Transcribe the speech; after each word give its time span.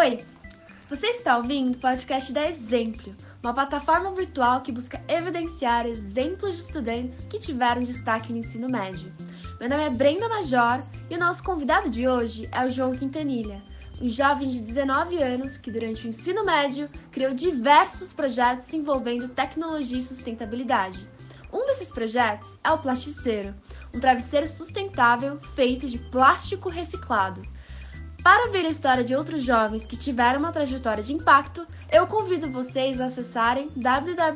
Oi, 0.00 0.18
você 0.88 1.08
está 1.08 1.36
ouvindo 1.36 1.74
o 1.74 1.78
podcast 1.78 2.32
da 2.32 2.48
Exemplo, 2.48 3.14
uma 3.42 3.52
plataforma 3.52 4.10
virtual 4.14 4.62
que 4.62 4.72
busca 4.72 4.98
evidenciar 5.06 5.84
exemplos 5.84 6.56
de 6.56 6.62
estudantes 6.62 7.26
que 7.28 7.38
tiveram 7.38 7.82
destaque 7.82 8.32
no 8.32 8.38
ensino 8.38 8.66
médio. 8.66 9.12
Meu 9.60 9.68
nome 9.68 9.84
é 9.84 9.90
Brenda 9.90 10.26
Major 10.26 10.82
e 11.10 11.14
o 11.14 11.18
nosso 11.18 11.44
convidado 11.44 11.90
de 11.90 12.08
hoje 12.08 12.48
é 12.50 12.64
o 12.64 12.70
João 12.70 12.92
Quintanilha, 12.92 13.62
um 14.00 14.08
jovem 14.08 14.48
de 14.48 14.62
19 14.62 15.22
anos 15.22 15.58
que, 15.58 15.70
durante 15.70 16.06
o 16.06 16.08
ensino 16.08 16.46
médio, 16.46 16.88
criou 17.12 17.34
diversos 17.34 18.10
projetos 18.10 18.72
envolvendo 18.72 19.28
tecnologia 19.28 19.98
e 19.98 20.02
sustentabilidade. 20.02 21.06
Um 21.52 21.66
desses 21.66 21.92
projetos 21.92 22.56
é 22.64 22.70
o 22.70 22.78
Plasticeiro, 22.78 23.54
um 23.94 24.00
travesseiro 24.00 24.48
sustentável 24.48 25.38
feito 25.54 25.86
de 25.86 25.98
plástico 25.98 26.70
reciclado. 26.70 27.42
Para 28.22 28.50
ver 28.50 28.66
a 28.66 28.68
história 28.68 29.02
de 29.02 29.14
outros 29.14 29.42
jovens 29.42 29.86
que 29.86 29.96
tiveram 29.96 30.40
uma 30.40 30.52
trajetória 30.52 31.02
de 31.02 31.14
impacto, 31.14 31.66
eu 31.90 32.06
convido 32.06 32.50
vocês 32.50 33.00
a 33.00 33.06
acessarem 33.06 33.68
www.exempl.io. 33.74 34.30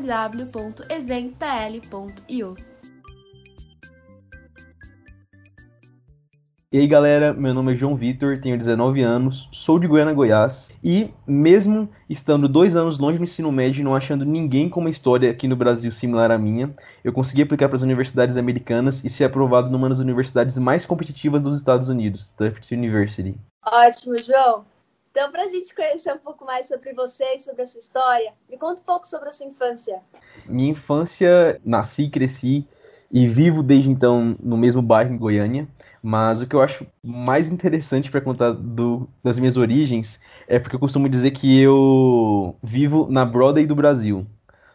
E 6.72 6.78
aí 6.78 6.86
galera, 6.88 7.34
meu 7.34 7.52
nome 7.52 7.74
é 7.74 7.76
João 7.76 7.94
Vitor, 7.94 8.40
tenho 8.40 8.56
19 8.58 9.02
anos, 9.02 9.48
sou 9.52 9.78
de 9.78 9.86
Goiânia, 9.86 10.14
Goiás, 10.14 10.72
e 10.82 11.10
mesmo 11.26 11.88
estando 12.08 12.48
dois 12.48 12.74
anos 12.74 12.98
longe 12.98 13.18
do 13.18 13.24
ensino 13.24 13.52
médio 13.52 13.82
e 13.82 13.84
não 13.84 13.94
achando 13.94 14.24
ninguém 14.24 14.68
com 14.68 14.80
uma 14.80 14.90
história 14.90 15.30
aqui 15.30 15.46
no 15.46 15.54
Brasil 15.54 15.92
similar 15.92 16.32
à 16.32 16.38
minha, 16.38 16.74
eu 17.04 17.12
consegui 17.12 17.42
aplicar 17.42 17.68
para 17.68 17.76
as 17.76 17.82
universidades 17.82 18.36
americanas 18.38 19.04
e 19.04 19.10
ser 19.10 19.24
aprovado 19.24 19.70
numa 19.70 19.90
das 19.90 19.98
universidades 20.00 20.56
mais 20.58 20.84
competitivas 20.86 21.42
dos 21.42 21.58
Estados 21.58 21.88
Unidos, 21.88 22.32
Tufts 22.36 22.70
University. 22.72 23.38
Ótimo, 23.66 24.18
João. 24.18 24.64
Então, 25.10 25.30
para 25.30 25.44
a 25.44 25.48
gente 25.48 25.74
conhecer 25.74 26.12
um 26.12 26.18
pouco 26.18 26.44
mais 26.44 26.66
sobre 26.66 26.92
você 26.92 27.24
e 27.36 27.40
sobre 27.40 27.62
essa 27.62 27.78
história, 27.78 28.32
me 28.50 28.58
conta 28.58 28.80
um 28.82 28.84
pouco 28.84 29.06
sobre 29.06 29.28
a 29.28 29.32
sua 29.32 29.46
infância. 29.46 30.00
Minha 30.44 30.72
infância, 30.72 31.60
nasci, 31.64 32.08
cresci 32.08 32.66
e 33.12 33.28
vivo 33.28 33.62
desde 33.62 33.88
então 33.88 34.36
no 34.40 34.56
mesmo 34.56 34.82
bairro 34.82 35.14
em 35.14 35.16
Goiânia. 35.16 35.68
Mas 36.02 36.40
o 36.40 36.46
que 36.46 36.54
eu 36.54 36.60
acho 36.60 36.86
mais 37.02 37.48
interessante 37.48 38.10
para 38.10 38.20
contar 38.20 38.50
do, 38.50 39.08
das 39.22 39.38
minhas 39.38 39.56
origens 39.56 40.20
é 40.48 40.58
porque 40.58 40.76
eu 40.76 40.80
costumo 40.80 41.08
dizer 41.08 41.30
que 41.30 41.60
eu 41.60 42.56
vivo 42.62 43.06
na 43.08 43.24
Broadway 43.24 43.66
do 43.66 43.74
Brasil. 43.74 44.26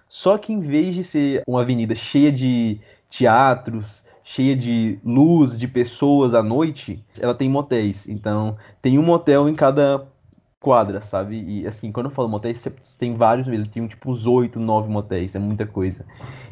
Só 0.08 0.38
que 0.38 0.52
em 0.54 0.60
vez 0.60 0.96
de 0.96 1.04
ser 1.04 1.44
uma 1.46 1.62
avenida 1.62 1.94
cheia 1.94 2.32
de 2.32 2.80
teatros, 3.10 4.04
cheia 4.32 4.56
de 4.56 5.00
luz, 5.04 5.58
de 5.58 5.68
pessoas 5.68 6.36
à 6.36 6.44
noite, 6.44 7.04
ela 7.20 7.34
tem 7.34 7.50
motéis. 7.50 8.08
Então, 8.08 8.56
tem 8.80 9.00
um 9.00 9.02
motel 9.02 9.50
em 9.50 9.56
cada 9.56 10.06
quadra, 10.60 11.02
sabe? 11.02 11.44
E 11.48 11.66
assim, 11.66 11.92
quando 11.92 12.08
eu 12.08 12.12
falo 12.12 12.30
motéis, 12.30 12.60
você 12.60 12.72
tem 13.00 13.16
vários 13.16 13.48
mesmo. 13.48 13.66
Tem 13.66 13.88
tipo 13.88 14.12
uns 14.12 14.28
oito, 14.28 14.60
nove 14.60 14.88
motéis, 14.88 15.34
é 15.34 15.40
muita 15.40 15.66
coisa. 15.66 16.06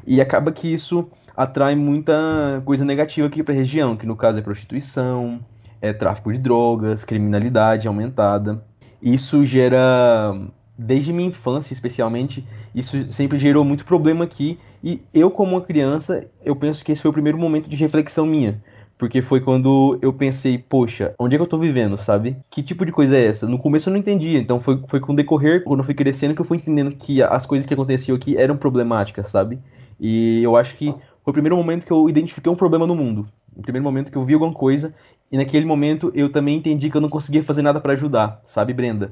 E 0.08 0.20
acaba 0.20 0.52
que 0.52 0.74
isso 0.74 1.08
atrai 1.36 1.76
muita 1.76 2.64
coisa 2.66 2.84
negativa 2.84 3.28
aqui 3.28 3.44
para 3.44 3.54
a 3.54 3.58
região, 3.58 3.96
que 3.96 4.08
no 4.08 4.16
caso 4.16 4.40
é 4.40 4.42
prostituição, 4.42 5.40
é 5.80 5.94
tráfico 5.94 6.34
de 6.34 6.40
drogas, 6.40 7.06
criminalidade 7.06 7.88
aumentada. 7.88 8.60
Isso 9.00 9.46
gera, 9.46 10.36
desde 10.76 11.14
minha 11.14 11.30
infância 11.30 11.74
especialmente, 11.74 12.44
isso 12.74 13.12
sempre 13.12 13.38
gerou 13.38 13.64
muito 13.64 13.86
problema 13.86 14.26
aqui. 14.26 14.58
E 14.84 15.02
eu, 15.14 15.32
como 15.32 15.54
uma 15.54 15.62
criança, 15.62 16.26
eu 16.44 16.56
penso 16.56 16.84
que 16.84 16.92
esse 16.92 17.02
foi 17.02 17.10
o 17.10 17.14
primeiro 17.14 17.38
momento 17.38 17.70
de 17.70 17.76
reflexão 17.76 18.26
minha. 18.26 18.62
Porque 18.98 19.22
foi 19.22 19.40
quando 19.42 20.00
eu 20.02 20.12
pensei, 20.12 20.58
poxa, 20.58 21.14
onde 21.20 21.36
é 21.36 21.38
que 21.38 21.44
eu 21.44 21.48
tô 21.48 21.60
vivendo, 21.60 22.02
sabe? 22.02 22.36
Que 22.50 22.64
tipo 22.64 22.84
de 22.84 22.92
coisa 22.92 23.16
é 23.16 23.28
essa? 23.28 23.48
No 23.48 23.60
começo 23.60 23.90
eu 23.90 23.92
não 23.92 24.00
entendia, 24.00 24.40
então 24.40 24.60
foi, 24.60 24.82
foi 24.88 25.00
com 25.00 25.14
o 25.14 25.16
decorrer, 25.16 25.64
quando 25.64 25.82
eu 25.82 25.86
fui 25.86 25.94
crescendo, 25.94 26.34
que 26.34 26.42
eu 26.42 26.46
fui 26.46 26.58
entendendo 26.58 26.96
que 26.96 27.22
as 27.22 27.46
coisas 27.46 27.68
que 27.68 27.74
aconteciam 27.74 28.16
aqui 28.16 28.36
eram 28.36 28.58
problemáticas, 28.58 29.30
sabe? 29.30 29.60
E 30.00 30.42
eu 30.42 30.56
acho 30.56 30.76
que 30.76 30.88
foi 31.24 31.32
o 31.32 31.34
primeiro 31.34 31.56
momento 31.56 31.86
que 31.86 31.92
eu 31.92 32.10
identifiquei 32.10 32.52
um 32.52 32.56
problema 32.56 32.88
no 32.88 32.96
mundo. 32.96 33.28
O 33.56 33.62
primeiro 33.62 33.84
momento 33.84 34.12
que 34.12 34.18
eu 34.18 34.26
vi 34.26 34.34
alguma 34.34 34.54
coisa 34.54 34.94
e 35.32 35.38
naquele 35.38 35.66
momento 35.66 36.12
eu 36.16 36.32
também 36.32 36.58
entendi 36.58 36.90
que 36.90 36.98
eu 36.98 37.02
não 37.02 37.10
conseguia 37.10 37.44
fazer 37.44 37.62
nada 37.62 37.80
para 37.80 37.94
ajudar, 37.94 38.42
sabe, 38.46 38.74
Brenda? 38.74 39.12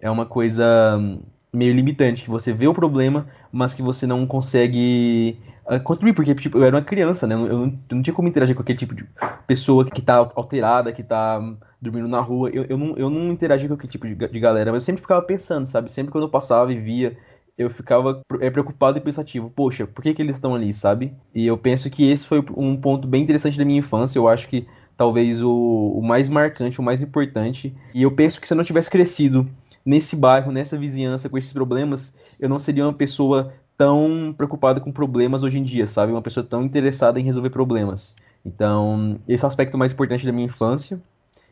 É 0.00 0.10
uma 0.10 0.26
coisa 0.26 0.96
hum, 0.98 1.20
meio 1.54 1.72
limitante, 1.72 2.24
que 2.24 2.30
você 2.30 2.52
vê 2.52 2.66
o 2.66 2.74
problema, 2.74 3.26
mas 3.52 3.72
que 3.74 3.82
você 3.82 4.06
não 4.06 4.26
consegue 4.26 5.38
uh, 5.66 5.80
contribuir, 5.80 6.14
porque 6.14 6.34
tipo, 6.34 6.58
eu 6.58 6.64
era 6.64 6.76
uma 6.76 6.82
criança, 6.82 7.26
né? 7.26 7.34
Eu 7.34 7.38
não, 7.38 7.48
eu 7.48 7.72
não, 7.92 8.02
tinha 8.02 8.14
como 8.14 8.28
interagir 8.28 8.54
com 8.54 8.62
aquele 8.62 8.78
tipo 8.78 8.94
de 8.94 9.06
pessoa 9.46 9.84
que 9.84 10.02
tá 10.02 10.16
alterada, 10.34 10.92
que 10.92 11.02
tá 11.02 11.40
dormindo 11.80 12.08
na 12.08 12.20
rua. 12.20 12.50
Eu, 12.50 12.64
eu, 12.64 12.76
não, 12.78 12.96
eu 12.96 13.10
não 13.10 13.32
interagia 13.32 13.68
com 13.68 13.74
aquele 13.74 13.92
tipo 13.92 14.06
de, 14.06 14.14
de 14.14 14.40
galera, 14.40 14.72
mas 14.72 14.82
eu 14.82 14.86
sempre 14.86 15.02
ficava 15.02 15.22
pensando, 15.22 15.66
sabe? 15.66 15.90
Sempre 15.90 16.12
quando 16.12 16.24
eu 16.24 16.30
passava 16.30 16.72
e 16.72 16.78
via 16.78 17.16
eu 17.56 17.70
ficava 17.70 18.20
é, 18.40 18.50
preocupado 18.50 18.98
e 18.98 19.00
pensativo. 19.00 19.50
Poxa, 19.54 19.86
por 19.86 20.02
que, 20.02 20.12
que 20.12 20.20
eles 20.20 20.36
estão 20.36 20.54
ali, 20.54 20.74
sabe? 20.74 21.12
E 21.34 21.46
eu 21.46 21.56
penso 21.56 21.88
que 21.88 22.10
esse 22.10 22.26
foi 22.26 22.44
um 22.56 22.76
ponto 22.76 23.06
bem 23.06 23.22
interessante 23.22 23.56
da 23.56 23.64
minha 23.64 23.78
infância. 23.78 24.18
Eu 24.18 24.28
acho 24.28 24.48
que 24.48 24.66
talvez 24.96 25.40
o, 25.40 25.50
o 25.96 26.02
mais 26.02 26.28
marcante, 26.28 26.80
o 26.80 26.82
mais 26.82 27.02
importante. 27.02 27.74
E 27.94 28.02
eu 28.02 28.10
penso 28.10 28.40
que 28.40 28.46
se 28.46 28.52
eu 28.52 28.56
não 28.56 28.64
tivesse 28.64 28.90
crescido 28.90 29.48
nesse 29.84 30.16
bairro, 30.16 30.50
nessa 30.50 30.76
vizinhança, 30.76 31.28
com 31.28 31.36
esses 31.36 31.52
problemas, 31.52 32.14
eu 32.38 32.48
não 32.48 32.58
seria 32.58 32.84
uma 32.84 32.92
pessoa 32.92 33.52
tão 33.76 34.32
preocupada 34.36 34.80
com 34.80 34.92
problemas 34.92 35.42
hoje 35.42 35.58
em 35.58 35.62
dia, 35.62 35.86
sabe? 35.86 36.12
Uma 36.12 36.22
pessoa 36.22 36.44
tão 36.44 36.62
interessada 36.62 37.18
em 37.20 37.24
resolver 37.24 37.50
problemas. 37.50 38.14
Então, 38.44 39.18
esse 39.26 39.42
é 39.42 39.46
o 39.46 39.48
aspecto 39.48 39.76
mais 39.76 39.92
importante 39.92 40.26
da 40.26 40.32
minha 40.32 40.46
infância. 40.46 41.00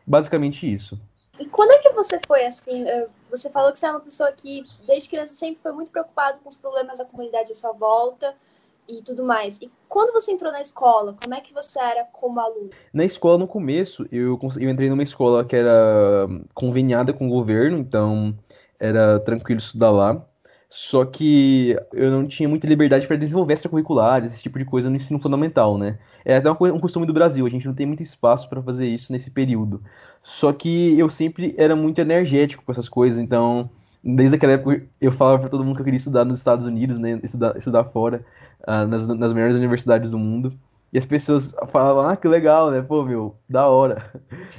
Basicamente 0.06 0.72
isso. 0.72 1.00
E 1.38 1.46
quando 1.46 1.72
é 1.72 1.78
que 1.78 1.90
você 1.90 2.20
foi 2.26 2.44
assim? 2.44 2.86
Eh, 2.86 3.08
você 3.30 3.50
falou 3.50 3.72
que 3.72 3.78
você 3.78 3.86
é 3.86 3.90
uma 3.90 4.00
pessoa 4.00 4.30
que, 4.32 4.64
desde 4.86 5.08
criança, 5.08 5.34
sempre 5.34 5.62
foi 5.62 5.72
muito 5.72 5.90
preocupado 5.90 6.38
com 6.42 6.48
os 6.48 6.56
problemas 6.56 6.98
da 6.98 7.04
comunidade 7.04 7.52
à 7.52 7.54
sua 7.54 7.72
volta 7.72 8.34
e 8.88 9.02
tudo 9.02 9.24
mais. 9.24 9.58
E 9.60 9.70
quando 9.88 10.12
você 10.12 10.32
entrou 10.32 10.52
na 10.52 10.60
escola, 10.60 11.14
como 11.20 11.34
é 11.34 11.40
que 11.40 11.52
você 11.52 11.78
era 11.78 12.04
como 12.12 12.40
aluno? 12.40 12.70
Na 12.92 13.04
escola, 13.04 13.38
no 13.38 13.46
começo, 13.46 14.06
eu, 14.10 14.38
eu 14.58 14.70
entrei 14.70 14.88
numa 14.88 15.02
escola 15.02 15.44
que 15.44 15.56
era 15.56 16.28
conveniada 16.54 17.12
com 17.12 17.26
o 17.26 17.30
governo, 17.30 17.78
então 17.78 18.36
era 18.78 19.20
tranquilo 19.20 19.58
estudar 19.60 19.90
lá. 19.90 20.26
Só 20.68 21.04
que 21.04 21.76
eu 21.92 22.10
não 22.10 22.26
tinha 22.26 22.48
muita 22.48 22.66
liberdade 22.66 23.06
para 23.06 23.16
desenvolver 23.16 23.52
extracurriculares, 23.52 24.32
esse 24.32 24.42
tipo 24.42 24.58
de 24.58 24.64
coisa 24.64 24.88
no 24.88 24.96
ensino 24.96 25.20
fundamental, 25.20 25.76
né? 25.76 25.98
É 26.24 26.36
até 26.36 26.50
um 26.50 26.80
costume 26.80 27.04
do 27.04 27.12
Brasil, 27.12 27.44
a 27.44 27.50
gente 27.50 27.66
não 27.66 27.74
tem 27.74 27.84
muito 27.84 28.02
espaço 28.02 28.48
para 28.48 28.62
fazer 28.62 28.88
isso 28.88 29.12
nesse 29.12 29.30
período. 29.30 29.82
Só 30.22 30.50
que 30.50 30.98
eu 30.98 31.10
sempre 31.10 31.54
era 31.58 31.76
muito 31.76 32.00
energético 32.00 32.64
com 32.64 32.72
essas 32.72 32.88
coisas, 32.88 33.20
então 33.20 33.68
desde 34.02 34.36
aquela 34.36 34.54
época 34.54 34.82
eu 35.00 35.12
falava 35.12 35.38
para 35.38 35.48
todo 35.48 35.64
mundo 35.64 35.76
que 35.76 35.82
eu 35.82 35.84
queria 35.84 35.98
estudar 35.98 36.24
nos 36.24 36.38
Estados 36.38 36.66
Unidos, 36.66 36.98
né, 36.98 37.20
estudar, 37.22 37.56
estudar 37.56 37.84
fora, 37.84 38.24
uh, 38.62 38.86
nas, 38.86 39.06
nas 39.06 39.32
melhores 39.32 39.56
universidades 39.56 40.10
do 40.10 40.18
mundo. 40.18 40.52
E 40.92 40.98
as 40.98 41.06
pessoas 41.06 41.54
falavam, 41.68 42.06
ah, 42.06 42.16
que 42.16 42.28
legal, 42.28 42.70
né? 42.70 42.82
Pô, 42.82 43.02
meu, 43.02 43.34
da 43.48 43.66
hora. 43.66 44.12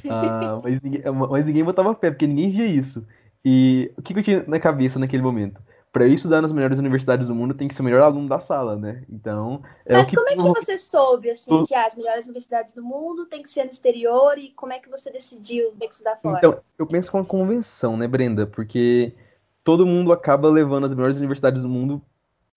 Uh, 0.03 0.61
mas, 0.63 0.81
ninguém, 0.81 1.01
mas 1.29 1.45
ninguém 1.45 1.63
botava 1.63 1.93
fé, 1.93 2.09
porque 2.09 2.25
ninguém 2.25 2.49
via 2.49 2.65
isso. 2.65 3.05
E 3.45 3.91
o 3.97 4.01
que, 4.01 4.13
que 4.13 4.19
eu 4.19 4.23
tinha 4.23 4.43
na 4.47 4.59
cabeça 4.59 4.97
naquele 4.97 5.21
momento? 5.21 5.61
para 5.93 6.07
eu 6.07 6.13
estudar 6.13 6.41
nas 6.41 6.51
melhores 6.51 6.79
universidades 6.79 7.27
do 7.27 7.35
mundo, 7.35 7.53
tem 7.53 7.67
que 7.67 7.75
ser 7.75 7.83
o 7.83 7.85
melhor 7.85 8.01
aluno 8.01 8.27
da 8.27 8.39
sala, 8.39 8.75
né? 8.75 9.03
Então. 9.07 9.61
É 9.85 9.93
Mas 9.93 10.09
que... 10.09 10.15
como 10.15 10.27
é 10.27 10.33
que 10.33 10.65
você 10.65 10.77
soube, 10.79 11.29
assim, 11.29 11.63
que 11.65 11.75
as 11.75 11.95
melhores 11.95 12.25
universidades 12.25 12.73
do 12.73 12.83
mundo 12.83 13.27
tem 13.27 13.43
que 13.43 13.49
ser 13.51 13.63
no 13.65 13.69
exterior 13.69 14.35
e 14.39 14.49
como 14.49 14.73
é 14.73 14.79
que 14.79 14.89
você 14.89 15.11
decidiu 15.11 15.71
ter 15.79 15.85
que 15.85 15.93
estudar 15.93 16.15
fora? 16.15 16.39
Então, 16.39 16.57
eu 16.79 16.87
penso 16.87 17.11
com 17.11 17.19
uma 17.19 17.25
convenção, 17.25 17.95
né, 17.95 18.07
Brenda? 18.07 18.47
Porque 18.47 19.13
todo 19.63 19.85
mundo 19.85 20.11
acaba 20.11 20.49
levando 20.49 20.85
as 20.85 20.93
melhores 20.93 21.17
universidades 21.17 21.61
do 21.61 21.69
mundo 21.69 22.01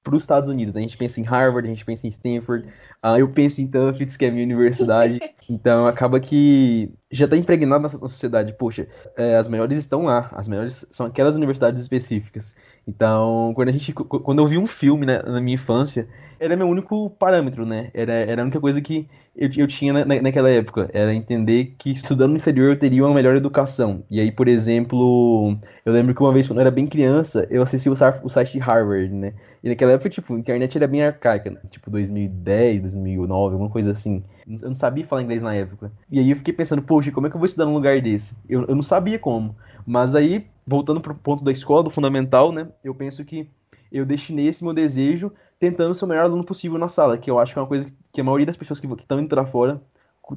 para 0.02 0.14
os 0.14 0.22
Estados 0.22 0.48
Unidos. 0.48 0.76
A 0.76 0.80
gente 0.80 0.96
pensa 0.96 1.20
em 1.20 1.24
Harvard, 1.24 1.68
a 1.68 1.72
gente 1.72 1.84
pensa 1.84 2.06
em 2.06 2.10
Stanford, 2.10 2.68
uh, 3.04 3.18
eu 3.18 3.28
penso 3.28 3.60
em 3.60 3.66
Tufts, 3.66 4.16
que 4.16 4.24
é 4.24 4.28
a 4.28 4.30
minha 4.30 4.44
universidade. 4.44 5.18
então 5.50 5.86
acaba 5.86 6.20
que 6.20 6.92
já 7.10 7.24
está 7.24 7.36
impregnado 7.36 7.82
na 7.82 7.88
sociedade. 7.88 8.52
Poxa, 8.52 8.86
é, 9.16 9.36
as 9.36 9.48
melhores 9.48 9.78
estão 9.78 10.04
lá, 10.04 10.30
as 10.32 10.46
melhores 10.46 10.86
são 10.90 11.06
aquelas 11.06 11.34
universidades 11.34 11.82
específicas. 11.82 12.54
Então, 12.86 13.52
quando 13.54 13.68
a 13.68 13.72
gente, 13.72 13.92
quando 13.92 14.38
eu 14.38 14.46
vi 14.46 14.58
um 14.58 14.66
filme 14.66 15.04
né, 15.04 15.20
na 15.22 15.40
minha 15.40 15.56
infância, 15.56 16.08
era 16.38 16.56
meu 16.56 16.68
único 16.68 17.10
parâmetro, 17.10 17.64
né? 17.66 17.90
Era, 17.94 18.12
era 18.12 18.42
a 18.42 18.44
única 18.44 18.60
coisa 18.60 18.80
que 18.80 19.08
eu, 19.36 19.50
eu 19.56 19.66
tinha 19.68 19.92
na, 19.92 20.20
naquela 20.22 20.50
época. 20.50 20.88
Era 20.92 21.14
entender 21.14 21.74
que 21.78 21.90
estudando 21.90 22.30
no 22.30 22.36
exterior 22.36 22.70
eu 22.70 22.78
teria 22.78 23.04
uma 23.04 23.14
melhor 23.14 23.36
educação. 23.36 24.02
E 24.10 24.20
aí, 24.20 24.32
por 24.32 24.48
exemplo, 24.48 25.56
eu 25.84 25.92
lembro 25.92 26.14
que 26.14 26.22
uma 26.22 26.32
vez 26.32 26.46
quando 26.46 26.58
eu 26.58 26.62
era 26.62 26.70
bem 26.70 26.86
criança, 26.86 27.46
eu 27.50 27.62
assisti 27.62 27.88
o, 27.88 27.94
o 28.22 28.28
site 28.30 28.52
de 28.52 28.58
Harvard, 28.58 29.12
né? 29.12 29.34
E 29.62 29.68
naquela 29.68 29.92
época, 29.92 30.08
tipo, 30.08 30.34
a 30.34 30.38
internet 30.38 30.76
era 30.76 30.86
bem 30.86 31.02
arcaica, 31.02 31.50
né? 31.50 31.60
tipo 31.70 31.90
2010, 31.90 32.82
2009, 32.82 33.54
alguma 33.54 33.70
coisa 33.70 33.92
assim. 33.92 34.22
Eu 34.46 34.68
não 34.68 34.74
sabia 34.74 35.06
falar 35.06 35.22
inglês 35.22 35.42
na 35.42 35.54
época. 35.54 35.92
E 36.10 36.18
aí 36.18 36.30
eu 36.30 36.36
fiquei 36.36 36.54
pensando, 36.54 36.82
poxa, 36.82 37.10
como 37.10 37.26
é 37.26 37.30
que 37.30 37.36
eu 37.36 37.40
vou 37.40 37.46
estudar 37.46 37.66
num 37.66 37.74
lugar 37.74 38.00
desse? 38.00 38.34
Eu, 38.48 38.64
eu 38.66 38.74
não 38.74 38.82
sabia 38.82 39.18
como. 39.18 39.56
Mas 39.86 40.14
aí, 40.14 40.46
voltando 40.66 41.00
pro 41.00 41.14
ponto 41.14 41.44
da 41.44 41.52
escola, 41.52 41.82
do 41.82 41.90
fundamental, 41.90 42.52
né? 42.52 42.68
Eu 42.82 42.94
penso 42.94 43.24
que 43.24 43.48
eu 43.90 44.04
destinei 44.04 44.48
esse 44.48 44.64
meu 44.64 44.72
desejo 44.72 45.32
tentando 45.58 45.94
ser 45.94 46.04
o 46.04 46.08
melhor 46.08 46.24
aluno 46.24 46.44
possível 46.44 46.78
na 46.78 46.88
sala, 46.88 47.18
que 47.18 47.30
eu 47.30 47.38
acho 47.38 47.52
que 47.52 47.58
é 47.58 47.62
uma 47.62 47.68
coisa 47.68 47.86
que 48.12 48.20
a 48.20 48.24
maioria 48.24 48.46
das 48.46 48.56
pessoas 48.56 48.80
que 48.80 48.86
estão 48.86 49.20
indo 49.20 49.28
para 49.28 49.46
fora 49.46 49.80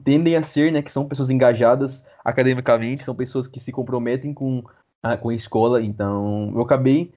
tendem 0.03 0.35
a 0.35 0.43
ser, 0.43 0.71
né? 0.71 0.81
Que 0.81 0.91
são 0.91 1.07
pessoas 1.07 1.29
engajadas 1.29 2.05
academicamente, 2.23 3.03
são 3.03 3.15
pessoas 3.15 3.47
que 3.47 3.59
se 3.59 3.71
comprometem 3.71 4.33
com 4.33 4.63
a, 5.01 5.17
com 5.17 5.29
a 5.29 5.35
escola, 5.35 5.81
então 5.81 6.51
eu 6.53 6.61
acabei 6.61 7.11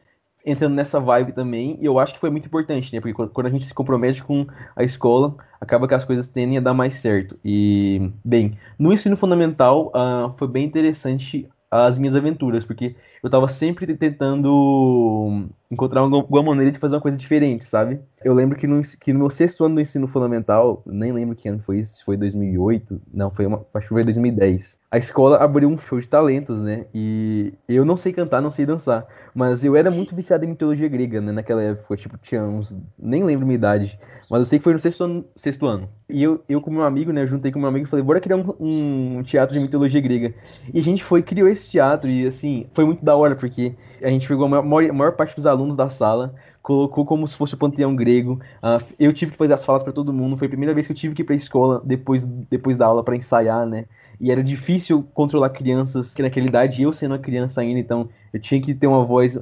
entrando 0.44 0.74
nessa 0.74 0.98
vibe 0.98 1.32
também, 1.32 1.78
e 1.80 1.84
eu 1.84 1.98
acho 1.98 2.14
que 2.14 2.20
foi 2.20 2.30
muito 2.30 2.46
importante, 2.46 2.92
né? 2.92 3.00
Porque 3.00 3.14
quando 3.28 3.46
a 3.46 3.50
gente 3.50 3.66
se 3.66 3.74
compromete 3.74 4.24
com 4.24 4.46
a 4.74 4.82
escola, 4.82 5.36
acaba 5.60 5.86
que 5.86 5.94
as 5.94 6.04
coisas 6.04 6.26
tendem 6.26 6.58
a 6.58 6.60
dar 6.60 6.74
mais 6.74 6.94
certo. 6.94 7.38
E, 7.44 8.10
bem, 8.24 8.58
no 8.78 8.92
ensino 8.92 9.16
fundamental, 9.16 9.92
uh, 9.94 10.36
foi 10.36 10.48
bem 10.48 10.64
interessante 10.64 11.48
as 11.70 11.96
minhas 11.96 12.16
aventuras, 12.16 12.64
porque 12.64 12.96
eu 13.22 13.28
estava 13.28 13.48
sempre 13.48 13.96
tentando 13.96 15.48
encontrar 15.72 16.02
alguma 16.02 16.42
maneira 16.42 16.70
de 16.70 16.78
fazer 16.78 16.94
uma 16.94 17.00
coisa 17.00 17.16
diferente, 17.16 17.64
sabe? 17.64 17.98
Eu 18.22 18.34
lembro 18.34 18.58
que 18.58 18.66
no, 18.66 18.82
que 18.82 19.10
no 19.10 19.20
meu 19.20 19.30
sexto 19.30 19.64
ano 19.64 19.76
do 19.76 19.80
ensino 19.80 20.06
fundamental, 20.06 20.82
nem 20.84 21.10
lembro 21.12 21.34
que 21.34 21.48
ano 21.48 21.62
foi 21.64 21.78
isso, 21.78 22.04
foi 22.04 22.14
2008, 22.14 23.00
não, 23.12 23.30
foi 23.30 23.46
uma, 23.46 23.64
acho 23.72 23.88
que 23.88 23.94
foi 23.94 24.04
2010. 24.04 24.78
A 24.90 24.98
escola 24.98 25.38
abriu 25.38 25.70
um 25.70 25.78
show 25.78 25.98
de 25.98 26.06
talentos, 26.06 26.60
né? 26.60 26.84
E 26.94 27.54
eu 27.66 27.86
não 27.86 27.96
sei 27.96 28.12
cantar, 28.12 28.42
não 28.42 28.50
sei 28.50 28.66
dançar, 28.66 29.06
mas 29.34 29.64
eu 29.64 29.74
era 29.74 29.90
muito 29.90 30.14
viciado 30.14 30.44
em 30.44 30.48
mitologia 30.48 30.88
grega, 30.88 31.22
né? 31.22 31.32
Naquela 31.32 31.62
época, 31.62 31.96
tipo, 31.96 32.18
tinha 32.18 32.44
uns, 32.44 32.76
nem 32.98 33.24
lembro 33.24 33.46
minha 33.46 33.56
idade. 33.56 33.98
Mas 34.32 34.40
eu 34.40 34.46
sei 34.46 34.58
que 34.58 34.64
foi 34.64 34.72
no 34.72 34.80
sexto 34.80 35.04
ano. 35.04 35.24
Sexto 35.36 35.66
ano. 35.66 35.90
E 36.08 36.22
eu, 36.22 36.42
eu 36.48 36.58
com 36.58 36.70
meu 36.70 36.84
amigo, 36.84 37.12
né? 37.12 37.20
Eu 37.20 37.26
juntei 37.26 37.52
com 37.52 37.58
meu 37.58 37.68
amigo 37.68 37.86
e 37.86 37.90
falei, 37.90 38.02
bora 38.02 38.18
criar 38.18 38.36
um, 38.36 39.18
um, 39.18 39.22
teatro 39.22 39.54
de 39.54 39.60
mitologia 39.60 40.00
grega. 40.00 40.34
E 40.72 40.78
a 40.78 40.82
gente 40.82 41.04
foi, 41.04 41.22
criou 41.22 41.48
esse 41.48 41.70
teatro 41.70 42.08
e, 42.08 42.26
assim, 42.26 42.66
foi 42.72 42.86
muito 42.86 43.04
da 43.04 43.14
hora, 43.14 43.36
porque 43.36 43.74
a 44.02 44.08
gente 44.08 44.26
pegou 44.26 44.46
a 44.46 44.62
maior, 44.62 44.90
a 44.90 44.92
maior 44.94 45.12
parte 45.12 45.36
dos 45.36 45.46
alunos 45.46 45.61
da 45.68 45.88
sala, 45.88 46.34
colocou 46.62 47.04
como 47.04 47.26
se 47.26 47.36
fosse 47.36 47.54
o 47.54 47.58
panteão 47.58 47.94
grego. 47.94 48.40
Uh, 48.62 48.84
eu 48.98 49.12
tive 49.12 49.32
que 49.32 49.38
fazer 49.38 49.54
as 49.54 49.64
falas 49.64 49.82
para 49.82 49.92
todo 49.92 50.12
mundo. 50.12 50.36
Foi 50.36 50.46
a 50.46 50.50
primeira 50.50 50.74
vez 50.74 50.86
que 50.86 50.92
eu 50.92 50.96
tive 50.96 51.14
que 51.14 51.22
ir 51.22 51.24
pra 51.24 51.34
escola 51.34 51.82
depois, 51.84 52.24
depois 52.24 52.78
da 52.78 52.86
aula 52.86 53.02
para 53.02 53.16
ensaiar, 53.16 53.66
né? 53.66 53.86
E 54.20 54.30
era 54.30 54.42
difícil 54.42 55.02
controlar 55.14 55.50
crianças, 55.50 56.14
que 56.14 56.22
naquela 56.22 56.46
idade 56.46 56.82
eu 56.82 56.92
sendo 56.92 57.12
uma 57.12 57.18
criança 57.18 57.60
ainda, 57.60 57.80
então 57.80 58.08
eu 58.32 58.40
tinha 58.40 58.60
que 58.60 58.74
ter 58.74 58.86
uma 58.86 59.04
voz 59.04 59.36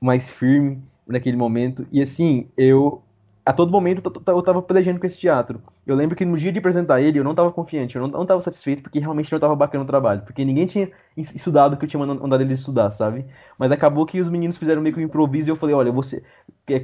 mais 0.00 0.30
firme 0.30 0.78
naquele 1.06 1.36
momento. 1.36 1.86
E 1.90 2.02
assim, 2.02 2.48
eu 2.56 3.02
a 3.46 3.52
todo 3.52 3.70
momento 3.70 4.02
eu 4.26 4.42
tava 4.42 4.60
pelejando 4.60 4.98
com 4.98 5.06
esse 5.06 5.16
teatro. 5.16 5.62
Eu 5.86 5.94
lembro 5.94 6.16
que 6.16 6.24
no 6.24 6.36
dia 6.36 6.50
de 6.50 6.58
apresentar 6.58 7.00
ele, 7.00 7.20
eu 7.20 7.22
não 7.22 7.32
tava 7.32 7.52
confiante, 7.52 7.94
eu 7.94 8.02
não, 8.02 8.08
não 8.08 8.26
tava 8.26 8.40
satisfeito, 8.40 8.82
porque 8.82 8.98
realmente 8.98 9.30
não 9.30 9.38
tava 9.38 9.54
bacana 9.54 9.84
o 9.84 9.86
trabalho. 9.86 10.22
Porque 10.22 10.44
ninguém 10.44 10.66
tinha 10.66 10.90
estudado 11.16 11.74
o 11.74 11.76
que 11.76 11.84
eu 11.84 11.88
tinha 11.88 12.04
mandado 12.04 12.42
eles 12.42 12.58
estudar, 12.58 12.90
sabe? 12.90 13.24
Mas 13.56 13.70
acabou 13.70 14.04
que 14.04 14.18
os 14.18 14.28
meninos 14.28 14.56
fizeram 14.56 14.82
meio 14.82 14.92
que 14.92 15.00
um 15.00 15.04
improviso 15.04 15.48
e 15.48 15.52
eu 15.52 15.56
falei, 15.56 15.76
olha, 15.76 15.92
você. 15.92 16.24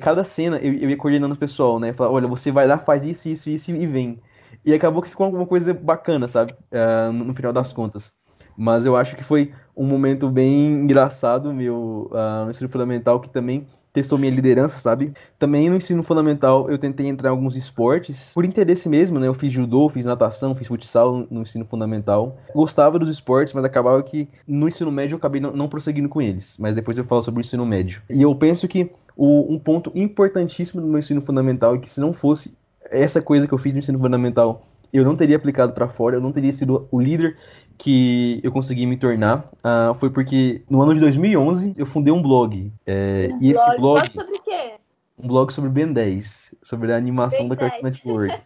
Cada 0.00 0.22
cena 0.22 0.58
eu, 0.58 0.72
eu 0.72 0.88
ia 0.88 0.96
coordenando 0.96 1.34
o 1.34 1.36
pessoal, 1.36 1.80
né? 1.80 1.92
Falar, 1.92 2.12
olha, 2.12 2.28
você 2.28 2.52
vai 2.52 2.64
lá, 2.64 2.78
faz 2.78 3.02
isso, 3.02 3.28
isso, 3.28 3.50
isso 3.50 3.72
e 3.72 3.84
vem. 3.84 4.20
E 4.64 4.72
acabou 4.72 5.02
que 5.02 5.08
ficou 5.08 5.26
alguma 5.26 5.46
coisa 5.46 5.74
bacana, 5.74 6.28
sabe? 6.28 6.52
Uh, 6.70 7.12
no, 7.12 7.24
no, 7.24 7.34
final 7.34 7.52
das 7.52 7.72
contas. 7.72 8.12
Mas 8.56 8.86
eu 8.86 8.94
acho 8.94 9.16
que 9.16 9.24
foi 9.24 9.52
um 9.76 9.84
momento 9.84 10.30
bem 10.30 10.66
engraçado 10.84 11.52
meu 11.52 12.08
uh, 12.12 12.44
no 12.44 12.50
ensino 12.52 12.68
fundamental 12.68 13.18
que 13.18 13.30
também 13.30 13.66
testou 13.92 14.18
minha 14.18 14.32
liderança, 14.32 14.78
sabe? 14.78 15.12
Também 15.38 15.68
no 15.68 15.76
ensino 15.76 16.02
fundamental 16.02 16.70
eu 16.70 16.78
tentei 16.78 17.06
entrar 17.06 17.28
em 17.28 17.32
alguns 17.32 17.56
esportes, 17.56 18.32
por 18.32 18.44
interesse 18.44 18.88
mesmo, 18.88 19.20
né? 19.20 19.26
Eu 19.26 19.34
fiz 19.34 19.52
judô, 19.52 19.88
fiz 19.88 20.06
natação, 20.06 20.54
fiz 20.54 20.66
futsal 20.66 21.26
no 21.30 21.42
ensino 21.42 21.64
fundamental. 21.64 22.38
Gostava 22.54 22.98
dos 22.98 23.08
esportes, 23.08 23.52
mas 23.52 23.64
acabava 23.64 24.02
que 24.02 24.28
no 24.46 24.68
ensino 24.68 24.90
médio 24.90 25.14
eu 25.14 25.18
acabei 25.18 25.40
não, 25.40 25.68
prosseguindo 25.68 26.08
com 26.08 26.22
eles. 26.22 26.56
Mas 26.58 26.74
depois 26.74 26.96
eu 26.96 27.04
falo 27.04 27.22
sobre 27.22 27.40
o 27.40 27.42
ensino 27.42 27.66
médio. 27.66 28.00
E 28.08 28.22
eu 28.22 28.34
penso 28.34 28.66
que 28.66 28.90
o, 29.16 29.52
um 29.52 29.58
ponto 29.58 29.92
importantíssimo 29.94 30.80
do 30.80 30.86
meu 30.86 30.98
ensino 30.98 31.20
fundamental 31.20 31.74
é 31.74 31.78
que 31.78 31.90
se 31.90 32.00
não 32.00 32.12
fosse 32.12 32.54
essa 32.90 33.20
coisa 33.20 33.46
que 33.46 33.52
eu 33.52 33.58
fiz 33.58 33.74
no 33.74 33.80
ensino 33.80 33.98
fundamental, 33.98 34.66
eu 34.92 35.04
não 35.04 35.16
teria 35.16 35.36
aplicado 35.36 35.72
para 35.72 35.88
fora, 35.88 36.16
eu 36.16 36.20
não 36.20 36.32
teria 36.32 36.52
sido 36.52 36.86
o 36.90 37.00
líder 37.00 37.36
que 37.78 38.40
eu 38.42 38.52
consegui 38.52 38.86
me 38.86 38.96
tornar 38.96 39.50
uh, 39.58 39.94
foi 39.98 40.10
porque 40.10 40.62
no 40.69 40.82
ano 40.82 40.94
de 40.94 41.00
2011 41.00 41.74
eu 41.76 41.86
fundei 41.86 42.12
um 42.12 42.22
blog. 42.22 42.72
É, 42.86 43.30
um 43.32 43.38
e 43.40 43.52
blog, 43.52 43.69
esse 43.69 43.80
blog. 43.80 44.00
blog 44.00 44.12
sobre 44.12 44.34
o 44.34 44.42
quê? 44.42 44.72
Um 45.19 45.28
blog 45.28 45.52
sobre 45.52 45.70
Ben 45.70 45.92
10, 45.92 46.54
sobre 46.62 46.92
a 46.92 46.96
animação 46.96 47.40
ben 47.40 47.48
da 47.48 47.56
Cartoon 47.56 47.82
Network. 47.82 48.40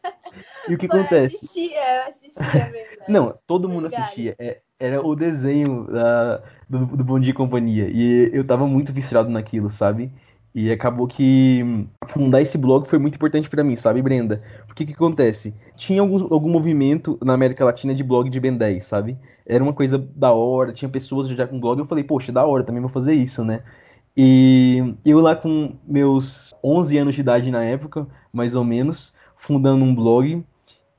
E 0.68 0.74
o 0.74 0.78
que 0.78 0.86
Pô, 0.88 0.96
acontece? 0.96 1.36
Eu 1.36 1.38
assistia, 1.38 1.80
eu 1.80 2.12
assistia 2.12 2.70
Ben 2.72 2.84
Não, 3.08 3.34
todo 3.46 3.68
mundo 3.68 3.86
Obrigada. 3.86 4.04
assistia. 4.04 4.34
É, 4.38 4.60
era 4.78 5.04
o 5.04 5.16
desenho 5.16 5.84
uh, 5.84 6.42
do, 6.68 6.84
do 6.96 7.04
Bom 7.04 7.18
Dia 7.18 7.30
e 7.30 7.34
Companhia. 7.34 7.88
E 7.88 8.30
eu 8.32 8.46
tava 8.46 8.66
muito 8.66 8.92
viciado 8.92 9.30
naquilo, 9.30 9.70
sabe? 9.70 10.10
E 10.56 10.72
acabou 10.72 11.06
que 11.06 11.86
fundar 12.08 12.40
esse 12.40 12.56
blog 12.56 12.88
foi 12.88 12.98
muito 12.98 13.16
importante 13.16 13.46
para 13.46 13.62
mim, 13.62 13.76
sabe, 13.76 14.00
Brenda? 14.00 14.42
Porque 14.66 14.86
que 14.86 14.94
acontece? 14.94 15.52
Tinha 15.76 16.00
algum, 16.00 16.32
algum 16.32 16.48
movimento 16.48 17.18
na 17.22 17.34
América 17.34 17.62
Latina 17.62 17.94
de 17.94 18.02
blog 18.02 18.30
de 18.30 18.40
Ben 18.40 18.56
10, 18.56 18.82
sabe? 18.82 19.18
Era 19.44 19.62
uma 19.62 19.74
coisa 19.74 19.98
da 19.98 20.32
hora, 20.32 20.72
tinha 20.72 20.88
pessoas 20.88 21.28
já 21.28 21.46
com 21.46 21.60
blog, 21.60 21.78
eu 21.78 21.84
falei, 21.84 22.02
poxa, 22.02 22.32
da 22.32 22.46
hora, 22.46 22.64
também 22.64 22.80
vou 22.80 22.88
fazer 22.88 23.12
isso, 23.12 23.44
né? 23.44 23.62
E 24.16 24.94
eu 25.04 25.20
lá 25.20 25.36
com 25.36 25.74
meus 25.86 26.54
11 26.64 26.96
anos 26.96 27.14
de 27.14 27.20
idade 27.20 27.50
na 27.50 27.62
época, 27.62 28.06
mais 28.32 28.54
ou 28.54 28.64
menos, 28.64 29.14
fundando 29.36 29.84
um 29.84 29.94
blog, 29.94 30.42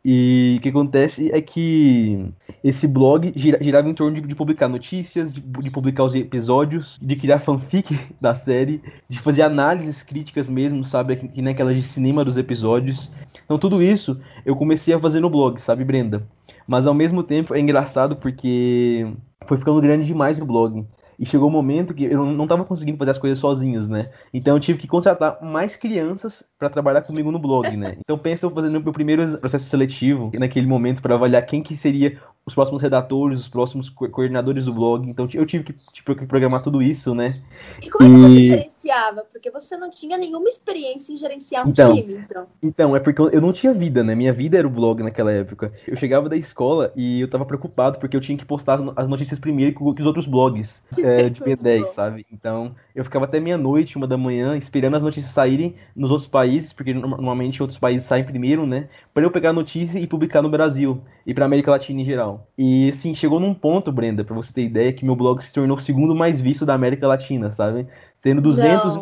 e 0.10 0.56
o 0.58 0.62
que 0.62 0.70
acontece 0.70 1.30
é 1.34 1.42
que 1.42 2.32
esse 2.64 2.88
blog 2.88 3.34
girava 3.36 3.90
em 3.90 3.94
torno 3.94 4.16
de, 4.16 4.26
de 4.26 4.34
publicar 4.34 4.70
notícias, 4.70 5.34
de, 5.34 5.42
de, 5.42 5.70
publicar 5.70 6.06
os 6.06 6.16
episódios, 6.16 6.98
de 7.02 7.18
criar 7.18 7.40
fanfic 7.40 8.00
da 8.22 8.34
série, 8.34 8.82
de 9.10 9.20
fazer 9.20 9.42
análises 9.42 10.02
críticas 10.02 10.50
mesmo, 10.50 10.86
sabe? 10.86 11.18
Que 11.18 11.42
naquelas 11.42 11.76
de 11.76 11.82
cinema 11.82 12.24
dos 12.24 12.38
episódios. 12.38 13.12
Então 13.44 13.60
tudo 13.60 13.84
isso 13.84 14.18
eu 14.46 14.56
comecei 14.56 14.94
a 14.94 15.00
fazer 15.00 15.20
no 15.20 15.30
blog, 15.30 15.60
sabe, 15.60 15.84
Brenda? 15.84 16.26
Mas 16.66 16.88
ao 16.88 16.94
mesmo 16.94 17.22
tempo 17.22 17.54
é 17.54 17.60
engraçado 17.60 18.16
porque 18.16 19.06
foi 19.46 19.58
ficando 19.58 19.82
grande 19.82 20.06
demais 20.06 20.40
o 20.40 20.46
blog. 20.46 20.86
E 21.20 21.26
chegou 21.26 21.48
um 21.48 21.52
momento 21.52 21.94
que 21.94 22.06
eu 22.06 22.26
não 22.26 22.44
estava 22.44 22.64
conseguindo 22.64 22.98
fazer 22.98 23.12
as 23.12 23.18
coisas 23.18 23.40
sozinhos, 23.40 23.90
né? 23.90 24.12
Então 24.34 24.56
eu 24.56 24.60
tive 24.60 24.78
que 24.78 24.88
contratar 24.88 25.42
mais 25.42 25.76
crianças 25.76 26.44
para 26.60 26.70
trabalhar 26.70 27.02
comigo 27.02 27.32
no 27.32 27.40
blog, 27.40 27.76
né? 27.76 27.98
Então 28.00 28.18
pensa 28.18 28.46
eu 28.46 28.52
fazendo 28.52 28.80
meu 28.80 28.94
primeiro 28.94 29.38
processo 29.40 29.66
seletivo 29.66 30.32
naquele 30.36 30.68
momento 30.68 31.02
para 31.02 31.16
avaliar 31.16 31.46
quem 31.46 31.64
que 31.64 31.76
seria 31.76 32.20
os 32.48 32.56
próximos 32.56 32.82
redatores, 32.82 33.42
os 33.42 33.50
próximos 33.50 33.90
co 33.90 34.08
coordenadores 34.08 34.66
do 34.66 34.74
blog. 34.74 35.08
Então 35.08 35.28
eu 35.34 35.46
tive 35.46 35.66
que, 35.66 35.74
tipo, 35.92 36.16
programar 36.26 36.64
tudo 36.64 36.82
isso, 36.82 37.14
né? 37.14 37.42
E 37.84 37.90
como 37.90 38.08
é 38.08 38.30
que 38.30 38.34
você 38.34 38.44
gerenciava? 38.44 39.26
Porque 39.30 39.52
você 39.52 39.76
não 39.76 39.90
tinha 39.90 40.18
nenhuma 40.18 40.48
experiência 40.48 41.12
em 41.12 41.18
gerenciar 41.18 41.68
um 41.68 41.72
então, 41.72 41.94
time, 41.94 42.14
então. 42.14 42.48
Então, 42.64 42.96
é 42.96 43.02
porque 43.02 43.22
eu 43.22 43.42
não 43.42 43.52
tinha 43.52 43.74
vida, 43.74 44.02
né? 44.02 44.16
Minha 44.16 44.32
vida 44.32 44.58
era 44.58 44.66
o 44.66 44.70
blog 44.70 45.04
naquela 45.04 45.30
época. 45.30 45.74
Eu 45.86 45.98
chegava 45.98 46.30
da 46.30 46.38
escola 46.38 46.94
e 46.96 47.20
eu 47.20 47.30
tava 47.30 47.46
preocupado 47.46 48.00
porque 48.00 48.16
eu 48.16 48.22
tinha 48.22 48.38
que 48.38 48.46
postar 48.46 48.80
as 48.96 49.08
notícias 49.10 49.40
primeiro 49.40 49.76
que 49.76 50.02
os 50.02 50.08
outros 50.08 50.26
blogs 50.26 50.82
é, 50.98 51.30
de 51.30 51.42
P10, 51.42 51.88
sabe? 51.88 52.26
Então, 52.32 52.74
eu 52.96 53.04
ficava 53.04 53.26
até 53.26 53.42
meia-noite, 53.42 53.98
uma 53.98 54.08
da 54.08 54.18
manhã, 54.18 54.56
esperando 54.56 54.96
as 54.96 55.04
notícias 55.04 55.34
saírem 55.34 55.76
nos 55.94 56.12
outros 56.12 56.30
países, 56.30 56.72
porque 56.72 56.94
normalmente 56.94 57.62
outros 57.62 57.78
países 57.78 58.08
saem 58.08 58.24
primeiro, 58.24 58.66
né? 58.66 58.88
Para 59.14 59.24
eu 59.24 59.32
pegar 59.32 59.50
a 59.50 59.54
notícia 59.54 60.00
e 60.00 60.08
publicar 60.08 60.42
no 60.42 60.50
Brasil 60.50 61.02
e 61.26 61.34
pra 61.34 61.46
América 61.46 61.72
Latina 61.72 62.02
em 62.02 62.06
geral. 62.06 62.37
E 62.58 62.90
assim, 62.90 63.14
chegou 63.16 63.40
num 63.40 63.54
ponto, 63.54 63.92
Brenda, 63.92 64.24
pra 64.24 64.36
você 64.36 64.54
ter 64.54 64.64
ideia, 64.64 64.94
que 64.94 65.06
meu 65.06 65.16
blog 65.16 65.44
se 65.44 65.54
tornou 65.54 65.78
o 65.78 65.82
segundo 65.82 66.16
mais 66.16 66.40
visto 66.40 66.66
da 66.66 66.74
América 66.74 67.08
Latina, 67.08 67.50
sabe? 67.52 67.88
Tendo 68.22 68.42
200, 68.42 69.00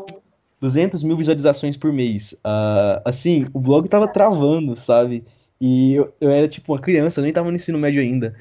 200 0.60 1.04
mil 1.04 1.18
visualizações 1.18 1.78
por 1.78 1.92
mês. 1.94 2.34
Uh, 2.34 3.02
assim, 3.06 3.48
o 3.54 3.60
blog 3.60 3.88
tava 3.88 4.08
travando, 4.08 4.76
sabe? 4.76 5.24
E 5.60 5.94
eu, 5.94 6.14
eu 6.20 6.32
era 6.32 6.48
tipo 6.48 6.74
uma 6.74 6.80
criança, 6.80 7.20
eu 7.20 7.24
nem 7.24 7.34
tava 7.34 7.50
no 7.50 7.56
ensino 7.56 7.78
médio 7.78 8.02
ainda. 8.02 8.36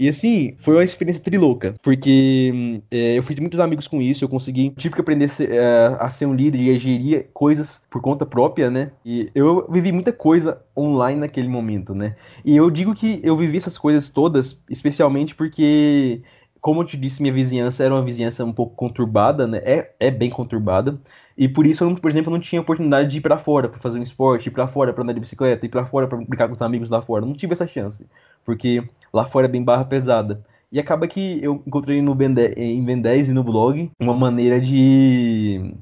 E 0.00 0.08
assim, 0.08 0.54
foi 0.60 0.76
uma 0.76 0.82
experiência 0.82 1.22
trilouca, 1.22 1.74
porque 1.82 2.80
é, 2.90 3.18
eu 3.18 3.22
fiz 3.22 3.38
muitos 3.38 3.60
amigos 3.60 3.86
com 3.86 4.00
isso, 4.00 4.24
eu 4.24 4.30
consegui, 4.30 4.70
tive 4.70 4.94
que 4.94 5.00
aprender 5.02 5.26
a 5.26 5.28
ser, 5.28 5.52
é, 5.52 5.96
a 6.00 6.08
ser 6.08 6.24
um 6.24 6.34
líder 6.34 6.58
e 6.58 6.74
a 6.74 6.78
gerir 6.78 7.28
coisas 7.34 7.82
por 7.90 8.00
conta 8.00 8.24
própria, 8.24 8.70
né? 8.70 8.92
E 9.04 9.30
eu 9.34 9.68
vivi 9.70 9.92
muita 9.92 10.10
coisa 10.10 10.58
online 10.74 11.20
naquele 11.20 11.48
momento, 11.48 11.94
né? 11.94 12.16
E 12.42 12.56
eu 12.56 12.70
digo 12.70 12.94
que 12.94 13.20
eu 13.22 13.36
vivi 13.36 13.58
essas 13.58 13.76
coisas 13.76 14.08
todas, 14.08 14.58
especialmente 14.70 15.34
porque 15.34 16.22
como 16.62 16.80
eu 16.80 16.86
te 16.86 16.96
disse, 16.96 17.20
minha 17.20 17.34
vizinhança 17.34 17.84
era 17.84 17.94
uma 17.94 18.02
vizinhança 18.02 18.42
um 18.42 18.52
pouco 18.54 18.74
conturbada, 18.74 19.46
né? 19.46 19.58
É, 19.64 19.92
é 20.00 20.10
bem 20.10 20.30
conturbada. 20.30 20.98
E 21.36 21.48
por 21.48 21.66
isso, 21.66 21.84
eu, 21.84 21.94
por 21.96 22.10
exemplo, 22.10 22.30
não 22.30 22.40
tinha 22.40 22.60
oportunidade 22.60 23.08
de 23.10 23.18
ir 23.18 23.20
para 23.20 23.38
fora 23.38 23.68
para 23.68 23.80
fazer 23.80 23.98
um 23.98 24.02
esporte, 24.02 24.48
ir 24.48 24.50
para 24.50 24.68
fora 24.68 24.92
para 24.92 25.02
andar 25.02 25.12
de 25.14 25.20
bicicleta, 25.20 25.64
ir 25.64 25.68
para 25.68 25.86
fora 25.86 26.06
para 26.06 26.18
brincar 26.18 26.48
com 26.48 26.54
os 26.54 26.62
amigos 26.62 26.90
lá 26.90 27.00
fora. 27.02 27.24
Não 27.24 27.32
tive 27.32 27.52
essa 27.52 27.66
chance, 27.66 28.06
porque 28.44 28.82
lá 29.12 29.24
fora 29.24 29.46
é 29.46 29.48
bem 29.48 29.62
barra 29.62 29.84
pesada. 29.84 30.44
E 30.72 30.78
acaba 30.78 31.08
que 31.08 31.42
eu 31.42 31.62
encontrei 31.66 32.00
no 32.00 32.14
ben 32.14 32.32
10, 32.32 32.56
em 32.56 32.84
Ben 32.84 33.00
10 33.00 33.28
e 33.28 33.32
no 33.32 33.42
blog 33.42 33.90
uma 33.98 34.14
maneira 34.14 34.60
de 34.60 35.74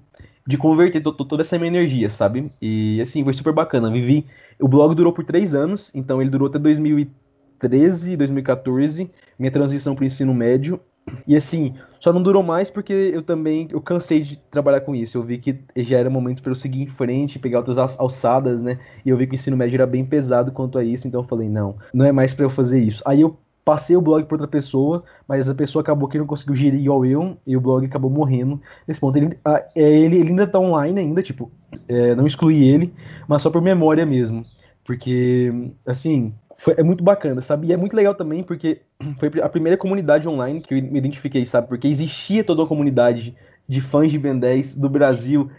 de 0.47 0.57
converter 0.57 1.03
toda 1.03 1.43
essa 1.43 1.59
minha 1.59 1.69
energia, 1.69 2.09
sabe? 2.09 2.51
E 2.61 2.99
assim, 3.03 3.23
foi 3.23 3.35
super 3.35 3.53
bacana. 3.53 3.91
Vivi. 3.91 4.25
O 4.59 4.67
blog 4.67 4.95
durou 4.95 5.13
por 5.13 5.23
três 5.23 5.55
anos, 5.55 5.91
então 5.95 6.23
ele 6.23 6.31
durou 6.31 6.49
até 6.49 6.59
2013, 6.59 8.17
2014, 8.17 9.11
minha 9.39 9.53
transição 9.53 9.95
para 9.95 10.05
o 10.05 10.07
ensino 10.07 10.33
médio. 10.33 10.81
E 11.27 11.37
assim, 11.37 11.75
só 12.01 12.13
não 12.13 12.23
durou 12.23 12.43
mais 12.43 12.71
porque 12.71 12.93
eu 12.93 13.23
também 13.23 13.69
eu 13.71 13.81
cansei 13.81 14.21
de 14.23 14.39
trabalhar 14.51 14.81
com 14.81 14.95
isso. 14.95 15.19
Eu 15.19 15.23
vi 15.23 15.39
que 15.39 15.59
já 15.77 15.99
era 15.99 16.11
momento 16.11 16.43
para 16.43 16.53
eu 16.53 16.57
seguir 16.57 16.83
em 16.83 16.87
frente, 16.87 17.39
pegar 17.39 17.59
outras 17.59 17.79
alçadas, 17.99 18.63
né? 18.63 18.79
E 19.05 19.11
eu 19.11 19.17
vi 19.17 19.27
que 19.27 19.33
o 19.33 19.37
ensino 19.37 19.57
médio 19.57 19.77
era 19.77 19.87
bem 19.87 20.05
pesado 20.05 20.53
quanto 20.53 20.79
a 20.79 20.85
isso, 20.85 21.07
então 21.07 21.23
eu 21.23 21.29
falei, 21.29 21.49
não, 21.49 21.77
não 21.93 22.05
é 22.05 22.13
mais 22.13 22.33
para 22.33 22.45
eu 22.45 22.51
fazer 22.51 22.81
isso. 22.81 23.03
Aí 23.05 23.21
eu 23.21 23.37
passei 23.69 23.95
o 23.95 24.01
blog 24.01 24.25
para 24.25 24.37
outra 24.37 24.49
pessoa, 24.49 25.05
mas 25.29 25.47
a 25.47 25.55
pessoa 25.55 25.83
acabou 25.83 26.09
que 26.09 26.19
não 26.19 26.27
conseguiu 26.27 26.57
gerir 26.57 26.81
igual 26.81 27.05
eu, 27.05 27.37
e 27.47 27.55
o 27.55 27.61
blog 27.61 27.85
acabou 27.85 28.11
morrendo 28.11 28.59
nesse 28.87 28.99
ponto. 28.99 29.17
Ele, 29.17 29.39
é, 29.45 29.67
ele, 29.77 30.17
ele 30.17 30.31
ainda 30.31 30.47
tá 30.47 30.59
online 30.59 30.99
ainda, 30.99 31.23
tipo, 31.23 31.53
é, 31.87 32.15
não 32.15 32.27
excluí 32.27 32.67
ele, 32.67 32.95
mas 33.29 33.43
só 33.43 33.51
por 33.51 33.61
memória 33.61 34.07
mesmo. 34.07 34.43
Porque, 34.87 35.53
assim, 35.85 36.33
foi, 36.59 36.75
é 36.77 36.83
muito 36.83 37.03
bacana, 37.05 37.41
sabe? 37.41 37.69
E 37.69 37.73
é 37.73 37.77
muito 37.77 37.95
legal 37.97 38.15
também 38.15 38.43
porque 38.43 38.83
foi 39.19 39.31
a 39.41 39.49
primeira 39.49 39.79
comunidade 39.79 40.29
online 40.29 40.61
que 40.61 40.75
eu 40.75 40.83
me 40.83 40.99
identifiquei, 40.99 41.47
sabe? 41.47 41.69
Porque 41.69 41.87
existia 41.87 42.45
toda 42.45 42.63
uma 42.63 42.69
comunidade 42.69 43.35
de 43.69 43.81
fãs 43.81 44.11
de 44.11 44.19
Ben 44.19 44.39
10 44.39 44.75
do 44.75 44.89
Brasil 44.89 45.51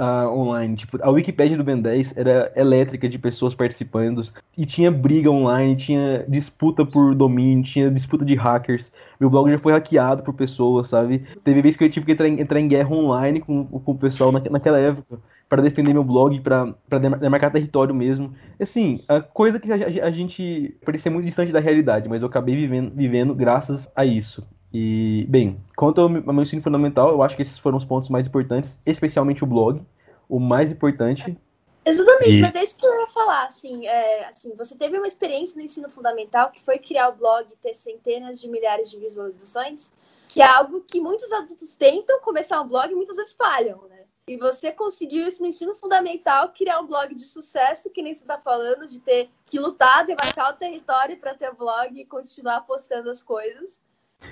uh, 0.00 0.28
online. 0.28 0.74
Tipo, 0.76 0.98
a 1.00 1.10
Wikipédia 1.10 1.56
do 1.56 1.62
Ben 1.62 1.80
10 1.80 2.16
era 2.16 2.52
elétrica 2.56 3.08
de 3.08 3.18
pessoas 3.18 3.54
participando. 3.54 4.22
E 4.56 4.66
tinha 4.66 4.90
briga 4.90 5.30
online, 5.30 5.76
tinha 5.76 6.24
disputa 6.26 6.84
por 6.84 7.14
domínio, 7.14 7.64
tinha 7.64 7.90
disputa 7.90 8.24
de 8.24 8.34
hackers. 8.34 8.90
Meu 9.20 9.30
blog 9.30 9.50
já 9.50 9.58
foi 9.58 9.72
hackeado 9.72 10.24
por 10.24 10.34
pessoas, 10.34 10.88
sabe? 10.88 11.24
Teve 11.44 11.62
vez 11.62 11.76
que 11.76 11.84
eu 11.84 11.90
tive 11.90 12.06
que 12.06 12.12
entrar 12.12 12.28
em, 12.28 12.40
entrar 12.40 12.58
em 12.58 12.68
guerra 12.68 12.90
online 12.90 13.40
com, 13.40 13.64
com 13.64 13.92
o 13.92 13.98
pessoal 13.98 14.32
na, 14.32 14.40
naquela 14.40 14.78
época 14.78 15.20
para 15.48 15.62
defender 15.62 15.92
meu 15.92 16.04
blog, 16.04 16.38
para 16.40 16.98
demarcar 16.98 17.50
território 17.50 17.94
mesmo. 17.94 18.34
Assim, 18.60 19.02
a 19.08 19.20
coisa 19.20 19.58
que 19.58 19.72
a, 19.72 20.06
a, 20.06 20.10
gente 20.10 20.76
parecia 20.84 21.10
muito 21.10 21.24
distante 21.24 21.50
da 21.50 21.60
realidade, 21.60 22.08
mas 22.08 22.22
eu 22.22 22.28
acabei 22.28 22.54
vivendo, 22.54 22.92
vivendo 22.94 23.34
graças 23.34 23.90
a 23.96 24.04
isso. 24.04 24.46
E, 24.72 25.24
bem, 25.28 25.58
quanto 25.74 26.02
ao 26.02 26.08
meu 26.08 26.42
ensino 26.42 26.60
fundamental, 26.60 27.10
eu 27.10 27.22
acho 27.22 27.34
que 27.34 27.42
esses 27.42 27.58
foram 27.58 27.78
os 27.78 27.84
pontos 27.84 28.10
mais 28.10 28.26
importantes, 28.26 28.78
especialmente 28.84 29.42
o 29.42 29.46
blog, 29.46 29.80
o 30.28 30.38
mais 30.38 30.70
importante. 30.70 31.36
Exatamente, 31.82 32.36
e... 32.36 32.40
mas 32.42 32.54
é 32.54 32.62
isso 32.62 32.76
que 32.76 32.86
eu 32.86 33.00
ia 33.00 33.06
falar, 33.06 33.46
assim, 33.46 33.86
é, 33.86 34.26
assim, 34.26 34.54
você 34.54 34.76
teve 34.76 34.98
uma 34.98 35.06
experiência 35.06 35.56
no 35.56 35.62
ensino 35.62 35.88
fundamental 35.88 36.50
que 36.50 36.60
foi 36.60 36.78
criar 36.78 37.08
o 37.08 37.16
blog 37.16 37.46
e 37.50 37.56
ter 37.56 37.72
centenas 37.72 38.38
de 38.38 38.46
milhares 38.46 38.90
de 38.90 38.98
visualizações, 38.98 39.90
que 40.28 40.42
é 40.42 40.46
algo 40.46 40.82
que 40.82 41.00
muitos 41.00 41.32
adultos 41.32 41.74
tentam 41.74 42.20
começar 42.20 42.60
um 42.60 42.68
blog 42.68 42.92
e 42.92 42.94
muitas 42.94 43.16
vezes 43.16 43.32
falham, 43.32 43.80
né? 43.88 43.97
E 44.28 44.36
você 44.36 44.70
conseguiu 44.70 45.26
isso 45.26 45.40
no 45.40 45.48
ensino 45.48 45.74
fundamental, 45.74 46.50
criar 46.50 46.80
um 46.80 46.86
blog 46.86 47.14
de 47.14 47.24
sucesso, 47.24 47.88
que 47.88 48.02
nem 48.02 48.14
você 48.14 48.22
está 48.22 48.36
falando, 48.36 48.86
de 48.86 49.00
ter 49.00 49.30
que 49.46 49.58
lutar, 49.58 50.04
demarcar 50.06 50.52
o 50.52 50.56
território 50.56 51.16
para 51.16 51.34
ter 51.34 51.50
blog 51.54 51.98
e 51.98 52.04
continuar 52.04 52.60
postando 52.60 53.08
as 53.08 53.22
coisas. 53.22 53.80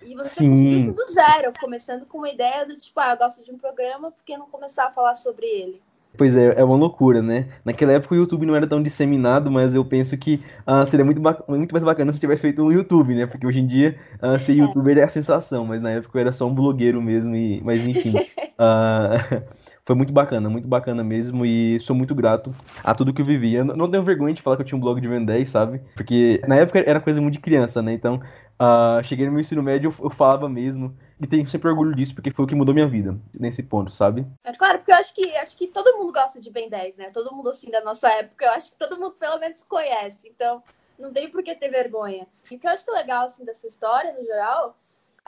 E 0.05 0.15
você 0.15 0.29
Sim. 0.29 0.50
conseguiu 0.50 0.79
isso 0.79 0.93
do 0.93 1.05
zero, 1.07 1.53
começando 1.59 2.05
com 2.05 2.19
uma 2.19 2.29
ideia 2.29 2.67
do 2.67 2.76
tipo, 2.76 3.00
ah, 3.00 3.12
eu 3.12 3.17
gosto 3.17 3.43
de 3.43 3.50
um 3.50 3.57
programa, 3.57 4.11
por 4.11 4.23
que 4.23 4.37
não 4.37 4.47
começar 4.47 4.87
a 4.87 4.91
falar 4.91 5.15
sobre 5.15 5.47
ele? 5.47 5.83
Pois 6.17 6.37
é, 6.37 6.59
é 6.59 6.65
uma 6.65 6.76
loucura, 6.76 7.23
né? 7.23 7.49
Naquela 7.65 7.93
época 7.93 8.15
o 8.15 8.19
YouTube 8.19 8.47
não 8.47 8.57
era 8.57 8.67
tão 8.67 8.83
disseminado, 8.83 9.50
mas 9.50 9.75
eu 9.75 9.85
penso 9.85 10.17
que 10.17 10.43
uh, 10.67 10.85
seria 10.87 11.05
muito, 11.05 11.21
muito 11.47 11.73
mais 11.73 11.85
bacana 11.85 12.12
se 12.12 12.21
tivesse 12.21 12.43
feito 12.43 12.62
um 12.62 12.73
YouTube, 12.73 13.15
né? 13.15 13.26
Porque 13.26 13.47
hoje 13.47 13.61
em 13.61 13.67
dia 13.67 13.99
uh, 14.23 14.38
ser 14.38 14.53
é. 14.53 14.57
youtuber 14.57 14.99
é 14.99 15.05
a 15.05 15.09
sensação, 15.09 15.65
mas 15.65 15.81
na 15.81 15.91
época 15.91 16.19
eu 16.19 16.21
era 16.21 16.33
só 16.33 16.47
um 16.47 16.55
blogueiro 16.55 17.00
mesmo, 17.03 17.35
e... 17.35 17.61
mas 17.62 17.87
enfim. 17.87 18.15
uh, 18.17 19.43
foi 19.87 19.95
muito 19.95 20.12
bacana, 20.12 20.50
muito 20.50 20.66
bacana 20.66 21.05
mesmo, 21.05 21.47
e 21.47 21.78
sou 21.78 21.95
muito 21.95 22.12
grato 22.12 22.52
a 22.83 22.93
tudo 22.93 23.14
que 23.14 23.23
eu 23.23 23.25
vivi. 23.25 23.55
Eu 23.55 23.64
não 23.64 23.88
tenho 23.88 24.02
vergonha 24.02 24.35
de 24.35 24.43
falar 24.43 24.57
que 24.57 24.62
eu 24.62 24.66
tinha 24.66 24.76
um 24.76 24.81
blog 24.81 25.00
de 25.00 25.09
Ben 25.09 25.25
10, 25.25 25.49
sabe? 25.49 25.81
Porque 25.95 26.43
na 26.49 26.57
época 26.57 26.81
era 26.85 27.00
coisa 27.00 27.21
muito 27.21 27.35
de 27.35 27.40
criança, 27.40 27.81
né? 27.81 27.93
Então, 27.93 28.16
uh, 28.61 29.02
cheguei 29.05 29.25
no 29.26 29.33
meu 29.33 29.40
ensino 29.40 29.62
médio, 29.62 29.95
eu, 29.97 30.07
eu 30.07 30.11
falava 30.11 30.49
mesmo, 30.49 30.93
e 31.21 31.26
tenho 31.26 31.49
sempre 31.49 31.69
orgulho 31.69 31.95
disso, 31.95 32.16
porque 32.16 32.33
foi 32.33 32.45
o 32.45 32.49
que 32.49 32.55
mudou 32.55 32.75
minha 32.75 32.88
vida 32.88 33.16
nesse 33.38 33.62
ponto, 33.62 33.93
sabe? 33.93 34.26
É 34.43 34.52
claro, 34.52 34.78
porque 34.78 34.90
eu 34.90 34.97
acho 34.97 35.14
que 35.14 35.37
acho 35.37 35.57
que 35.57 35.69
todo 35.69 35.97
mundo 35.97 36.12
gosta 36.12 36.40
de 36.40 36.50
Ben 36.50 36.69
10, 36.69 36.97
né? 36.97 37.11
Todo 37.11 37.33
mundo 37.33 37.49
assim 37.49 37.71
da 37.71 37.81
nossa 37.81 38.09
época, 38.09 38.45
eu 38.45 38.50
acho 38.50 38.73
que 38.73 38.78
todo 38.78 38.99
mundo 38.99 39.12
pelo 39.12 39.38
menos 39.38 39.62
conhece. 39.62 40.28
Então, 40.28 40.64
não 40.99 41.12
tem 41.12 41.31
por 41.31 41.45
que 41.45 41.55
ter 41.55 41.69
vergonha. 41.69 42.26
E 42.50 42.57
o 42.57 42.59
que 42.59 42.66
eu 42.66 42.71
acho 42.73 42.90
legal 42.90 43.26
assim 43.26 43.45
dessa 43.45 43.69
história 43.69 44.12
no 44.12 44.25
geral 44.25 44.76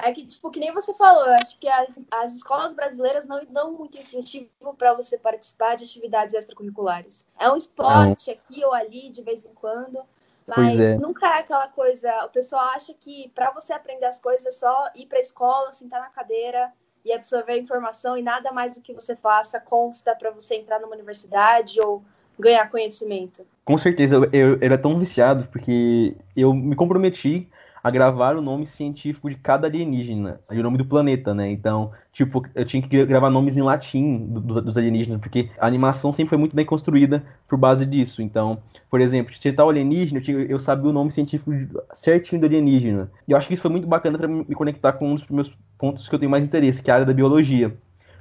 é 0.01 0.13
que, 0.13 0.25
tipo, 0.25 0.51
que 0.51 0.61
nem 0.61 0.73
você 0.73 0.95
falou, 0.95 1.27
eu 1.27 1.35
acho 1.35 1.59
que 1.59 1.69
as, 1.69 2.01
as 2.11 2.35
escolas 2.35 2.73
brasileiras 2.73 3.27
não 3.27 3.45
dão 3.51 3.73
muito 3.73 3.99
incentivo 3.99 4.49
para 4.77 4.95
você 4.95 5.19
participar 5.19 5.77
de 5.77 5.85
atividades 5.85 6.35
extracurriculares. 6.35 7.27
É 7.39 7.51
um 7.51 7.57
esporte 7.57 8.31
aqui 8.31 8.65
ou 8.65 8.73
ali, 8.73 9.11
de 9.11 9.23
vez 9.23 9.45
em 9.45 9.53
quando, 9.55 10.01
mas 10.47 10.79
é. 10.79 10.97
nunca 10.97 11.27
é 11.27 11.41
aquela 11.41 11.69
coisa. 11.69 12.25
O 12.25 12.29
pessoal 12.29 12.71
acha 12.71 12.95
que 12.95 13.31
para 13.35 13.51
você 13.51 13.73
aprender 13.73 14.07
as 14.07 14.21
coisas 14.21 14.47
é 14.47 14.53
só 14.53 14.89
ir 14.95 15.07
para 15.07 15.19
a 15.19 15.21
escola, 15.21 15.73
sentar 15.73 16.01
na 16.01 16.09
cadeira 16.09 16.73
e 17.05 17.13
absorver 17.13 17.53
a 17.53 17.59
informação 17.59 18.17
e 18.17 18.23
nada 18.23 18.53
mais 18.53 18.75
do 18.75 18.81
que 18.81 18.95
você 18.95 19.17
faça 19.17 19.59
consta 19.59 20.15
para 20.15 20.31
você 20.31 20.55
entrar 20.57 20.79
numa 20.79 20.95
universidade 20.95 21.81
ou 21.81 22.03
ganhar 22.39 22.71
conhecimento. 22.71 23.45
Com 23.65 23.77
certeza, 23.77 24.15
eu, 24.15 24.31
eu 24.33 24.59
era 24.61 24.79
tão 24.79 24.97
viciado 24.97 25.49
porque 25.51 26.17
eu 26.37 26.55
me 26.55 26.77
comprometi 26.77 27.49
a 27.83 27.91
gravar 27.91 28.37
o 28.37 28.43
nome 28.43 28.67
científico 28.67 29.29
de 29.29 29.37
cada 29.37 29.67
alienígena, 29.67 30.41
o 30.49 30.55
nome 30.55 30.79
do 30.79 30.85
planeta, 30.85 31.35
né? 31.35 31.51
Então, 31.51 31.93
tipo, 32.13 32.45
eu 32.55 32.65
tinha 32.65 32.83
que 32.83 33.07
gravar 33.07 33.31
nomes 33.31 33.57
em 33.57 33.63
latim 33.63 34.27
dos, 34.27 34.63
dos 34.63 34.77
alienígenas, 34.77 35.21
porque 35.21 35.51
a 35.59 35.67
animação 35.67 36.13
sempre 36.13 36.31
foi 36.31 36.39
muito 36.39 36.57
bem 36.57 36.65
construída 36.65 37.25
por 37.47 37.59
base 37.59 37.87
disso. 37.87 38.23
Então, 38.23 38.59
por 38.91 39.01
exemplo, 39.01 39.35
se 39.35 39.53
tal 39.53 39.71
alienígena, 39.71 40.19
eu, 40.19 40.23
tinha, 40.23 40.39
eu 40.39 40.59
sabia 40.59 40.91
o 40.91 40.93
nome 40.93 41.13
científico 41.13 41.51
certinho 41.95 42.41
do 42.41 42.47
alienígena. 42.47 43.11
E 43.27 43.33
eu 43.33 43.39
acho 43.39 43.49
que 43.49 43.55
isso 43.55 43.63
foi 43.63 43.71
muito 43.71 43.87
bacana 43.87 44.19
para 44.19 44.29
me 44.29 44.55
conectar 44.55 44.93
com 44.93 45.13
um 45.13 45.15
dos 45.15 45.29
meus 45.29 45.57
pontos 45.79 46.09
que 46.09 46.15
eu 46.15 46.19
tenho 46.19 46.31
mais 46.31 46.45
interesse, 46.45 46.83
que 46.83 46.91
é 46.91 46.93
a 46.93 46.97
área 46.97 47.07
da 47.07 47.13
biologia. 47.13 47.77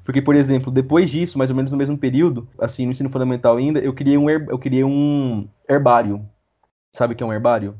Porque, 0.07 0.21
por 0.21 0.35
exemplo, 0.35 0.71
depois 0.71 1.09
disso, 1.09 1.37
mais 1.37 1.49
ou 1.49 1.55
menos 1.55 1.69
no 1.69 1.77
mesmo 1.77 1.97
período, 1.97 2.47
assim, 2.57 2.85
no 2.85 2.93
ensino 2.93 3.09
fundamental 3.09 3.57
ainda, 3.57 3.79
eu 3.79 3.93
criei 3.93 4.17
um, 4.17 4.29
eu 4.29 4.57
criei 4.57 4.83
um 4.83 5.45
herbário. 5.69 6.25
Sabe 6.93 7.13
o 7.13 7.17
que 7.17 7.21
é 7.21 7.25
um 7.25 7.33
herbário? 7.33 7.75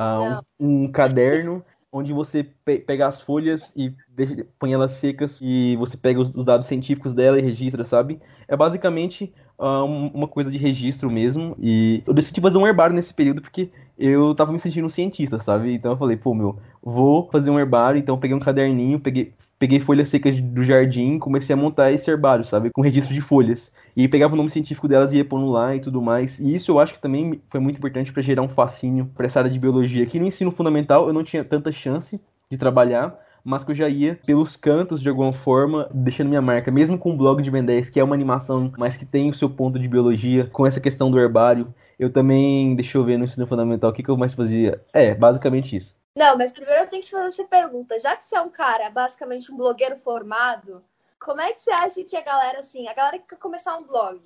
Uh, 0.00 0.42
um, 0.58 0.84
um, 0.84 0.92
caderno 0.92 1.64
onde 1.92 2.12
você 2.12 2.42
pe 2.42 2.78
pega 2.78 3.06
as 3.06 3.20
folhas 3.20 3.70
e 3.76 3.94
deixa, 4.08 4.46
põe 4.58 4.72
elas 4.72 4.92
secas 4.92 5.38
e 5.42 5.76
você 5.76 5.96
pega 5.96 6.20
os, 6.20 6.34
os, 6.34 6.44
dados 6.44 6.66
científicos 6.66 7.12
dela 7.12 7.38
e 7.38 7.42
registra, 7.42 7.84
sabe? 7.84 8.20
É 8.48 8.56
basicamente 8.56 9.32
uh, 9.58 9.84
uma 9.84 10.28
coisa 10.28 10.50
de 10.50 10.58
registro 10.58 11.10
mesmo. 11.10 11.56
E 11.60 12.02
eu 12.06 12.14
decidi 12.14 12.40
fazer 12.40 12.58
um 12.58 12.66
herbário 12.66 12.94
nesse 12.94 13.12
período 13.12 13.40
porque 13.40 13.70
eu 13.98 14.34
tava 14.34 14.52
me 14.52 14.58
sentindo 14.58 14.86
um 14.86 14.90
cientista, 14.90 15.38
sabe? 15.38 15.74
Então 15.74 15.92
eu 15.92 15.96
falei, 15.96 16.16
pô, 16.16 16.34
meu, 16.34 16.58
vou 16.82 17.28
fazer 17.30 17.50
um 17.50 17.58
herbário. 17.58 17.98
Então 17.98 18.14
eu 18.14 18.20
peguei 18.20 18.36
um 18.36 18.40
caderninho, 18.40 18.98
peguei, 18.98 19.32
peguei 19.58 19.78
folhas 19.80 20.08
secas 20.08 20.40
do 20.40 20.64
jardim, 20.64 21.18
comecei 21.18 21.54
a 21.54 21.56
montar 21.56 21.92
esse 21.92 22.10
herbário, 22.10 22.44
sabe? 22.44 22.70
Com 22.70 22.82
registro 22.82 23.14
de 23.14 23.20
folhas. 23.20 23.72
E 23.96 24.08
pegava 24.08 24.34
o 24.34 24.36
nome 24.36 24.50
científico 24.50 24.88
delas 24.88 25.12
e 25.12 25.18
ia 25.18 25.24
pondo 25.24 25.50
lá 25.50 25.76
e 25.76 25.80
tudo 25.80 26.02
mais. 26.02 26.40
E 26.40 26.54
isso 26.54 26.72
eu 26.72 26.80
acho 26.80 26.94
que 26.94 27.00
também 27.00 27.40
foi 27.48 27.60
muito 27.60 27.76
importante 27.76 28.12
para 28.12 28.22
gerar 28.22 28.42
um 28.42 28.48
fascínio 28.48 29.10
para 29.14 29.26
essa 29.26 29.38
área 29.38 29.50
de 29.50 29.58
biologia. 29.58 30.02
Aqui 30.02 30.18
no 30.18 30.26
ensino 30.26 30.50
fundamental 30.50 31.06
eu 31.06 31.12
não 31.12 31.22
tinha 31.22 31.44
tanta 31.44 31.70
chance 31.70 32.20
de 32.50 32.58
trabalhar, 32.58 33.16
mas 33.44 33.64
que 33.64 33.70
eu 33.70 33.74
já 33.74 33.88
ia 33.88 34.18
pelos 34.26 34.56
cantos 34.56 35.00
de 35.00 35.08
alguma 35.08 35.32
forma, 35.32 35.88
deixando 35.92 36.28
minha 36.28 36.42
marca, 36.42 36.70
mesmo 36.70 36.98
com 36.98 37.12
o 37.12 37.16
blog 37.16 37.42
de 37.42 37.50
Ben 37.50 37.64
10, 37.64 37.90
que 37.90 38.00
é 38.00 38.04
uma 38.04 38.14
animação, 38.14 38.72
mas 38.76 38.96
que 38.96 39.04
tem 39.04 39.30
o 39.30 39.34
seu 39.34 39.50
ponto 39.50 39.78
de 39.78 39.88
biologia, 39.88 40.48
com 40.52 40.66
essa 40.66 40.80
questão 40.80 41.10
do 41.10 41.18
herbário. 41.18 41.74
Eu 41.98 42.12
também, 42.12 42.74
deixa 42.74 42.98
eu 42.98 43.04
ver 43.04 43.18
no 43.18 43.24
ensino 43.24 43.46
fundamental, 43.46 43.90
o 43.90 43.92
que, 43.92 44.02
que 44.02 44.08
eu 44.08 44.16
mais 44.16 44.34
fazia? 44.34 44.84
É, 44.92 45.14
basicamente 45.14 45.76
isso. 45.76 45.94
Não, 46.14 46.36
mas 46.36 46.52
primeiro 46.52 46.82
eu 46.82 46.86
tenho 46.88 47.02
que 47.02 47.08
te 47.08 47.12
fazer 47.12 47.28
essa 47.28 47.44
pergunta. 47.44 47.98
Já 47.98 48.16
que 48.16 48.24
você 48.24 48.36
é 48.36 48.40
um 48.40 48.50
cara, 48.50 48.90
basicamente 48.90 49.50
um 49.50 49.56
blogueiro 49.56 49.96
formado, 49.96 50.82
como 51.18 51.40
é 51.40 51.52
que 51.52 51.60
você 51.60 51.70
acha 51.70 52.04
que 52.04 52.16
a 52.16 52.20
galera, 52.20 52.58
assim, 52.58 52.88
a 52.88 52.94
galera 52.94 53.18
que 53.18 53.28
quer 53.28 53.38
começar 53.38 53.76
um 53.76 53.84
blog, 53.84 54.20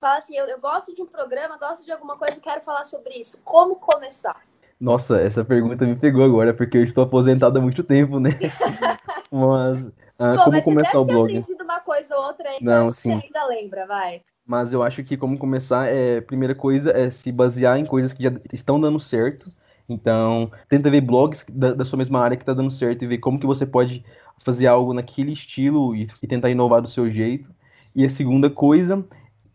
fala 0.00 0.18
assim, 0.18 0.36
eu, 0.36 0.46
eu 0.46 0.60
gosto 0.60 0.94
de 0.94 1.00
um 1.00 1.06
programa, 1.06 1.56
gosto 1.56 1.84
de 1.84 1.92
alguma 1.92 2.18
coisa 2.18 2.36
e 2.36 2.40
quero 2.40 2.60
falar 2.62 2.84
sobre 2.84 3.14
isso. 3.14 3.38
Como 3.44 3.76
começar? 3.76 4.42
Nossa, 4.82 5.20
essa 5.20 5.44
pergunta 5.44 5.86
me 5.86 5.94
pegou 5.94 6.24
agora, 6.24 6.52
porque 6.52 6.76
eu 6.76 6.82
estou 6.82 7.04
aposentado 7.04 7.56
há 7.56 7.62
muito 7.62 7.84
tempo, 7.84 8.18
né? 8.18 8.30
mas 9.30 9.92
ah, 10.18 10.36
Pô, 10.36 10.44
como 10.46 10.56
mas 10.56 10.64
começar 10.64 10.98
o 10.98 11.04
blog? 11.04 11.30
aprendido 11.30 11.62
uma 11.62 11.78
coisa 11.78 12.16
ou 12.16 12.24
outra 12.24 12.48
aí 12.48 12.60
Não, 12.60 12.90
que 12.90 12.96
sim. 12.96 13.10
você 13.10 13.26
ainda 13.26 13.46
lembra, 13.46 13.86
vai. 13.86 14.22
Mas 14.44 14.72
eu 14.72 14.82
acho 14.82 15.04
que 15.04 15.16
como 15.16 15.38
começar 15.38 15.86
é, 15.86 16.20
primeira 16.20 16.52
coisa 16.52 16.90
é 16.90 17.08
se 17.10 17.30
basear 17.30 17.78
em 17.78 17.86
coisas 17.86 18.12
que 18.12 18.24
já 18.24 18.32
estão 18.52 18.80
dando 18.80 18.98
certo. 18.98 19.52
Então, 19.88 20.50
tenta 20.68 20.90
ver 20.90 21.00
blogs 21.00 21.46
da, 21.48 21.74
da 21.74 21.84
sua 21.84 21.96
mesma 21.96 22.18
área 22.20 22.36
que 22.36 22.42
está 22.42 22.52
dando 22.52 22.70
certo 22.72 23.04
e 23.04 23.06
ver 23.06 23.18
como 23.18 23.38
que 23.38 23.46
você 23.46 23.64
pode 23.64 24.04
fazer 24.44 24.66
algo 24.66 24.92
naquele 24.92 25.32
estilo 25.32 25.94
e, 25.94 26.08
e 26.20 26.26
tentar 26.26 26.50
inovar 26.50 26.82
do 26.82 26.88
seu 26.88 27.08
jeito. 27.08 27.48
E 27.94 28.04
a 28.04 28.10
segunda 28.10 28.50
coisa, 28.50 29.04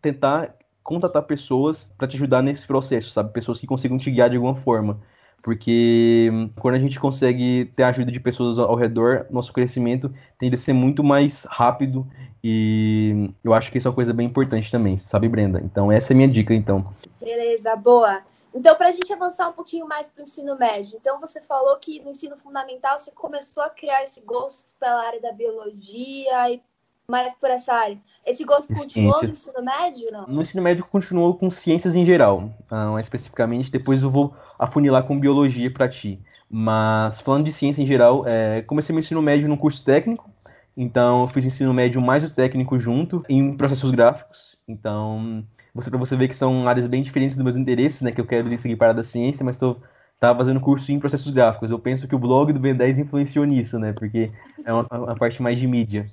tentar 0.01 0.55
contatar 0.81 1.23
pessoas 1.23 1.93
para 1.97 2.07
te 2.07 2.15
ajudar 2.15 2.41
nesse 2.41 2.65
processo, 2.65 3.09
sabe? 3.09 3.33
Pessoas 3.33 3.59
que 3.59 3.67
consigam 3.67 3.97
te 3.97 4.09
guiar 4.09 4.29
de 4.29 4.37
alguma 4.37 4.55
forma. 4.55 5.01
Porque 5.41 6.29
hum, 6.31 6.49
quando 6.59 6.75
a 6.75 6.79
gente 6.79 6.99
consegue 6.99 7.71
ter 7.75 7.83
a 7.83 7.89
ajuda 7.89 8.11
de 8.11 8.19
pessoas 8.19 8.59
ao 8.59 8.75
redor, 8.75 9.25
nosso 9.29 9.53
crescimento 9.53 10.13
tende 10.39 10.55
a 10.55 10.57
ser 10.57 10.73
muito 10.73 11.03
mais 11.03 11.45
rápido 11.45 12.05
e 12.43 13.31
eu 13.43 13.53
acho 13.53 13.71
que 13.71 13.77
isso 13.77 13.87
é 13.87 13.89
uma 13.89 13.95
coisa 13.95 14.13
bem 14.13 14.27
importante 14.27 14.71
também, 14.71 14.97
sabe, 14.97 15.27
Brenda? 15.29 15.61
Então 15.63 15.91
essa 15.91 16.11
é 16.11 16.13
a 16.13 16.17
minha 16.17 16.27
dica, 16.27 16.53
então. 16.53 16.93
Beleza, 17.21 17.75
boa. 17.75 18.21
Então, 18.53 18.75
para 18.75 18.87
a 18.87 18.91
gente 18.91 19.11
avançar 19.13 19.49
um 19.49 19.53
pouquinho 19.53 19.87
mais 19.87 20.07
para 20.07 20.21
o 20.21 20.23
ensino 20.23 20.57
médio, 20.57 20.97
então 20.99 21.19
você 21.19 21.39
falou 21.41 21.75
que 21.77 21.99
no 21.99 22.09
ensino 22.09 22.35
fundamental 22.37 22.97
você 22.97 23.11
começou 23.11 23.61
a 23.61 23.69
criar 23.69 24.03
esse 24.03 24.19
gosto 24.21 24.65
pela 24.79 25.05
área 25.05 25.21
da 25.21 25.31
biologia 25.31 26.51
e 26.51 26.61
mais 27.09 27.33
por 27.35 27.49
essa 27.49 27.73
área. 27.73 27.97
Esse 28.25 28.43
gosto 28.43 28.73
continuou 28.73 29.21
no 29.21 29.29
ensino 29.29 29.63
médio, 29.63 30.11
não? 30.11 30.27
No 30.27 30.41
ensino 30.41 30.63
médio 30.63 30.85
continuou 30.85 31.35
com 31.35 31.51
ciências 31.51 31.95
em 31.95 32.05
geral, 32.05 32.49
uh, 32.71 32.99
especificamente. 32.99 33.71
Depois 33.71 34.01
eu 34.01 34.09
vou 34.09 34.33
afunilar 34.57 35.03
com 35.03 35.19
biologia 35.19 35.71
para 35.71 35.87
ti. 35.87 36.19
Mas 36.49 37.19
falando 37.21 37.45
de 37.45 37.51
ciência 37.51 37.81
em 37.81 37.85
geral, 37.85 38.23
é, 38.25 38.61
comecei 38.61 38.93
meu 38.93 39.01
ensino 39.01 39.21
médio 39.21 39.49
num 39.49 39.57
curso 39.57 39.83
técnico, 39.83 40.29
então 40.75 41.21
eu 41.23 41.27
fiz 41.27 41.45
ensino 41.45 41.73
médio 41.73 42.01
mais 42.01 42.23
o 42.23 42.29
técnico 42.29 42.77
junto 42.77 43.23
em 43.27 43.55
processos 43.55 43.91
gráficos. 43.91 44.57
Então, 44.67 45.43
você 45.73 45.89
para 45.89 45.99
você 45.99 46.15
ver 46.15 46.27
que 46.27 46.35
são 46.35 46.67
áreas 46.67 46.87
bem 46.87 47.03
diferentes 47.03 47.35
dos 47.35 47.43
meus 47.43 47.55
interesses, 47.55 48.01
né, 48.01 48.11
que 48.11 48.21
eu 48.21 48.25
quero 48.25 48.49
seguir 48.59 48.75
para 48.75 48.93
da 48.93 49.03
ciência, 49.03 49.43
mas 49.43 49.55
estou 49.55 49.81
tava 50.19 50.39
fazendo 50.39 50.59
curso 50.59 50.91
em 50.91 50.99
processos 50.99 51.31
gráficos. 51.31 51.69
Eu 51.69 51.77
penso 51.77 52.07
que 52.07 52.15
o 52.15 52.19
blog 52.19 52.51
do 52.51 52.59
Ben 52.59 52.75
10 52.75 52.99
influenciou 52.99 53.45
nisso, 53.45 53.77
né, 53.77 53.93
porque 53.93 54.31
é 54.65 54.73
uma, 54.73 54.87
uma 54.91 55.15
parte 55.15 55.41
mais 55.41 55.59
de 55.59 55.67
mídia. 55.67 56.07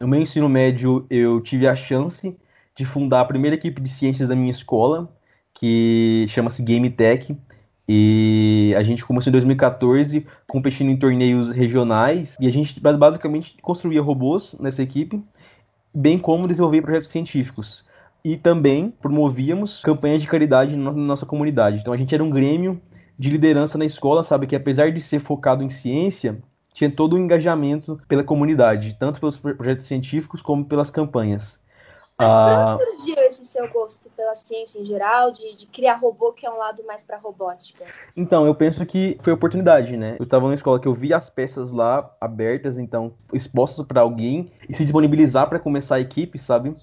No 0.00 0.08
meu 0.08 0.20
ensino 0.20 0.48
médio, 0.48 1.06
eu 1.10 1.40
tive 1.40 1.66
a 1.66 1.74
chance 1.74 2.36
de 2.76 2.86
fundar 2.86 3.20
a 3.20 3.24
primeira 3.24 3.56
equipe 3.56 3.80
de 3.80 3.88
ciências 3.88 4.28
da 4.28 4.36
minha 4.36 4.50
escola, 4.50 5.12
que 5.52 6.24
chama-se 6.28 6.62
Game 6.62 6.88
Tech. 6.88 7.36
E 7.92 8.72
a 8.76 8.84
gente 8.84 9.04
começou 9.04 9.32
em 9.32 9.32
2014 9.32 10.24
competindo 10.46 10.90
em 10.90 10.96
torneios 10.96 11.52
regionais 11.52 12.36
e 12.38 12.46
a 12.46 12.50
gente 12.52 12.78
basicamente 12.78 13.56
construía 13.60 14.00
robôs 14.00 14.54
nessa 14.60 14.80
equipe, 14.80 15.20
bem 15.92 16.16
como 16.16 16.46
desenvolver 16.46 16.82
projetos 16.82 17.10
científicos. 17.10 17.84
E 18.24 18.36
também 18.36 18.94
promovíamos 19.02 19.82
campanhas 19.82 20.22
de 20.22 20.28
caridade 20.28 20.76
na 20.76 20.92
nossa 20.92 21.26
comunidade. 21.26 21.78
Então 21.80 21.92
a 21.92 21.96
gente 21.96 22.14
era 22.14 22.22
um 22.22 22.30
grêmio 22.30 22.80
de 23.18 23.28
liderança 23.28 23.76
na 23.76 23.84
escola, 23.84 24.22
sabe? 24.22 24.46
Que 24.46 24.54
apesar 24.54 24.92
de 24.92 25.00
ser 25.00 25.18
focado 25.18 25.64
em 25.64 25.68
ciência, 25.68 26.40
tinha 26.72 26.92
todo 26.92 27.14
o 27.14 27.16
um 27.16 27.24
engajamento 27.24 28.00
pela 28.06 28.22
comunidade, 28.22 28.96
tanto 29.00 29.18
pelos 29.18 29.36
projetos 29.36 29.86
científicos 29.86 30.40
como 30.40 30.64
pelas 30.64 30.90
campanhas. 30.90 31.59
Mas 32.20 32.28
ah, 32.28 32.76
onde 32.78 32.96
surgiu 32.96 33.16
esse 33.24 33.46
seu 33.46 33.66
gosto 33.70 34.10
pela 34.14 34.34
ciência 34.34 34.78
em 34.78 34.84
geral, 34.84 35.32
de, 35.32 35.56
de 35.56 35.66
criar 35.66 35.94
robô, 35.94 36.32
que 36.32 36.44
é 36.44 36.50
um 36.50 36.58
lado 36.58 36.84
mais 36.84 37.02
para 37.02 37.16
robótica? 37.16 37.84
Então, 38.14 38.44
eu 38.46 38.54
penso 38.54 38.84
que 38.84 39.18
foi 39.22 39.32
oportunidade, 39.32 39.96
né? 39.96 40.16
Eu 40.18 40.24
estava 40.24 40.44
numa 40.44 40.54
escola 40.54 40.78
que 40.78 40.86
eu 40.86 40.92
vi 40.92 41.14
as 41.14 41.30
peças 41.30 41.72
lá 41.72 42.14
abertas, 42.20 42.76
então, 42.76 43.14
expostas 43.32 43.86
para 43.86 44.02
alguém 44.02 44.52
e 44.68 44.74
se 44.74 44.82
disponibilizar 44.82 45.48
para 45.48 45.58
começar 45.58 45.94
a 45.94 46.00
equipe, 46.00 46.38
sabe? 46.38 46.74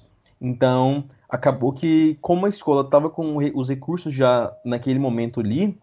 Então, 0.41 1.03
acabou 1.29 1.71
que, 1.71 2.17
como 2.19 2.47
a 2.47 2.49
escola 2.49 2.81
estava 2.81 3.07
com 3.07 3.37
os 3.53 3.69
recursos 3.69 4.11
já 4.11 4.51
naquele 4.65 4.97
momento 4.97 5.39
ali, 5.39 5.77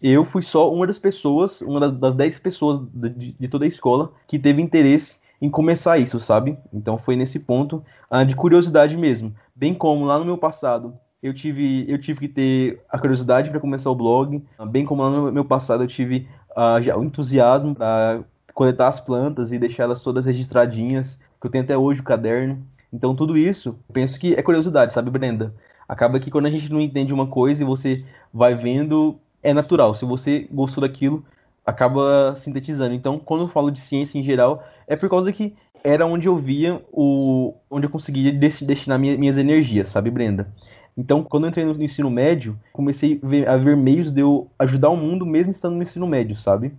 eu 0.00 0.24
fui 0.24 0.42
só 0.42 0.72
uma 0.72 0.86
das 0.86 0.98
pessoas, 0.98 1.60
uma 1.62 1.80
das, 1.80 1.92
das 1.92 2.14
dez 2.14 2.38
pessoas 2.38 2.80
de, 2.94 3.32
de 3.32 3.48
toda 3.48 3.64
a 3.64 3.68
escola 3.68 4.12
que 4.28 4.38
teve 4.38 4.62
interesse 4.62 5.19
em 5.40 5.48
começar 5.48 5.98
isso, 5.98 6.20
sabe? 6.20 6.58
Então 6.72 6.98
foi 6.98 7.16
nesse 7.16 7.40
ponto 7.40 7.82
uh, 8.10 8.24
de 8.24 8.36
curiosidade 8.36 8.96
mesmo. 8.96 9.34
Bem 9.54 9.74
como 9.74 10.04
lá 10.04 10.18
no 10.18 10.24
meu 10.24 10.36
passado 10.36 10.94
eu 11.22 11.34
tive, 11.34 11.84
eu 11.88 12.00
tive 12.00 12.20
que 12.20 12.28
ter 12.28 12.82
a 12.88 12.98
curiosidade 12.98 13.50
para 13.50 13.60
começar 13.60 13.90
o 13.90 13.94
blog, 13.94 14.44
uh, 14.58 14.66
bem 14.66 14.84
como 14.84 15.02
lá 15.02 15.10
no 15.10 15.32
meu 15.32 15.44
passado 15.44 15.82
eu 15.82 15.88
tive 15.88 16.28
uh, 16.50 16.80
já 16.82 16.96
o 16.96 17.04
entusiasmo 17.04 17.74
para 17.74 18.22
coletar 18.54 18.88
as 18.88 19.00
plantas 19.00 19.52
e 19.52 19.58
deixá-las 19.58 20.02
todas 20.02 20.26
registradinhas, 20.26 21.18
que 21.40 21.46
eu 21.46 21.50
tenho 21.50 21.64
até 21.64 21.76
hoje 21.76 22.00
o 22.00 22.04
caderno. 22.04 22.62
Então 22.92 23.14
tudo 23.14 23.38
isso, 23.38 23.78
penso 23.92 24.18
que 24.18 24.34
é 24.34 24.42
curiosidade, 24.42 24.92
sabe, 24.92 25.10
Brenda? 25.10 25.54
Acaba 25.88 26.20
que 26.20 26.30
quando 26.30 26.46
a 26.46 26.50
gente 26.50 26.70
não 26.70 26.80
entende 26.80 27.12
uma 27.12 27.26
coisa 27.26 27.62
e 27.62 27.66
você 27.66 28.04
vai 28.32 28.54
vendo, 28.54 29.18
é 29.42 29.52
natural. 29.52 29.94
Se 29.94 30.04
você 30.04 30.46
gostou 30.52 30.82
daquilo, 30.82 31.24
acaba 31.64 32.34
sintetizando. 32.36 32.94
Então, 32.94 33.18
quando 33.18 33.44
eu 33.44 33.48
falo 33.48 33.70
de 33.70 33.80
ciência 33.80 34.18
em 34.18 34.22
geral, 34.22 34.64
é 34.90 34.96
por 34.96 35.08
causa 35.08 35.32
que 35.32 35.54
era 35.84 36.04
onde 36.04 36.26
eu 36.26 36.36
via 36.36 36.82
o 36.92 37.54
onde 37.70 37.86
eu 37.86 37.90
conseguia 37.90 38.32
destinar 38.32 38.98
minhas 38.98 39.38
energias, 39.38 39.88
sabe, 39.88 40.10
Brenda? 40.10 40.52
Então, 40.96 41.22
quando 41.22 41.44
eu 41.44 41.50
entrei 41.50 41.64
no 41.64 41.80
ensino 41.80 42.10
médio, 42.10 42.58
comecei 42.72 43.20
a 43.46 43.56
ver, 43.56 43.76
meios 43.76 44.10
de 44.10 44.20
eu 44.20 44.50
ajudar 44.58 44.90
o 44.90 44.96
mundo 44.96 45.24
mesmo 45.24 45.52
estando 45.52 45.76
no 45.76 45.82
ensino 45.84 46.08
médio, 46.08 46.36
sabe? 46.36 46.72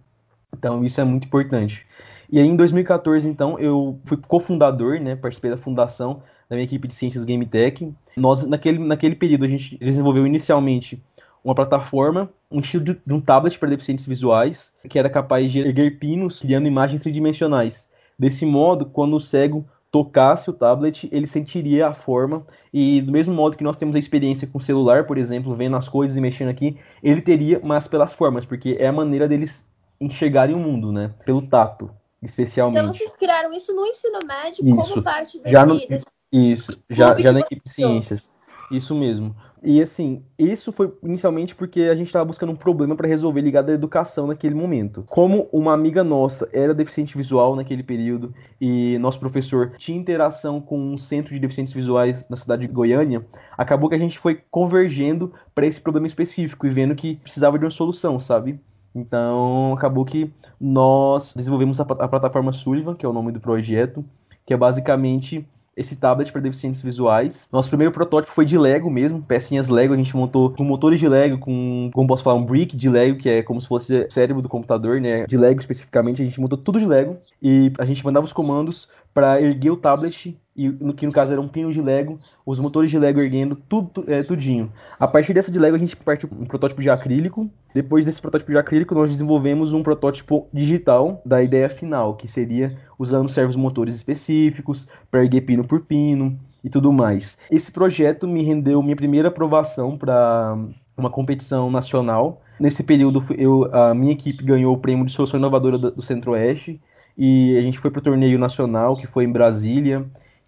Então, 0.54 0.84
isso 0.84 1.00
é 1.00 1.06
muito 1.06 1.26
importante. 1.26 1.88
E 2.30 2.38
aí, 2.38 2.46
em 2.46 2.56
2014, 2.58 3.26
então, 3.26 3.58
eu 3.58 3.98
fui 4.04 4.18
cofundador, 4.18 5.00
né? 5.00 5.16
Participei 5.16 5.50
da 5.50 5.58
fundação 5.58 6.22
da 6.50 6.58
minha 6.58 6.66
equipe 6.66 6.90
de 6.90 6.94
ciências 6.94 7.24
Game 7.24 7.46
Tech. 7.46 7.94
Nós, 8.18 8.46
naquele, 8.46 8.78
naquele 8.78 9.16
período, 9.16 9.46
a 9.46 9.48
gente 9.48 9.78
desenvolveu 9.78 10.28
inicialmente 10.28 11.02
uma 11.44 11.56
plataforma, 11.56 12.30
um 12.52 12.60
estilo 12.60 12.84
de, 12.84 13.02
de 13.06 13.14
um 13.14 13.22
tablet 13.22 13.58
para 13.58 13.70
deficientes 13.70 14.06
visuais, 14.06 14.74
que 14.90 15.00
era 15.00 15.10
capaz 15.10 15.50
de 15.50 15.60
erguer 15.60 15.98
pinos, 15.98 16.42
criando 16.42 16.68
imagens 16.68 17.02
tridimensionais. 17.02 17.90
Desse 18.18 18.46
modo, 18.46 18.86
quando 18.86 19.16
o 19.16 19.22
cego 19.22 19.66
tocasse 19.92 20.50
o 20.50 20.54
tablet, 20.54 21.10
ele 21.12 21.28
sentiria 21.28 21.90
a 21.90 21.94
forma 21.94 22.46
e 22.74 23.02
do 23.02 23.12
mesmo 23.12 23.34
modo 23.34 23.58
que 23.58 23.64
nós 23.64 23.76
temos 23.76 23.96
a 23.96 24.00
experiência 24.00 24.48
com 24.48 24.58
o 24.58 24.62
celular, 24.62 25.06
por 25.06 25.18
exemplo, 25.18 25.54
vendo 25.54 25.76
as 25.76 25.90
coisas 25.90 26.16
e 26.16 26.22
mexendo 26.22 26.48
aqui, 26.48 26.78
ele 27.04 27.22
teria, 27.22 27.60
mas 27.62 27.88
pelas 27.88 28.14
formas, 28.14 28.46
porque 28.46 28.78
é 28.80 28.88
a 28.88 28.94
maneira 28.94 29.28
deles 29.28 29.66
enxergarem 30.00 30.56
o 30.56 30.60
mundo, 30.60 30.92
né? 30.92 31.14
Pelo 31.26 31.42
tato, 31.42 31.92
especialmente. 32.24 32.82
Então 32.82 32.94
vocês 32.94 33.14
criaram 33.16 33.52
isso 33.52 33.76
no 33.76 33.86
ensino 33.86 34.20
médio 34.26 34.66
isso. 34.66 34.76
como 34.76 35.04
parte 35.04 35.38
desse, 35.40 35.52
já 35.52 35.66
no, 35.66 35.78
desse... 35.86 36.06
Isso, 36.32 36.82
já, 36.90 37.20
já 37.20 37.34
na 37.34 37.42
equipe 37.42 37.62
de 37.66 37.74
ciências. 37.74 38.30
Isso 38.72 38.96
mesmo. 38.96 39.36
E 39.64 39.80
assim, 39.80 40.24
isso 40.40 40.72
foi 40.72 40.92
inicialmente 41.04 41.54
porque 41.54 41.82
a 41.82 41.94
gente 41.94 42.08
estava 42.08 42.26
buscando 42.26 42.52
um 42.52 42.56
problema 42.56 42.96
para 42.96 43.08
resolver 43.08 43.42
ligado 43.42 43.70
à 43.70 43.74
educação 43.74 44.26
naquele 44.26 44.56
momento. 44.56 45.06
Como 45.08 45.48
uma 45.52 45.72
amiga 45.72 46.04
nossa 46.04 46.50
era 46.52 46.74
deficiente 46.74 47.16
visual 47.16 47.56
naquele 47.56 47.84
período 47.84 48.34
e 48.60 48.98
nosso 48.98 49.20
professor 49.20 49.74
tinha 49.78 50.00
interação 50.00 50.60
com 50.60 50.80
um 50.80 50.98
centro 50.98 51.32
de 51.32 51.40
deficientes 51.40 51.74
visuais 51.74 52.28
na 52.28 52.38
cidade 52.38 52.66
de 52.66 52.74
Goiânia, 52.74 53.24
acabou 53.56 53.88
que 53.88 53.94
a 53.96 54.00
gente 54.00 54.18
foi 54.18 54.42
convergendo 54.50 55.32
para 55.54 55.68
esse 55.68 55.80
problema 55.80 56.08
específico 56.08 56.66
e 56.66 56.72
vendo 56.72 56.96
que 56.96 57.18
precisava 57.18 57.60
de 57.60 57.64
uma 57.64 57.72
solução, 57.72 58.20
sabe? 58.20 58.60
Então, 58.96 59.74
acabou 59.74 60.04
que 60.04 60.34
nós 60.60 61.34
desenvolvemos 61.36 61.80
a, 61.80 61.84
a 61.84 62.08
plataforma 62.08 62.52
Sullivan, 62.52 62.96
que 62.96 63.06
é 63.06 63.10
o 63.10 63.14
nome 63.14 63.32
do 63.32 63.40
projeto, 63.40 64.04
que 64.44 64.56
é 64.56 64.58
basicamente 64.58 65.48
esse 65.76 65.96
tablet 65.96 66.32
para 66.32 66.42
deficientes 66.42 66.82
visuais. 66.82 67.48
Nosso 67.52 67.70
primeiro 67.70 67.94
protótipo 67.94 68.34
foi 68.34 68.46
de 68.46 68.58
Lego 68.58 68.90
mesmo, 68.90 69.22
pecinhas 69.22 69.70
Lego, 69.70 69.94
a 69.94 69.98
gente 69.98 70.16
montou 70.16 70.50
com 70.52 70.64
motores 70.64 71.00
de 71.00 71.08
Lego, 71.08 71.38
com, 71.38 71.90
como 71.94 72.08
posso 72.08 72.24
falar, 72.24 72.38
um 72.38 72.46
brick 72.46 72.76
de 72.76 72.90
Lego, 72.90 73.18
que 73.18 73.30
é 73.30 73.44
como 73.44 73.62
se 73.62 73.68
fosse 73.68 74.08
cérebro 74.10 74.42
do 74.42 74.50
computador, 74.50 75.00
né? 75.00 75.26
De 75.26 75.38
Lego 75.38 75.60
especificamente, 75.60 76.22
a 76.22 76.26
gente 76.26 76.40
montou 76.40 76.58
tudo 76.58 76.80
de 76.80 76.86
Lego 76.86 77.18
e 77.42 77.72
a 77.78 77.86
gente 77.86 78.04
mandava 78.04 78.26
os 78.26 78.34
comandos 78.34 78.88
para 79.14 79.42
erguer 79.42 79.72
o 79.72 79.78
tablet 79.78 80.38
e 80.62 80.70
no 80.70 80.94
que 80.94 81.06
no 81.06 81.12
caso 81.12 81.32
era 81.32 81.42
um 81.42 81.48
pino 81.48 81.72
de 81.72 81.82
Lego, 81.82 82.20
os 82.46 82.60
motores 82.60 82.92
de 82.92 83.00
Lego 83.00 83.20
erguendo 83.20 83.56
tudo 83.56 84.04
é, 84.08 84.22
tudinho. 84.22 84.72
A 85.00 85.08
partir 85.08 85.34
dessa 85.34 85.52
de 85.52 85.58
Lego 85.58 85.76
a 85.76 85.80
gente 85.80 85.96
partiu 85.96 86.30
um 86.32 86.46
protótipo 86.46 86.82
de 86.82 86.90
acrílico. 86.90 87.50
Depois 87.74 88.06
desse 88.06 88.22
protótipo 88.22 88.52
de 88.52 88.58
acrílico 88.58 88.94
nós 88.94 89.10
desenvolvemos 89.10 89.74
um 89.74 89.82
protótipo 89.82 90.48
digital 90.54 91.22
da 91.26 91.42
ideia 91.42 91.70
final, 91.70 92.16
que 92.16 92.28
seria 92.28 92.78
usando 93.00 93.30
servos 93.30 93.56
motores 93.56 93.96
específicos 93.96 94.88
para 95.10 95.24
erguer 95.24 95.42
pino 95.42 95.64
por 95.64 95.82
pino 95.82 96.38
e 96.64 96.70
tudo 96.70 96.94
mais. 96.94 97.38
Esse 97.50 97.72
projeto 97.72 98.28
me 98.28 98.44
rendeu 98.44 98.84
minha 98.84 98.96
primeira 98.96 99.30
aprovação 99.30 99.98
para 99.98 100.58
uma 100.96 101.10
competição 101.10 101.72
nacional. 101.72 102.42
Nesse 102.60 102.84
período 102.84 103.24
eu, 103.36 103.68
a 103.74 103.96
minha 103.96 104.12
equipe 104.12 104.44
ganhou 104.44 104.76
o 104.76 104.78
prêmio 104.78 105.06
de 105.06 105.12
solução 105.12 105.40
inovadora 105.40 105.78
do 105.78 106.02
Centro-Oeste 106.04 106.80
e 107.18 107.58
a 107.58 107.62
gente 107.62 107.80
foi 107.80 107.90
para 107.90 108.00
o 108.00 108.04
torneio 108.04 108.38
nacional 108.38 108.96
que 108.96 109.08
foi 109.08 109.26
em 109.26 109.32
Brasília. 109.32 110.06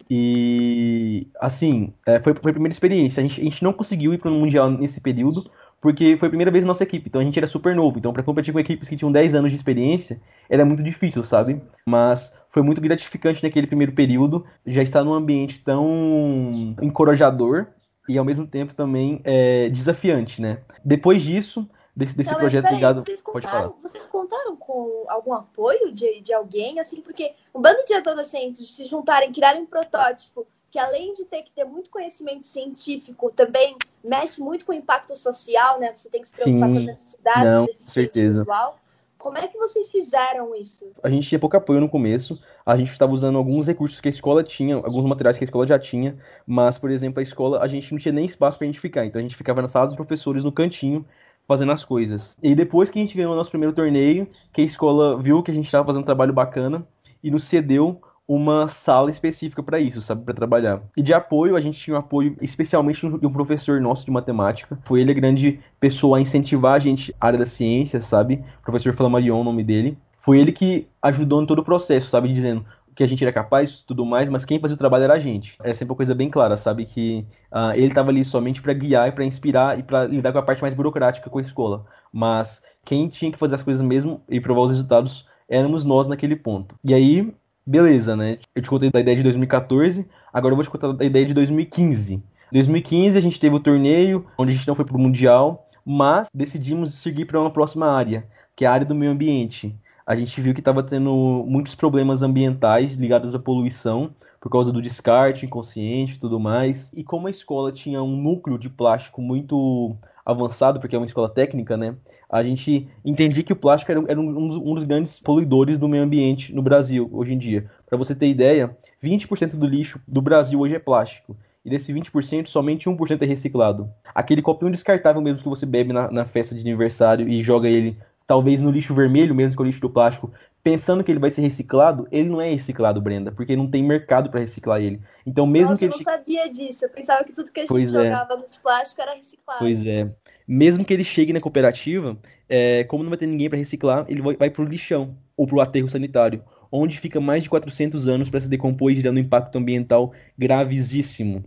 E, 0.09 1.27
assim, 1.39 1.93
é, 2.05 2.19
foi, 2.21 2.33
foi 2.33 2.51
a 2.51 2.53
primeira 2.53 2.73
experiência. 2.73 3.21
A 3.21 3.27
gente, 3.27 3.41
a 3.41 3.43
gente 3.43 3.63
não 3.63 3.73
conseguiu 3.73 4.13
ir 4.13 4.17
para 4.17 4.31
o 4.31 4.33
Mundial 4.33 4.69
nesse 4.69 4.99
período, 4.99 5.49
porque 5.81 6.15
foi 6.17 6.27
a 6.27 6.29
primeira 6.29 6.51
vez 6.51 6.63
na 6.63 6.69
nossa 6.69 6.83
equipe. 6.83 7.07
Então 7.07 7.21
a 7.21 7.23
gente 7.23 7.37
era 7.37 7.47
super 7.47 7.75
novo. 7.75 7.99
Então, 7.99 8.13
para 8.13 8.23
competir 8.23 8.53
com 8.53 8.59
equipes 8.59 8.87
que 8.87 8.95
tinham 8.97 9.11
10 9.11 9.35
anos 9.35 9.51
de 9.51 9.57
experiência, 9.57 10.21
era 10.49 10.65
muito 10.65 10.83
difícil, 10.83 11.23
sabe? 11.23 11.61
Mas 11.85 12.33
foi 12.51 12.61
muito 12.61 12.79
gratificante 12.79 13.43
naquele 13.43 13.67
primeiro 13.67 13.91
período 13.91 14.45
já 14.65 14.81
estar 14.81 15.03
num 15.03 15.13
ambiente 15.13 15.61
tão 15.63 16.75
encorajador 16.81 17.67
e 18.07 18.17
ao 18.17 18.25
mesmo 18.25 18.45
tempo 18.45 18.75
também 18.75 19.19
é, 19.23 19.69
desafiante, 19.69 20.41
né? 20.41 20.59
Depois 20.85 21.21
disso, 21.21 21.67
desse, 21.95 22.15
desse 22.15 22.35
projeto 22.35 22.69
ligado. 22.69 23.03
Vocês 23.03 23.21
contaram, 23.21 23.41
Pode 23.41 23.47
falar. 23.47 23.81
vocês 23.81 24.05
contaram 24.05 24.55
com 24.55 25.05
algum 25.07 25.33
apoio 25.33 25.91
de, 25.91 26.21
de 26.21 26.33
alguém, 26.33 26.79
assim, 26.79 27.01
porque 27.01 27.33
um 27.53 27.61
bando 27.61 27.83
de 27.85 27.93
adolescentes 27.93 28.75
se 28.75 28.87
juntarem, 28.87 29.31
criarem 29.31 29.63
um 29.63 29.65
protótipo 29.65 30.45
que 30.73 30.79
além 30.79 31.13
de 31.13 31.23
ter 31.25 31.43
que 31.43 31.51
ter 31.51 31.65
muito 31.65 31.91
conhecimento 31.91 32.47
científico, 32.47 33.29
também 33.29 33.77
mexe 34.03 34.41
muito 34.41 34.65
com 34.65 34.71
o 34.71 34.75
impacto 34.75 35.15
social, 35.15 35.79
né? 35.79 35.93
Você 35.93 36.09
tem 36.09 36.19
que 36.19 36.27
se 36.27 36.33
preocupar 36.33 36.67
Sim, 36.67 36.73
com 36.73 36.79
as 36.79 36.85
necessidades 36.85 37.51
não, 37.51 37.65
do 37.65 37.91
certeza. 37.91 38.39
visual. 38.39 38.79
Como 39.19 39.37
é 39.37 39.47
que 39.47 39.55
vocês 39.55 39.89
fizeram 39.89 40.53
isso? 40.55 40.91
A 41.03 41.09
gente 41.09 41.29
tinha 41.29 41.37
pouco 41.37 41.55
apoio 41.55 41.79
no 41.79 41.87
começo. 41.87 42.41
A 42.65 42.75
gente 42.75 42.91
estava 42.91 43.13
usando 43.13 43.37
alguns 43.37 43.67
recursos 43.67 44.01
que 44.01 44.07
a 44.07 44.11
escola 44.11 44.43
tinha, 44.43 44.75
alguns 44.75 45.05
materiais 45.05 45.37
que 45.37 45.43
a 45.43 45.45
escola 45.45 45.67
já 45.67 45.77
tinha, 45.77 46.17
mas, 46.45 46.79
por 46.79 46.89
exemplo, 46.89 47.19
a 47.19 47.23
escola, 47.23 47.61
a 47.61 47.67
gente 47.67 47.91
não 47.91 47.99
tinha 47.99 48.11
nem 48.11 48.25
espaço 48.25 48.57
para 48.57 48.65
a 48.65 48.67
gente 48.67 48.79
ficar. 48.79 49.05
Então 49.05 49.19
a 49.19 49.21
gente 49.21 49.35
ficava 49.35 49.61
na 49.61 49.67
sala 49.67 49.85
dos 49.85 49.95
professores, 49.95 50.43
no 50.43 50.51
cantinho, 50.51 51.05
fazendo 51.47 51.71
as 51.71 51.83
coisas. 51.83 52.37
E 52.41 52.55
depois 52.55 52.89
que 52.89 52.99
a 52.99 53.01
gente 53.01 53.15
ganhou 53.17 53.33
o 53.33 53.35
nosso 53.35 53.49
primeiro 53.49 53.75
torneio, 53.75 54.27
que 54.53 54.61
a 54.61 54.65
escola 54.65 55.21
viu 55.21 55.43
que 55.43 55.51
a 55.51 55.53
gente 55.53 55.65
estava 55.65 55.85
fazendo 55.85 56.01
um 56.01 56.05
trabalho 56.05 56.33
bacana 56.33 56.85
e 57.23 57.29
nos 57.29 57.43
cedeu 57.45 58.01
uma 58.27 58.67
sala 58.67 59.11
específica 59.11 59.61
para 59.61 59.79
isso, 59.79 60.01
sabe, 60.01 60.23
para 60.23 60.33
trabalhar. 60.33 60.81
E 60.95 61.01
de 61.01 61.13
apoio, 61.13 61.55
a 61.55 61.61
gente 61.61 61.77
tinha 61.77 61.95
um 61.95 61.99
apoio 61.99 62.37
especialmente 62.41 63.01
de 63.01 63.27
um 63.27 63.33
professor 63.33 63.81
nosso 63.81 64.05
de 64.05 64.11
matemática. 64.11 64.77
Foi 64.85 65.01
ele 65.01 65.11
a 65.11 65.15
grande 65.15 65.59
pessoa 65.79 66.17
a 66.17 66.21
incentivar 66.21 66.75
a 66.75 66.79
gente 66.79 67.13
área 67.19 67.37
da 67.37 67.45
ciência, 67.45 68.01
sabe? 68.01 68.43
O 68.61 68.63
professor 68.63 68.93
Flamarion, 68.93 69.41
o 69.41 69.43
nome 69.43 69.63
dele. 69.63 69.97
Foi 70.21 70.39
ele 70.39 70.53
que 70.53 70.87
ajudou 71.01 71.43
em 71.43 71.45
todo 71.45 71.59
o 71.59 71.65
processo, 71.65 72.07
sabe, 72.07 72.31
dizendo 72.31 72.65
que 72.95 73.03
a 73.03 73.07
gente 73.07 73.23
era 73.23 73.33
capaz, 73.33 73.81
tudo 73.81 74.05
mais, 74.05 74.29
mas 74.29 74.45
quem 74.45 74.59
fazia 74.59 74.75
o 74.75 74.77
trabalho 74.77 75.05
era 75.05 75.13
a 75.13 75.19
gente. 75.19 75.55
Era 75.63 75.73
sempre 75.73 75.91
uma 75.91 75.97
coisa 75.97 76.13
bem 76.13 76.29
clara, 76.29 76.57
sabe, 76.57 76.85
que 76.85 77.25
uh, 77.51 77.73
ele 77.73 77.87
estava 77.87 78.09
ali 78.09 78.23
somente 78.23 78.61
para 78.61 78.73
guiar 78.73 79.07
e 79.07 79.11
para 79.11 79.25
inspirar 79.25 79.79
e 79.79 79.83
para 79.83 80.05
lidar 80.05 80.31
com 80.31 80.37
a 80.39 80.43
parte 80.43 80.61
mais 80.61 80.73
burocrática 80.73 81.29
com 81.29 81.39
a 81.39 81.41
escola. 81.41 81.85
Mas 82.11 82.61
quem 82.85 83.07
tinha 83.07 83.31
que 83.31 83.37
fazer 83.37 83.55
as 83.55 83.63
coisas 83.63 83.81
mesmo 83.81 84.21
e 84.29 84.39
provar 84.39 84.61
os 84.61 84.71
resultados 84.71 85.25
éramos 85.49 85.83
nós 85.83 86.07
naquele 86.07 86.35
ponto. 86.35 86.75
E 86.83 86.93
aí, 86.93 87.33
beleza, 87.65 88.15
né? 88.15 88.37
Eu 88.55 88.61
te 88.61 88.69
contei 88.69 88.89
da 88.89 88.99
ideia 88.99 89.17
de 89.17 89.23
2014, 89.23 90.05
agora 90.31 90.53
eu 90.53 90.55
vou 90.55 90.63
te 90.63 90.69
contar 90.69 90.91
da 90.91 91.05
ideia 91.05 91.25
de 91.25 91.33
2015. 91.33 92.21
2015 92.51 93.17
a 93.17 93.21
gente 93.21 93.39
teve 93.39 93.55
o 93.55 93.59
torneio, 93.59 94.25
onde 94.37 94.51
a 94.51 94.55
gente 94.55 94.67
não 94.67 94.75
foi 94.75 94.85
pro 94.85 94.99
Mundial, 94.99 95.67
mas 95.85 96.27
decidimos 96.33 96.93
seguir 96.93 97.25
para 97.25 97.39
uma 97.39 97.51
próxima 97.51 97.87
área, 97.87 98.25
que 98.55 98.63
é 98.63 98.67
a 98.67 98.71
área 98.71 98.85
do 98.85 98.95
meio 98.95 99.11
ambiente. 99.11 99.75
A 100.05 100.15
gente 100.15 100.39
viu 100.41 100.53
que 100.53 100.59
estava 100.59 100.83
tendo 100.83 101.45
muitos 101.47 101.75
problemas 101.75 102.21
ambientais 102.21 102.95
ligados 102.95 103.33
à 103.33 103.39
poluição, 103.39 104.11
por 104.39 104.49
causa 104.49 104.71
do 104.71 104.81
descarte 104.81 105.45
inconsciente 105.45 106.15
e 106.15 106.19
tudo 106.19 106.39
mais. 106.39 106.91
E 106.93 107.03
como 107.03 107.27
a 107.27 107.31
escola 107.31 107.71
tinha 107.71 108.03
um 108.03 108.15
núcleo 108.15 108.57
de 108.57 108.69
plástico 108.69 109.21
muito 109.21 109.95
avançado, 110.25 110.79
porque 110.79 110.95
é 110.95 110.99
uma 110.99 111.05
escola 111.05 111.29
técnica, 111.29 111.77
né? 111.77 111.95
a 112.33 112.41
gente 112.41 112.87
entendia 113.05 113.43
que 113.43 113.53
o 113.53 113.55
plástico 113.55 113.91
era, 113.91 114.03
era 114.07 114.19
um, 114.19 114.71
um, 114.71 114.73
dos 114.73 114.83
grandes 114.85 115.19
poluidores 115.19 115.77
do 115.77 115.87
meio 115.87 116.01
ambiente 116.01 116.51
no 116.51 116.63
Brasil 116.63 117.07
hoje 117.13 117.31
em 117.31 117.37
dia. 117.37 117.69
Para 117.85 117.95
você 117.95 118.15
ter 118.15 118.27
ideia, 118.27 118.75
20% 119.03 119.51
do 119.51 119.67
lixo 119.67 120.01
do 120.07 120.19
Brasil 120.19 120.59
hoje 120.59 120.73
é 120.73 120.79
plástico. 120.79 121.37
E 121.63 121.69
desse 121.69 121.93
20%, 121.93 122.47
somente 122.47 122.89
1% 122.89 123.21
é 123.21 123.25
reciclado. 123.25 123.87
Aquele 124.15 124.41
copinho 124.41 124.71
descartável 124.71 125.21
mesmo 125.21 125.43
que 125.43 125.47
você 125.47 125.63
bebe 125.63 125.93
na, 125.93 126.11
na 126.11 126.25
festa 126.25 126.55
de 126.55 126.61
aniversário 126.61 127.29
e 127.29 127.43
joga 127.43 127.69
ele 127.69 127.97
talvez 128.27 128.61
no 128.61 128.71
lixo 128.71 128.93
vermelho 128.93 129.35
mesmo, 129.35 129.55
que 129.55 129.61
é 129.61 129.63
o 129.63 129.65
lixo 129.65 129.81
do 129.81 129.89
plástico, 129.89 130.31
pensando 130.63 131.03
que 131.03 131.11
ele 131.11 131.19
vai 131.19 131.31
ser 131.31 131.41
reciclado, 131.41 132.07
ele 132.11 132.29
não 132.29 132.41
é 132.41 132.49
reciclado, 132.49 133.01
Brenda, 133.01 133.31
porque 133.31 133.55
não 133.55 133.69
tem 133.69 133.83
mercado 133.83 134.29
para 134.29 134.39
reciclar 134.39 134.81
ele. 134.81 135.01
Então, 135.25 135.45
mesmo 135.45 135.69
Nossa, 135.69 135.79
que 135.79 135.85
ele. 135.85 135.93
Eu 135.93 135.97
não 135.97 136.03
sabia 136.03 136.49
disso. 136.49 136.85
Eu 136.85 136.89
pensava 136.89 137.23
que 137.23 137.33
tudo 137.33 137.51
que 137.51 137.59
a 137.59 137.63
gente 137.63 137.69
pois 137.69 137.93
é. 137.93 138.03
jogava 138.03 138.33
é. 138.33 138.37
no 138.37 138.45
plástico 138.61 139.01
era 139.01 139.13
reciclado. 139.13 139.59
Pois 139.59 139.85
é 139.85 140.09
mesmo 140.47 140.83
que 140.83 140.93
ele 140.93 141.03
chegue 141.03 141.33
na 141.33 141.39
cooperativa, 141.39 142.17
é, 142.47 142.83
como 142.85 143.03
não 143.03 143.09
vai 143.09 143.17
ter 143.17 143.27
ninguém 143.27 143.49
para 143.49 143.57
reciclar, 143.57 144.05
ele 144.07 144.21
vai, 144.21 144.35
vai 144.35 144.49
para 144.49 144.61
o 144.61 144.65
lixão 144.65 145.15
ou 145.35 145.47
para 145.47 145.55
o 145.55 145.61
aterro 145.61 145.89
sanitário, 145.89 146.43
onde 146.71 146.99
fica 146.99 147.19
mais 147.19 147.43
de 147.43 147.49
400 147.49 148.07
anos 148.07 148.29
para 148.29 148.41
se 148.41 148.49
decompor 148.49 148.91
e 148.91 148.95
gerando 148.95 149.17
um 149.17 149.21
impacto 149.21 149.57
ambiental 149.57 150.11
gravíssimo. 150.37 151.43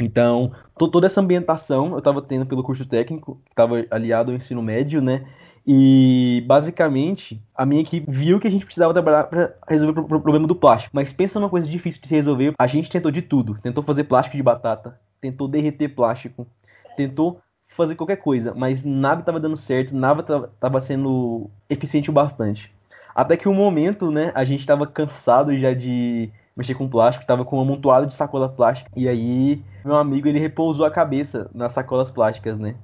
Então, 0.00 0.52
toda 0.78 1.06
essa 1.06 1.20
ambientação 1.20 1.92
eu 1.92 1.98
estava 1.98 2.22
tendo 2.22 2.46
pelo 2.46 2.62
curso 2.62 2.86
técnico, 2.86 3.40
que 3.44 3.50
estava 3.50 3.84
aliado 3.90 4.30
ao 4.30 4.36
ensino 4.36 4.62
médio, 4.62 5.02
né? 5.02 5.26
E 5.72 6.42
basicamente 6.48 7.40
a 7.54 7.64
minha 7.64 7.82
equipe 7.82 8.10
viu 8.10 8.40
que 8.40 8.48
a 8.48 8.50
gente 8.50 8.64
precisava 8.64 8.92
trabalhar 8.92 9.22
para 9.22 9.54
resolver 9.68 10.00
o 10.00 10.20
problema 10.20 10.44
do 10.44 10.56
plástico. 10.56 10.90
Mas 10.92 11.12
pensa 11.12 11.38
numa 11.38 11.48
coisa 11.48 11.68
difícil 11.68 12.02
de 12.02 12.08
se 12.08 12.14
resolver. 12.16 12.54
A 12.58 12.66
gente 12.66 12.90
tentou 12.90 13.12
de 13.12 13.22
tudo. 13.22 13.56
Tentou 13.62 13.84
fazer 13.84 14.02
plástico 14.02 14.36
de 14.36 14.42
batata, 14.42 14.98
tentou 15.20 15.46
derreter 15.46 15.94
plástico, 15.94 16.44
tentou 16.96 17.40
fazer 17.76 17.94
qualquer 17.94 18.16
coisa, 18.16 18.52
mas 18.52 18.84
nada 18.84 19.20
estava 19.20 19.38
dando 19.38 19.56
certo, 19.56 19.94
nada 19.94 20.22
estava 20.52 20.80
sendo 20.80 21.48
eficiente 21.68 22.10
o 22.10 22.12
bastante. 22.12 22.74
Até 23.14 23.36
que 23.36 23.48
um 23.48 23.54
momento, 23.54 24.10
né, 24.10 24.32
a 24.34 24.42
gente 24.42 24.60
estava 24.60 24.88
cansado 24.88 25.56
já 25.56 25.72
de 25.72 26.32
mexer 26.56 26.74
com 26.74 26.88
plástico, 26.88 27.22
estava 27.22 27.44
com 27.44 27.58
um 27.58 27.60
amontoado 27.60 28.08
de 28.08 28.14
sacola 28.14 28.48
plástica, 28.48 28.90
e 28.96 29.08
aí 29.08 29.62
meu 29.84 29.94
amigo 29.94 30.26
ele 30.26 30.40
repousou 30.40 30.84
a 30.84 30.90
cabeça 30.90 31.48
nas 31.54 31.70
sacolas 31.70 32.10
plásticas, 32.10 32.58
né? 32.58 32.74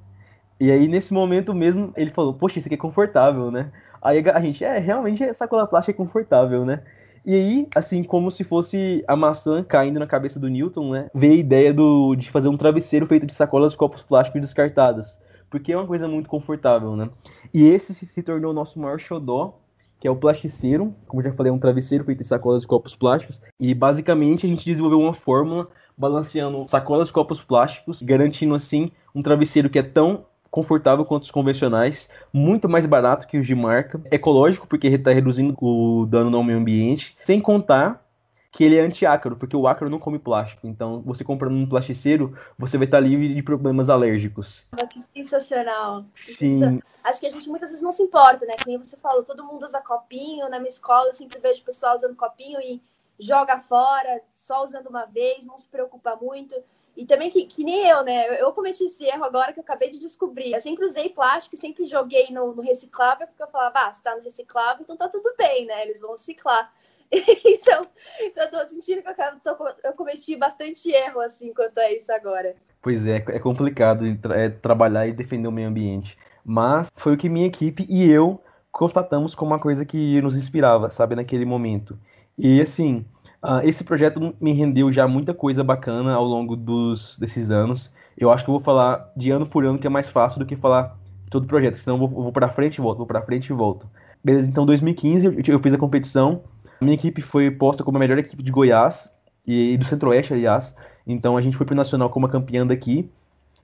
E 0.59 0.71
aí 0.71 0.87
nesse 0.87 1.13
momento 1.13 1.53
mesmo 1.53 1.91
ele 1.95 2.11
falou: 2.11 2.33
"Poxa, 2.33 2.59
isso 2.59 2.67
aqui 2.67 2.75
é 2.75 2.77
confortável, 2.77 3.51
né?" 3.51 3.71
Aí 4.01 4.23
a 4.29 4.39
gente, 4.39 4.63
é, 4.63 4.77
realmente 4.77 5.33
sacola 5.33 5.67
plástica 5.67 5.91
é 5.91 6.05
confortável, 6.05 6.63
né? 6.63 6.81
E 7.25 7.33
aí, 7.33 7.67
assim, 7.75 8.03
como 8.03 8.31
se 8.31 8.45
fosse 8.45 9.03
a 9.05 9.13
maçã 9.13 9.61
caindo 9.61 9.99
na 9.99 10.07
cabeça 10.07 10.39
do 10.39 10.47
Newton, 10.47 10.93
né? 10.93 11.09
Veio 11.13 11.33
a 11.33 11.35
ideia 11.35 11.73
do, 11.73 12.15
de 12.15 12.31
fazer 12.31 12.47
um 12.47 12.55
travesseiro 12.55 13.05
feito 13.05 13.25
de 13.25 13.33
sacolas 13.33 13.75
copos 13.75 14.01
plásticos 14.01 14.39
descartadas. 14.39 15.19
Porque 15.49 15.73
é 15.73 15.77
uma 15.77 15.85
coisa 15.85 16.07
muito 16.07 16.29
confortável, 16.29 16.95
né? 16.95 17.09
E 17.53 17.65
esse 17.65 17.93
se 17.93 18.23
tornou 18.23 18.51
o 18.51 18.53
nosso 18.53 18.79
maior 18.79 18.97
xodó, 18.97 19.59
que 19.99 20.07
é 20.07 20.11
o 20.11 20.15
plasticeiro. 20.15 20.95
Como 21.05 21.21
já 21.21 21.33
falei, 21.33 21.49
é 21.49 21.53
um 21.53 21.59
travesseiro 21.59 22.05
feito 22.05 22.21
de 22.21 22.29
sacolas 22.29 22.61
de 22.61 22.67
copos 22.69 22.95
plásticos. 22.95 23.41
E 23.59 23.73
basicamente 23.73 24.45
a 24.45 24.49
gente 24.49 24.65
desenvolveu 24.65 25.01
uma 25.01 25.13
fórmula 25.13 25.67
balanceando 25.97 26.65
sacolas 26.69 27.07
de 27.07 27.13
copos 27.13 27.41
plásticos, 27.41 28.01
garantindo 28.01 28.55
assim 28.55 28.89
um 29.13 29.21
travesseiro 29.21 29.69
que 29.69 29.79
é 29.79 29.83
tão 29.83 30.25
confortável 30.57 31.05
quanto 31.05 31.21
os 31.21 31.29
convencionais, 31.29 32.09
muito 32.33 32.67
mais 32.67 32.83
barato 32.83 33.27
que 33.27 33.37
os 33.37 33.45
de 33.45 33.53
marca, 33.53 34.01
ecológico 34.09 34.65
porque 34.65 34.87
está 34.87 35.11
reduzindo 35.11 35.55
o 35.61 36.07
dano 36.07 36.31
no 36.31 36.43
meio 36.43 36.57
ambiente, 36.57 37.15
sem 37.23 37.39
contar 37.39 38.03
que 38.51 38.63
ele 38.63 38.75
é 38.75 38.81
anti-ácaro, 38.81 39.35
porque 39.35 39.55
o 39.55 39.67
ácaro 39.67 39.87
não 39.87 39.99
come 39.99 40.17
plástico. 40.17 40.65
Então, 40.65 41.03
você 41.05 41.23
comprando 41.23 41.53
um 41.53 41.69
plasticeiro, 41.69 42.35
você 42.57 42.75
vai 42.75 42.85
estar 42.85 42.99
livre 42.99 43.35
de 43.35 43.43
problemas 43.43 43.87
alérgicos. 43.87 44.67
Que 44.89 44.99
sensacional. 44.99 46.05
Sim. 46.15 46.81
Acho 47.03 47.19
que 47.19 47.27
a 47.27 47.29
gente 47.29 47.47
muitas 47.49 47.69
vezes 47.69 47.83
não 47.83 47.91
se 47.91 48.01
importa, 48.01 48.43
né? 48.47 48.55
Que 48.55 48.65
nem 48.65 48.79
você 48.79 48.97
falou, 48.97 49.23
todo 49.23 49.43
mundo 49.43 49.63
usa 49.63 49.79
copinho. 49.79 50.49
Na 50.49 50.57
minha 50.57 50.69
escola, 50.69 51.09
eu 51.09 51.13
sempre 51.13 51.37
vejo 51.37 51.61
o 51.61 51.65
pessoal 51.65 51.95
usando 51.95 52.15
copinho 52.15 52.59
e 52.59 52.81
joga 53.19 53.59
fora, 53.59 54.21
só 54.33 54.63
usando 54.63 54.87
uma 54.87 55.05
vez, 55.05 55.45
não 55.45 55.59
se 55.59 55.67
preocupa 55.67 56.17
muito. 56.19 56.55
E 56.97 57.05
também 57.05 57.29
que, 57.29 57.45
que 57.45 57.63
nem 57.63 57.87
eu, 57.87 58.03
né? 58.03 58.41
Eu 58.41 58.51
cometi 58.51 58.83
esse 58.85 59.05
erro 59.05 59.23
agora 59.23 59.53
que 59.53 59.59
eu 59.59 59.63
acabei 59.63 59.91
de 59.91 59.99
descobrir. 59.99 60.53
Eu 60.53 60.59
sempre 60.59 60.83
usei 60.83 61.09
plástico 61.09 61.53
e 61.53 61.57
sempre 61.57 61.85
joguei 61.85 62.31
no, 62.31 62.55
no 62.55 62.63
reciclável, 62.63 63.27
porque 63.27 63.43
eu 63.43 63.47
falava, 63.47 63.81
ah, 63.81 63.93
se 63.93 64.01
tá 64.01 64.15
no 64.15 64.23
reciclável, 64.23 64.81
então 64.81 64.97
tá 64.97 65.07
tudo 65.07 65.31
bem, 65.37 65.67
né? 65.67 65.83
Eles 65.83 66.01
vão 66.01 66.13
reciclar. 66.13 66.73
então, 67.11 67.85
então, 68.19 68.43
eu 68.45 68.49
tô 68.49 68.69
sentindo 68.69 69.03
que 69.03 69.09
eu, 69.09 69.55
tô, 69.55 69.67
eu 69.83 69.93
cometi 69.93 70.35
bastante 70.35 70.89
erro, 70.89 71.21
assim, 71.21 71.53
quanto 71.53 71.77
a 71.77 71.91
isso 71.91 72.11
agora. 72.11 72.55
Pois 72.81 73.05
é, 73.05 73.17
é 73.17 73.39
complicado 73.39 74.03
é, 74.33 74.49
trabalhar 74.49 75.05
e 75.05 75.13
defender 75.13 75.47
o 75.47 75.51
meio 75.51 75.67
ambiente. 75.67 76.17
Mas 76.43 76.89
foi 76.95 77.13
o 77.13 77.17
que 77.17 77.29
minha 77.29 77.45
equipe 77.45 77.85
e 77.87 78.09
eu 78.09 78.41
constatamos 78.71 79.35
como 79.35 79.51
uma 79.51 79.59
coisa 79.59 79.85
que 79.85 80.19
nos 80.21 80.35
inspirava, 80.35 80.89
sabe, 80.89 81.15
naquele 81.15 81.45
momento. 81.45 81.97
E 82.37 82.59
assim, 82.59 83.05
Uh, 83.47 83.63
esse 83.63 83.81
projeto 83.81 84.35
me 84.41 84.51
rendeu 84.51 84.91
já 84.91 85.07
muita 85.07 85.33
coisa 85.33 85.63
bacana 85.63 86.13
ao 86.13 86.25
longo 86.25 86.53
dos, 86.53 87.17
desses 87.17 87.49
anos. 87.49 87.89
Eu 88.17 88.29
acho 88.29 88.43
que 88.43 88.49
eu 88.49 88.55
vou 88.55 88.61
falar 88.61 89.09
de 89.15 89.31
ano 89.31 89.45
por 89.47 89.63
ano, 89.63 89.79
que 89.79 89.87
é 89.87 89.89
mais 89.89 90.05
fácil 90.05 90.37
do 90.37 90.45
que 90.45 90.57
falar 90.57 90.97
todo 91.29 91.45
o 91.45 91.47
projeto, 91.47 91.75
senão 91.75 91.95
eu 91.95 92.07
vou, 92.07 92.23
vou 92.23 92.31
para 92.33 92.49
frente 92.49 92.75
e 92.75 92.81
volto, 92.81 92.97
vou 92.97 93.07
para 93.07 93.21
frente 93.21 93.47
e 93.47 93.53
volto. 93.53 93.87
Beleza, 94.21 94.49
então 94.49 94.65
2015 94.65 95.27
eu, 95.47 95.59
fiz 95.61 95.73
a 95.73 95.77
competição. 95.77 96.41
A 96.81 96.83
minha 96.83 96.95
equipe 96.95 97.21
foi 97.21 97.49
posta 97.49 97.85
como 97.85 97.95
a 97.95 97.99
melhor 98.01 98.17
equipe 98.17 98.43
de 98.43 98.51
Goiás 98.51 99.09
e, 99.45 99.73
e 99.73 99.77
do 99.77 99.85
Centro-Oeste, 99.85 100.33
aliás. 100.33 100.75
Então 101.05 101.37
a 101.37 101.41
gente 101.41 101.55
foi 101.55 101.65
pro 101.65 101.73
Nacional 101.73 102.09
como 102.09 102.25
a 102.25 102.29
campeã 102.29 102.67
daqui 102.67 103.09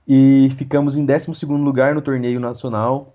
e 0.08 0.50
ficamos 0.56 0.96
em 0.96 1.04
12 1.04 1.44
lugar 1.44 1.94
no 1.94 2.00
torneio 2.00 2.40
nacional. 2.40 3.14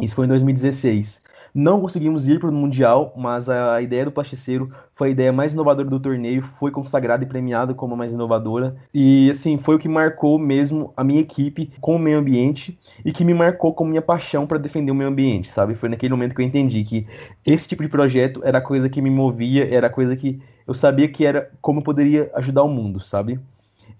Isso 0.00 0.14
foi 0.14 0.26
em 0.26 0.28
2016. 0.28 1.20
Não 1.54 1.80
conseguimos 1.80 2.28
ir 2.28 2.40
para 2.40 2.50
o 2.50 2.52
Mundial, 2.52 3.12
mas 3.16 3.48
a 3.48 3.80
ideia 3.80 4.04
do 4.04 4.10
plasticeiro 4.10 4.72
foi 4.96 5.08
a 5.08 5.10
ideia 5.12 5.32
mais 5.32 5.52
inovadora 5.54 5.88
do 5.88 6.00
torneio, 6.00 6.42
foi 6.42 6.72
consagrada 6.72 7.22
e 7.22 7.28
premiada 7.28 7.72
como 7.72 7.94
a 7.94 7.96
mais 7.96 8.12
inovadora. 8.12 8.74
E 8.92 9.30
assim, 9.30 9.56
foi 9.56 9.76
o 9.76 9.78
que 9.78 9.88
marcou 9.88 10.36
mesmo 10.36 10.92
a 10.96 11.04
minha 11.04 11.20
equipe 11.20 11.70
com 11.80 11.94
o 11.94 11.98
meio 11.98 12.18
ambiente 12.18 12.76
e 13.04 13.12
que 13.12 13.24
me 13.24 13.32
marcou 13.32 13.72
com 13.72 13.84
minha 13.84 14.02
paixão 14.02 14.48
para 14.48 14.58
defender 14.58 14.90
o 14.90 14.94
meio 14.96 15.08
ambiente, 15.08 15.48
sabe? 15.48 15.76
Foi 15.76 15.88
naquele 15.88 16.12
momento 16.12 16.34
que 16.34 16.42
eu 16.42 16.46
entendi 16.46 16.82
que 16.84 17.06
esse 17.46 17.68
tipo 17.68 17.84
de 17.84 17.88
projeto 17.88 18.40
era 18.44 18.58
a 18.58 18.60
coisa 18.60 18.88
que 18.88 19.00
me 19.00 19.10
movia, 19.10 19.72
era 19.72 19.86
a 19.86 19.90
coisa 19.90 20.16
que 20.16 20.40
eu 20.66 20.74
sabia 20.74 21.08
que 21.08 21.24
era 21.24 21.52
como 21.62 21.78
eu 21.80 21.84
poderia 21.84 22.30
ajudar 22.34 22.64
o 22.64 22.68
mundo, 22.68 22.98
sabe? 23.04 23.38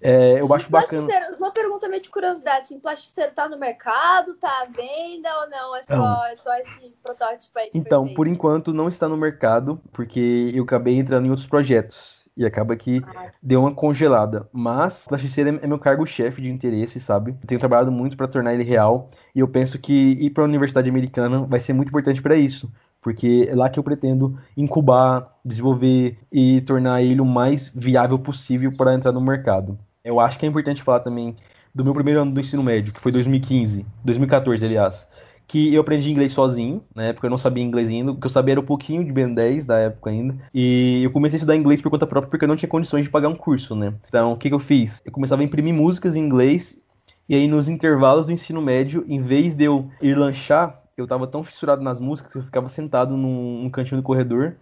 É, 0.01 0.39
eu 0.39 0.53
acho 0.53 0.71
bacana. 0.71 1.09
Uma 1.39 1.51
pergunta 1.51 1.89
meio 1.89 2.03
de 2.03 2.11
curiosidade: 2.11 2.67
assim, 2.67 2.79
plasticeiro 2.79 3.33
tá 3.33 3.49
no 3.49 3.59
mercado, 3.59 4.35
tá 4.35 4.51
à 4.63 4.65
venda 4.67 5.29
ou 5.41 5.49
não? 5.49 5.77
É 5.77 5.83
só, 5.83 5.97
não. 5.97 6.25
É 6.27 6.37
só 6.37 6.55
esse 6.59 6.95
protótipo 7.03 7.59
aí? 7.59 7.71
Então, 7.73 8.13
por 8.13 8.27
enquanto 8.29 8.73
não 8.73 8.89
está 8.89 9.09
no 9.09 9.17
mercado, 9.17 9.81
porque 9.93 10.53
eu 10.55 10.65
acabei 10.65 10.99
entrando 10.99 11.27
em 11.27 11.31
outros 11.31 11.49
projetos. 11.49 12.23
E 12.37 12.45
acaba 12.45 12.75
que 12.75 13.01
ah. 13.07 13.31
deu 13.41 13.61
uma 13.61 13.73
congelada. 13.73 14.49
Mas 14.53 15.07
plasticeiro 15.07 15.61
é 15.63 15.67
meu 15.69 15.79
cargo-chefe 15.79 16.43
de 16.43 16.51
interesse, 16.51 16.99
sabe? 16.99 17.31
Eu 17.41 17.47
tenho 17.47 17.61
trabalhado 17.61 17.93
muito 17.93 18.17
para 18.17 18.27
tornar 18.27 18.53
ele 18.53 18.65
real. 18.65 19.09
E 19.33 19.39
eu 19.39 19.47
penso 19.47 19.79
que 19.79 19.93
ir 19.93 20.31
para 20.31 20.43
a 20.43 20.47
Universidade 20.47 20.91
Americana 20.91 21.47
vai 21.47 21.61
ser 21.61 21.73
muito 21.73 21.91
importante 21.91 22.21
para 22.21 22.35
isso 22.35 22.69
porque 23.05 23.47
é 23.51 23.55
lá 23.55 23.69
que 23.69 23.79
eu 23.79 23.85
pretendo 23.85 24.39
incubar, 24.57 25.31
desenvolver 25.45 26.17
e 26.33 26.63
tornar 26.63 27.03
ele 27.03 27.21
o 27.21 27.25
mais 27.27 27.71
viável 27.75 28.19
possível 28.19 28.73
para 28.73 28.95
entrar 28.95 29.13
no 29.13 29.21
mercado. 29.21 29.79
Eu 30.03 30.19
acho 30.19 30.39
que 30.39 30.47
é 30.47 30.49
importante 30.49 30.83
falar 30.83 31.01
também 31.01 31.37
do 31.75 31.85
meu 31.85 31.93
primeiro 31.93 32.23
ano 32.23 32.33
do 32.33 32.41
ensino 32.41 32.63
médio, 32.63 32.95
que 32.95 33.01
foi 33.03 33.13
2015, 33.13 33.85
2014, 34.03 34.65
aliás, 34.65 35.07
que 35.47 35.75
eu 35.75 35.83
aprendi 35.83 36.11
inglês 36.11 36.33
sozinho, 36.33 36.83
na 36.95 37.05
época 37.05 37.27
eu 37.27 37.31
não 37.31 37.37
sabia 37.37 37.63
inglês 37.63 37.91
ainda, 37.91 38.13
o 38.13 38.17
que 38.17 38.25
eu 38.25 38.31
sabia 38.31 38.55
era 38.55 38.61
um 38.61 38.65
pouquinho 38.65 39.05
de 39.05 39.13
Ben 39.13 39.35
10 39.35 39.67
da 39.67 39.77
época 39.77 40.09
ainda, 40.09 40.35
e 40.55 41.03
eu 41.05 41.11
comecei 41.11 41.37
a 41.37 41.41
estudar 41.41 41.57
inglês 41.57 41.83
por 41.83 41.91
conta 41.91 42.07
própria 42.07 42.31
porque 42.31 42.47
eu 42.47 42.49
não 42.49 42.57
tinha 42.57 42.69
condições 42.71 43.05
de 43.05 43.11
pagar 43.11 43.29
um 43.29 43.37
curso, 43.37 43.75
né? 43.75 43.93
Então, 44.09 44.33
o 44.33 44.37
que, 44.39 44.49
que 44.49 44.55
eu 44.55 44.59
fiz? 44.59 45.03
Eu 45.05 45.13
começava 45.13 45.43
a 45.43 45.45
imprimir 45.45 45.75
músicas 45.75 46.17
em 46.17 46.21
inglês, 46.21 46.81
e 47.29 47.35
aí 47.35 47.47
nos 47.47 47.69
intervalos 47.69 48.25
do 48.25 48.33
ensino 48.33 48.63
médio, 48.63 49.05
em 49.07 49.21
vez 49.21 49.53
de 49.53 49.65
eu 49.65 49.91
ir 50.01 50.17
lanchar, 50.17 50.84
eu 50.97 51.07
tava 51.07 51.27
tão 51.27 51.43
fissurado 51.43 51.83
nas 51.83 52.01
músicas 52.01 52.33
que 52.33 52.39
eu 52.39 52.43
ficava 52.43 52.69
sentado 52.69 53.17
num, 53.17 53.63
num 53.63 53.71
cantinho 53.71 54.01
do 54.01 54.05
corredor 54.05 54.55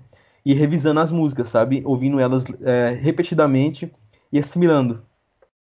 e 0.45 0.55
revisando 0.55 1.01
as 1.01 1.13
músicas, 1.13 1.49
sabe? 1.49 1.83
Ouvindo 1.85 2.19
elas 2.19 2.45
é, 2.63 2.99
repetidamente 3.01 3.93
e 4.33 4.39
assimilando. 4.39 5.03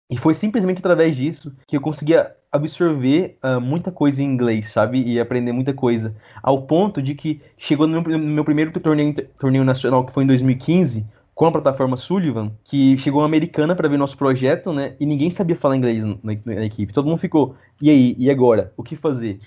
E 0.10 0.18
foi 0.18 0.34
simplesmente 0.34 0.80
através 0.80 1.16
disso 1.16 1.54
que 1.68 1.76
eu 1.76 1.82
conseguia 1.82 2.34
absorver 2.52 3.38
uh, 3.44 3.60
muita 3.60 3.92
coisa 3.92 4.22
em 4.22 4.26
inglês, 4.26 4.70
sabe? 4.70 5.04
E 5.04 5.20
aprender 5.20 5.52
muita 5.52 5.74
coisa. 5.74 6.16
Ao 6.42 6.62
ponto 6.62 7.02
de 7.02 7.14
que 7.14 7.42
chegou 7.58 7.88
no 7.88 8.02
meu, 8.02 8.18
no 8.18 8.26
meu 8.26 8.46
primeiro 8.46 8.72
torneio, 8.80 9.14
torneio 9.38 9.64
nacional, 9.66 10.06
que 10.06 10.14
foi 10.14 10.24
em 10.24 10.28
2015, 10.28 11.06
com 11.36 11.46
a 11.46 11.52
plataforma 11.52 11.98
Sullivan, 11.98 12.52
que 12.64 12.98
chegou 12.98 13.22
uma 13.22 13.28
americana 13.28 13.76
para 13.76 13.88
ver 13.88 13.98
nosso 13.98 14.18
projeto, 14.18 14.72
né? 14.74 14.96
E 15.00 15.06
ninguém 15.06 15.30
sabia 15.30 15.56
falar 15.56 15.76
inglês 15.76 16.04
na, 16.04 16.16
na, 16.24 16.66
equipe. 16.66 16.94
Todo 16.94 17.08
mundo 17.08 17.20
ficou, 17.20 17.56
e 17.82 17.90
aí, 17.90 18.16
e 18.18 18.32
agora? 18.32 18.74
O 18.78 18.84
que 18.84 18.96
fazer? 18.96 19.40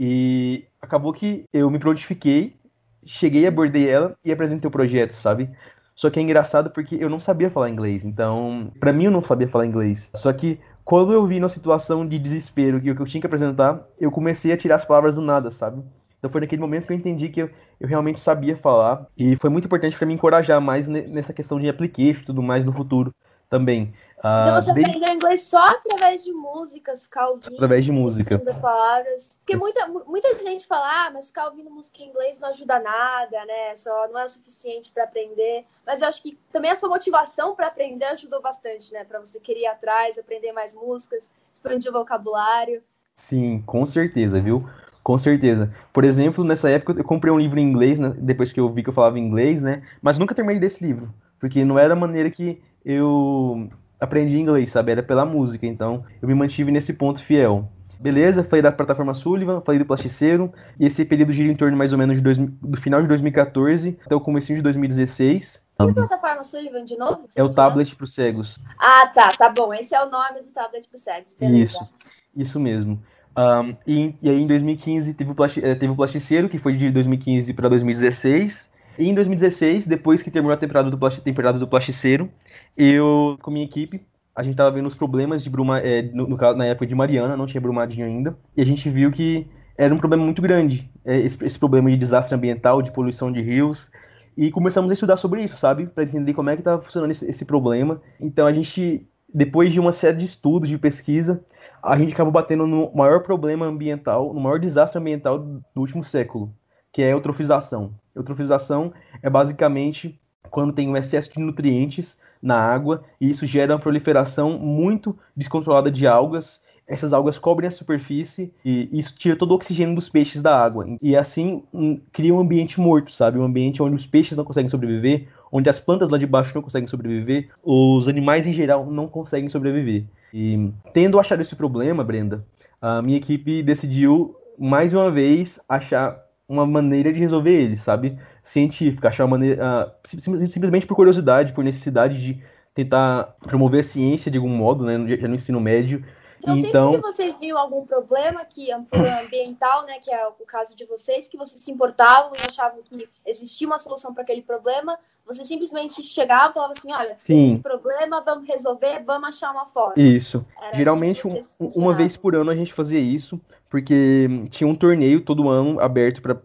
E 0.00 0.64
acabou 0.80 1.12
que 1.12 1.44
eu 1.52 1.70
me 1.70 1.78
prontifiquei, 1.78 2.56
cheguei, 3.04 3.46
abordei 3.46 3.88
ela 3.88 4.16
e 4.24 4.32
apresentei 4.32 4.68
o 4.68 4.70
projeto, 4.70 5.12
sabe? 5.12 5.50
Só 5.94 6.10
que 6.10 6.18
é 6.18 6.22
engraçado 6.22 6.70
porque 6.70 6.96
eu 6.96 7.08
não 7.08 7.20
sabia 7.20 7.50
falar 7.50 7.70
inglês. 7.70 8.04
Então, 8.04 8.72
para 8.80 8.92
mim 8.92 9.04
eu 9.04 9.10
não 9.10 9.22
sabia 9.22 9.48
falar 9.48 9.66
inglês. 9.66 10.10
Só 10.16 10.32
que 10.32 10.58
quando 10.84 11.12
eu 11.12 11.24
vi 11.26 11.38
na 11.38 11.48
situação 11.48 12.06
de 12.06 12.18
desespero 12.18 12.80
que 12.80 12.90
eu 12.90 13.06
tinha 13.06 13.20
que 13.20 13.26
apresentar, 13.26 13.86
eu 13.98 14.10
comecei 14.10 14.52
a 14.52 14.56
tirar 14.56 14.76
as 14.76 14.84
palavras 14.84 15.14
do 15.14 15.22
nada, 15.22 15.50
sabe? 15.50 15.82
Então 16.18 16.30
foi 16.30 16.40
naquele 16.40 16.60
momento 16.60 16.86
que 16.86 16.92
eu 16.92 16.96
entendi 16.96 17.28
que 17.28 17.42
eu, 17.42 17.50
eu 17.78 17.86
realmente 17.86 18.20
sabia 18.20 18.56
falar. 18.56 19.06
E 19.16 19.36
foi 19.36 19.50
muito 19.50 19.66
importante 19.66 19.96
para 19.96 20.06
me 20.06 20.14
encorajar 20.14 20.60
mais 20.60 20.88
nessa 20.88 21.32
questão 21.32 21.60
de 21.60 21.68
application 21.68 22.22
e 22.22 22.24
tudo 22.24 22.42
mais 22.42 22.64
no 22.64 22.72
futuro 22.72 23.14
também. 23.48 23.92
Então 24.24 24.54
você 24.54 24.72
desde... 24.72 24.90
aprendeu 24.90 25.14
inglês 25.14 25.42
só 25.42 25.62
através 25.68 26.24
de 26.24 26.32
músicas, 26.32 27.04
ficar 27.04 27.28
ouvindo. 27.28 27.52
Através 27.52 27.84
de 27.84 27.92
música. 27.92 28.38
Das 28.38 28.58
palavras. 28.58 29.36
Porque 29.40 29.54
muita, 29.54 29.86
muita 29.86 30.38
gente 30.38 30.66
fala, 30.66 31.06
ah, 31.06 31.10
mas 31.12 31.26
ficar 31.26 31.48
ouvindo 31.48 31.70
música 31.70 32.02
em 32.02 32.08
inglês 32.08 32.40
não 32.40 32.48
ajuda 32.48 32.80
nada, 32.80 33.44
né? 33.44 33.76
Só 33.76 34.08
não 34.08 34.18
é 34.18 34.24
o 34.24 34.28
suficiente 34.28 34.90
para 34.92 35.04
aprender. 35.04 35.66
Mas 35.86 36.00
eu 36.00 36.08
acho 36.08 36.22
que 36.22 36.38
também 36.50 36.70
a 36.70 36.74
sua 36.74 36.88
motivação 36.88 37.54
para 37.54 37.66
aprender 37.66 38.06
ajudou 38.06 38.40
bastante, 38.40 38.94
né? 38.94 39.04
Para 39.04 39.20
você 39.20 39.38
querer 39.38 39.60
ir 39.60 39.66
atrás, 39.66 40.18
aprender 40.18 40.52
mais 40.52 40.72
músicas, 40.72 41.30
expandir 41.52 41.90
o 41.90 41.92
vocabulário. 41.92 42.82
Sim, 43.16 43.62
com 43.66 43.84
certeza, 43.84 44.40
viu? 44.40 44.66
Com 45.02 45.18
certeza. 45.18 45.70
Por 45.92 46.02
exemplo, 46.02 46.42
nessa 46.42 46.70
época 46.70 46.98
eu 46.98 47.04
comprei 47.04 47.30
um 47.30 47.38
livro 47.38 47.60
em 47.60 47.68
inglês, 47.68 47.98
né? 47.98 48.14
depois 48.16 48.50
que 48.50 48.58
eu 48.58 48.70
vi 48.70 48.82
que 48.82 48.88
eu 48.88 48.94
falava 48.94 49.18
inglês, 49.18 49.62
né? 49.62 49.82
Mas 50.00 50.16
nunca 50.16 50.34
terminei 50.34 50.58
desse 50.58 50.82
livro. 50.82 51.12
Porque 51.38 51.62
não 51.62 51.78
era 51.78 51.92
a 51.92 51.96
maneira 51.96 52.30
que 52.30 52.62
eu 52.82 53.68
aprendi 54.04 54.38
inglês, 54.38 54.70
sabe? 54.70 54.92
Era 54.92 55.02
pela 55.02 55.24
música, 55.24 55.66
então 55.66 56.04
eu 56.20 56.28
me 56.28 56.34
mantive 56.34 56.70
nesse 56.70 56.92
ponto 56.92 57.22
fiel. 57.22 57.68
Beleza, 57.98 58.44
falei 58.44 58.62
da 58.62 58.70
plataforma 58.70 59.14
Sullivan, 59.14 59.62
falei 59.62 59.78
do 59.78 59.86
Plasticeiro, 59.86 60.52
e 60.78 60.86
esse 60.86 61.04
período 61.04 61.32
gira 61.32 61.50
em 61.50 61.56
torno 61.56 61.76
mais 61.76 61.92
ou 61.92 61.98
menos 61.98 62.20
dois, 62.20 62.36
do 62.36 62.76
final 62.78 63.00
de 63.00 63.08
2014 63.08 63.98
até 64.04 64.14
o 64.14 64.20
começo 64.20 64.54
de 64.54 64.60
2016. 64.60 65.64
Que 65.76 65.92
plataforma 65.92 66.44
Sullivan 66.44 66.84
de 66.84 66.96
novo? 66.96 67.28
É 67.34 67.42
o 67.42 67.48
tablet 67.48 67.96
para 67.96 68.04
os 68.04 68.14
cegos. 68.14 68.56
Ah, 68.78 69.08
tá, 69.08 69.32
tá 69.32 69.48
bom. 69.48 69.74
Esse 69.74 69.94
é 69.94 70.04
o 70.04 70.10
nome 70.10 70.42
do 70.42 70.48
tablet 70.48 70.88
para 70.88 70.96
os 70.96 71.02
cegos. 71.02 71.34
Beleza. 71.34 71.64
Isso, 71.64 71.90
isso 72.36 72.60
mesmo. 72.60 73.02
Um, 73.36 73.76
e, 73.84 74.14
e, 74.22 74.30
aí 74.30 74.40
em 74.40 74.46
2015 74.46 75.14
teve 75.14 75.32
o, 75.32 75.34
plasti, 75.34 75.64
eh, 75.64 75.74
teve 75.74 75.92
o 75.92 75.96
Plasticeiro, 75.96 76.48
que 76.48 76.58
foi 76.58 76.76
de 76.76 76.90
2015 76.90 77.52
para 77.52 77.68
2016. 77.68 78.70
E 78.98 79.08
em 79.08 79.14
2016, 79.14 79.86
depois 79.86 80.22
que 80.22 80.30
terminou 80.30 80.54
a 80.54 80.58
temporada 80.58 80.90
do, 80.90 81.10
temporada 81.20 81.58
do 81.58 81.66
Plasticeiro, 81.66 82.30
eu, 82.76 83.36
com 83.42 83.50
minha 83.50 83.64
equipe, 83.64 84.00
a 84.34 84.42
gente 84.42 84.56
tava 84.56 84.70
vendo 84.70 84.86
os 84.86 84.94
problemas 84.94 85.42
de 85.42 85.50
bruma, 85.50 85.78
é, 85.80 86.02
no, 86.02 86.28
no, 86.28 86.36
na 86.54 86.66
época 86.66 86.86
de 86.86 86.94
Mariana, 86.94 87.36
não 87.36 87.46
tinha 87.46 87.60
brumadinho 87.60 88.06
ainda, 88.06 88.36
e 88.56 88.62
a 88.62 88.66
gente 88.66 88.88
viu 88.90 89.10
que 89.10 89.46
era 89.76 89.92
um 89.94 89.98
problema 89.98 90.24
muito 90.24 90.40
grande, 90.40 90.90
é, 91.04 91.18
esse, 91.18 91.44
esse, 91.44 91.58
problema 91.58 91.90
de 91.90 91.96
desastre 91.96 92.34
ambiental, 92.34 92.82
de 92.82 92.92
poluição 92.92 93.32
de 93.32 93.40
rios, 93.40 93.90
e 94.36 94.50
começamos 94.50 94.90
a 94.90 94.94
estudar 94.94 95.16
sobre 95.16 95.44
isso, 95.44 95.56
sabe? 95.56 95.86
Para 95.86 96.04
entender 96.04 96.34
como 96.34 96.50
é 96.50 96.54
que 96.54 96.60
estava 96.60 96.82
funcionando 96.82 97.12
esse, 97.12 97.28
esse 97.28 97.44
problema. 97.44 98.00
Então 98.20 98.46
a 98.46 98.52
gente, 98.52 99.06
depois 99.32 99.72
de 99.72 99.78
uma 99.78 99.92
série 99.92 100.18
de 100.18 100.24
estudos, 100.24 100.68
de 100.68 100.76
pesquisa, 100.78 101.44
a 101.82 101.96
gente 101.96 102.12
acabou 102.12 102.32
batendo 102.32 102.66
no 102.66 102.92
maior 102.94 103.22
problema 103.22 103.66
ambiental, 103.66 104.32
no 104.34 104.40
maior 104.40 104.58
desastre 104.58 104.98
ambiental 104.98 105.38
do 105.38 105.80
último 105.80 106.02
século, 106.02 106.52
que 106.92 107.02
é 107.02 107.06
a 107.06 107.10
eutrofização. 107.10 107.94
Eutrofização 108.14 108.92
é 109.22 109.28
basicamente 109.28 110.18
quando 110.50 110.72
tem 110.72 110.88
um 110.88 110.96
excesso 110.96 111.32
de 111.32 111.40
nutrientes 111.40 112.18
na 112.40 112.56
água 112.56 113.02
e 113.20 113.30
isso 113.30 113.46
gera 113.46 113.74
uma 113.74 113.80
proliferação 113.80 114.58
muito 114.58 115.18
descontrolada 115.36 115.90
de 115.90 116.06
algas. 116.06 116.62
Essas 116.86 117.14
algas 117.14 117.38
cobrem 117.38 117.66
a 117.66 117.70
superfície 117.70 118.52
e 118.64 118.88
isso 118.92 119.14
tira 119.16 119.34
todo 119.34 119.52
o 119.52 119.54
oxigênio 119.54 119.94
dos 119.94 120.08
peixes 120.08 120.42
da 120.42 120.56
água. 120.56 120.86
E 121.00 121.16
assim 121.16 121.62
um, 121.72 121.98
cria 122.12 122.34
um 122.34 122.38
ambiente 122.38 122.78
morto, 122.78 123.10
sabe? 123.10 123.38
Um 123.38 123.44
ambiente 123.44 123.82
onde 123.82 123.96
os 123.96 124.06
peixes 124.06 124.36
não 124.36 124.44
conseguem 124.44 124.68
sobreviver, 124.68 125.26
onde 125.50 125.70
as 125.70 125.80
plantas 125.80 126.10
lá 126.10 126.18
de 126.18 126.26
baixo 126.26 126.54
não 126.54 126.62
conseguem 126.62 126.86
sobreviver, 126.86 127.48
os 127.62 128.06
animais 128.06 128.46
em 128.46 128.52
geral 128.52 128.84
não 128.84 129.08
conseguem 129.08 129.48
sobreviver. 129.48 130.04
E 130.32 130.70
tendo 130.92 131.18
achado 131.18 131.40
esse 131.40 131.56
problema, 131.56 132.04
Brenda, 132.04 132.44
a 132.82 133.00
minha 133.00 133.16
equipe 133.16 133.62
decidiu 133.62 134.36
mais 134.58 134.92
uma 134.92 135.10
vez 135.10 135.58
achar 135.68 136.23
uma 136.48 136.66
maneira 136.66 137.12
de 137.12 137.18
resolver 137.18 137.52
ele, 137.52 137.76
sabe? 137.76 138.18
Científica, 138.42 139.08
achar 139.08 139.24
uma 139.24 139.38
maneira. 139.38 139.94
Uh, 140.04 140.48
simplesmente 140.48 140.86
por 140.86 140.94
curiosidade, 140.94 141.52
por 141.52 141.64
necessidade 141.64 142.20
de 142.20 142.42
tentar 142.74 143.34
promover 143.40 143.80
a 143.80 143.84
ciência 143.84 144.30
de 144.30 144.38
algum 144.38 144.48
modo, 144.48 144.84
né? 144.84 145.16
Já 145.16 145.28
no 145.28 145.34
ensino 145.34 145.60
médio. 145.60 146.04
Então, 146.44 146.56
então, 146.58 146.92
sempre 146.92 146.96
que 146.96 147.12
vocês 147.12 147.38
viam 147.38 147.58
algum 147.58 147.86
problema 147.86 148.44
que 148.44 148.70
ambiental, 148.70 149.86
né, 149.86 149.98
que 149.98 150.10
é 150.12 150.26
o 150.26 150.32
caso 150.46 150.76
de 150.76 150.84
vocês, 150.84 151.26
que 151.26 151.36
vocês 151.36 151.62
se 151.62 151.70
importavam 151.70 152.32
e 152.34 152.46
achavam 152.46 152.82
que 152.82 153.08
existia 153.26 153.66
uma 153.66 153.78
solução 153.78 154.12
para 154.12 154.22
aquele 154.22 154.42
problema, 154.42 154.98
você 155.26 155.42
simplesmente 155.42 156.02
chegava 156.02 156.50
e 156.50 156.54
falava 156.54 156.74
assim, 156.76 156.92
olha, 156.92 157.16
tem 157.26 157.46
esse 157.46 157.58
problema, 157.58 158.20
vamos 158.20 158.46
resolver, 158.46 159.02
vamos 159.04 159.28
achar 159.30 159.52
uma 159.52 159.66
forma. 159.66 159.94
Isso. 159.96 160.44
Era 160.58 160.68
assim 160.68 160.76
Geralmente, 160.76 161.26
um, 161.26 161.40
uma 161.58 161.94
vez 161.94 162.16
por 162.16 162.36
ano 162.36 162.50
a 162.50 162.54
gente 162.54 162.74
fazia 162.74 163.00
isso, 163.00 163.40
porque 163.70 164.28
tinha 164.50 164.68
um 164.68 164.74
torneio 164.74 165.22
todo 165.22 165.48
ano 165.48 165.80
aberto 165.80 166.20
para 166.20 166.38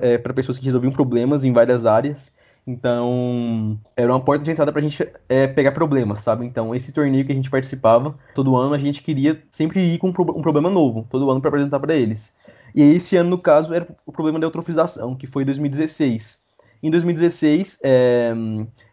é, 0.00 0.18
pessoas 0.18 0.56
que 0.56 0.64
resolviam 0.64 0.92
problemas 0.92 1.42
em 1.42 1.52
várias 1.52 1.84
áreas. 1.84 2.32
Então, 2.66 3.78
era 3.96 4.12
uma 4.12 4.20
porta 4.20 4.44
de 4.44 4.50
entrada 4.50 4.72
pra 4.72 4.80
gente 4.80 5.06
é, 5.28 5.48
pegar 5.48 5.72
problemas, 5.72 6.22
sabe? 6.22 6.46
Então, 6.46 6.74
esse 6.74 6.92
torneio 6.92 7.26
que 7.26 7.32
a 7.32 7.34
gente 7.34 7.50
participava, 7.50 8.16
todo 8.34 8.56
ano 8.56 8.74
a 8.74 8.78
gente 8.78 9.02
queria 9.02 9.42
sempre 9.50 9.80
ir 9.80 9.98
com 9.98 10.08
um, 10.08 10.12
problema 10.12 10.70
novo, 10.70 11.06
todo 11.10 11.28
ano 11.30 11.40
para 11.40 11.48
apresentar 11.48 11.80
para 11.80 11.94
eles. 11.94 12.32
E 12.74 12.82
esse 12.82 13.16
ano, 13.16 13.30
no 13.30 13.38
caso, 13.38 13.74
era 13.74 13.86
o 14.06 14.12
problema 14.12 14.38
da 14.38 14.46
eutrofização, 14.46 15.16
que 15.16 15.26
foi 15.26 15.42
em 15.42 15.46
2016. 15.46 16.40
Em 16.82 16.90
2016, 16.90 17.78
é, 17.82 18.32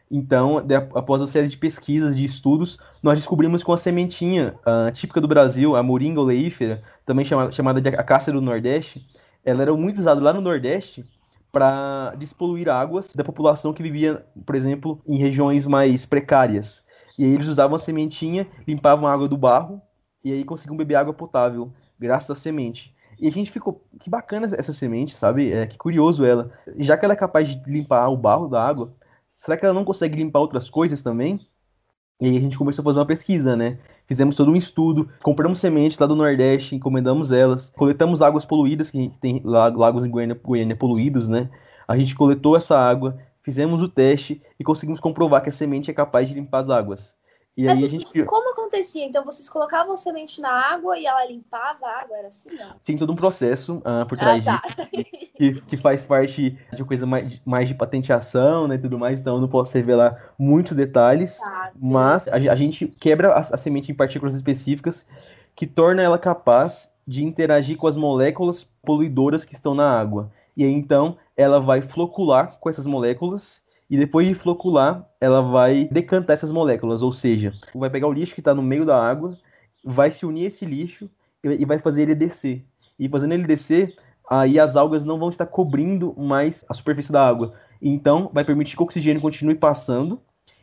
então, 0.10 0.58
após 0.96 1.22
uma 1.22 1.28
série 1.28 1.48
de 1.48 1.58
pesquisas, 1.58 2.16
de 2.16 2.26
estudos, 2.26 2.80
nós 3.04 3.20
descobrimos 3.20 3.64
que 3.64 3.70
uma 3.70 3.78
sementinha 3.78 4.56
uh, 4.66 4.92
típica 4.92 5.22
do 5.22 5.28
Brasil, 5.28 5.76
a 5.76 5.84
moringa 5.84 6.20
oleífera, 6.20 6.82
também 7.06 7.24
chamada, 7.24 7.80
de 7.80 7.90
acácia 7.90 8.34
do 8.34 8.42
Nordeste, 8.42 9.06
ela 9.46 9.62
era 9.62 9.74
muito 9.76 10.00
usada 10.00 10.20
lá 10.20 10.34
no 10.34 10.42
Nordeste 10.42 11.06
para 11.52 12.14
despoluir 12.18 12.70
águas 12.70 13.10
da 13.14 13.24
população 13.24 13.74
que 13.74 13.84
vivia, 13.84 14.26
por 14.46 14.56
exemplo, 14.56 15.02
em 15.08 15.18
regiões 15.18 15.66
mais 15.66 16.06
precárias. 16.06 16.84
E 17.18 17.26
aí 17.26 17.34
eles 17.34 17.48
usavam 17.48 17.76
a 17.76 17.80
sementinha, 17.80 18.48
limpavam 18.68 19.08
a 19.08 19.14
água 19.14 19.28
do 19.28 19.38
barro 19.38 19.82
e 20.24 20.32
aí 20.32 20.44
conseguiam 20.44 20.78
beber 20.78 20.96
água 20.96 21.14
potável, 21.14 21.74
graças 22.00 22.30
à 22.30 22.36
semente. 22.40 22.96
E 23.20 23.28
a 23.28 23.32
gente 23.32 23.52
ficou, 23.52 23.84
que 24.00 24.10
bacana 24.10 24.48
essa 24.58 24.74
semente, 24.74 25.18
sabe? 25.18 25.52
É, 25.52 25.68
que 25.68 25.78
curioso 25.78 26.24
ela. 26.24 26.52
Já 26.78 26.98
que 26.98 27.04
ela 27.04 27.14
é 27.14 27.18
capaz 27.18 27.50
de 27.50 27.62
limpar 27.70 28.08
o 28.08 28.16
barro 28.16 28.48
da 28.48 28.66
água, 28.66 28.94
será 29.34 29.58
que 29.58 29.66
ela 29.66 29.74
não 29.74 29.84
consegue 29.84 30.16
limpar 30.16 30.40
outras 30.40 30.70
coisas 30.70 31.04
também? 31.04 31.40
E 32.22 32.28
aí 32.28 32.38
a 32.38 32.40
gente 32.40 32.58
começou 32.58 32.82
a 32.82 32.86
fazer 32.86 33.00
uma 33.00 33.06
pesquisa, 33.06 33.56
né? 33.56 33.80
Fizemos 34.10 34.36
todo 34.36 34.50
um 34.50 34.56
estudo, 34.56 35.08
compramos 35.22 35.60
sementes 35.60 36.00
lá 36.00 36.08
do 36.08 36.16
Nordeste, 36.16 36.76
encomendamos 36.76 37.32
elas, 37.32 37.70
coletamos 37.78 38.24
águas 38.24 38.44
poluídas, 38.44 38.90
que 38.90 38.98
a 38.98 39.02
gente 39.02 39.20
tem 39.20 39.40
lagos 39.46 40.04
em 40.04 40.10
Goiânia, 40.10 40.40
Goiânia 40.44 40.76
poluídos, 40.76 41.30
né? 41.30 41.48
A 41.88 41.96
gente 41.96 42.16
coletou 42.16 42.58
essa 42.58 42.76
água, 42.76 43.20
fizemos 43.44 43.84
o 43.84 43.88
teste 43.88 44.42
e 44.60 44.64
conseguimos 44.64 45.00
comprovar 45.00 45.44
que 45.44 45.50
a 45.50 45.52
semente 45.52 45.92
é 45.92 45.94
capaz 45.94 46.28
de 46.28 46.34
limpar 46.34 46.58
as 46.58 46.72
águas. 46.72 47.16
E 47.56 47.66
Mas 47.66 47.78
aí 47.78 47.86
a 47.86 47.88
gente... 47.88 48.26
como 48.26 48.49
acontecia? 48.70 49.06
Então 49.06 49.26
vocês 49.26 49.50
colocavam 49.50 49.98
semente 49.98 50.40
na 50.40 50.50
água 50.50 50.98
e 50.98 51.06
ela 51.06 51.26
limpava 51.26 51.86
a 51.86 52.02
água? 52.02 52.18
Era 52.18 52.28
assim, 52.28 52.50
não? 52.56 52.76
Sim, 52.82 52.98
todo 52.98 53.12
um 53.12 53.16
processo 53.16 53.78
uh, 53.78 54.06
por 54.08 54.18
trás 54.18 54.48
ah, 54.48 54.60
tá. 54.60 54.88
disso. 54.94 55.10
Que, 55.36 55.62
que, 55.62 55.78
faz 55.78 56.04
parte 56.04 56.58
de 56.74 56.84
coisa 56.84 57.06
mais, 57.06 57.42
mais 57.46 57.68
de 57.68 57.74
patenteação 57.74 58.68
né, 58.68 58.76
e 58.76 58.78
tudo 58.78 59.00
mais, 59.00 59.22
então 59.22 59.36
eu 59.36 59.42
não 59.42 59.48
posso 59.48 59.74
revelar 59.74 60.34
muitos 60.38 60.76
detalhes. 60.76 61.38
Tá, 61.38 61.72
mas 61.80 62.28
a, 62.28 62.36
a, 62.36 62.56
gente 62.56 62.88
quebra 62.88 63.34
a, 63.34 63.40
a 63.40 63.58
semente 63.58 63.92
em 63.92 63.96
partículas 63.96 64.36
específicas 64.36 65.06
que 65.56 65.66
torna 65.66 66.02
ela 66.02 66.18
capaz 66.18 66.92
de 67.08 67.24
interagir 67.24 67.78
com 67.78 67.88
as 67.88 67.98
moléculas 67.98 68.64
poluidoras 68.84 69.46
que 69.46 69.56
estão 69.56 69.74
na 69.74 69.90
água. 69.90 70.32
E 70.56 70.64
aí 70.64 70.72
então 70.72 71.18
ela 71.36 71.60
vai 71.60 71.82
flocular 71.82 72.58
com 72.60 72.70
essas 72.70 72.86
moléculas 72.86 73.64
e 73.90 73.98
depois 73.98 74.28
de 74.28 74.36
flocular, 74.36 75.08
ela 75.20 75.42
vai 75.42 75.86
decantar 75.92 76.36
essas 76.36 76.52
moléculas, 76.52 77.02
ou 77.02 77.12
seja, 77.12 77.54
vai 77.74 77.90
pegar 77.90 78.08
o 78.08 78.14
lixo 78.14 78.36
que 78.36 78.42
está 78.42 78.54
no 78.54 78.62
meio 78.62 78.86
da 78.86 79.02
água, 79.02 79.38
vai 79.84 80.12
se 80.12 80.26
unir 80.26 80.46
esse 80.46 80.66
lixo 80.66 81.10
e 81.44 81.66
vai 81.66 81.80
fazer 81.80 82.04
ele 82.04 82.16
descer. 82.16 82.64
E 83.00 83.10
fazendo 83.10 83.34
ele 83.34 83.48
descer, 83.48 83.96
aí 84.30 84.60
as 84.60 84.76
algas 84.76 85.06
não 85.06 85.18
vão 85.18 85.30
estar 85.30 85.48
cobrindo 85.48 86.14
mais 86.18 86.64
a 86.70 86.74
superfície 86.74 87.12
da 87.12 87.26
água. 87.26 87.54
Então 87.82 88.30
vai 88.32 88.44
permitir 88.44 88.76
que 88.76 88.82
o 88.82 88.86
oxigênio 88.86 89.22
continue 89.22 89.56
passando, 89.56 90.22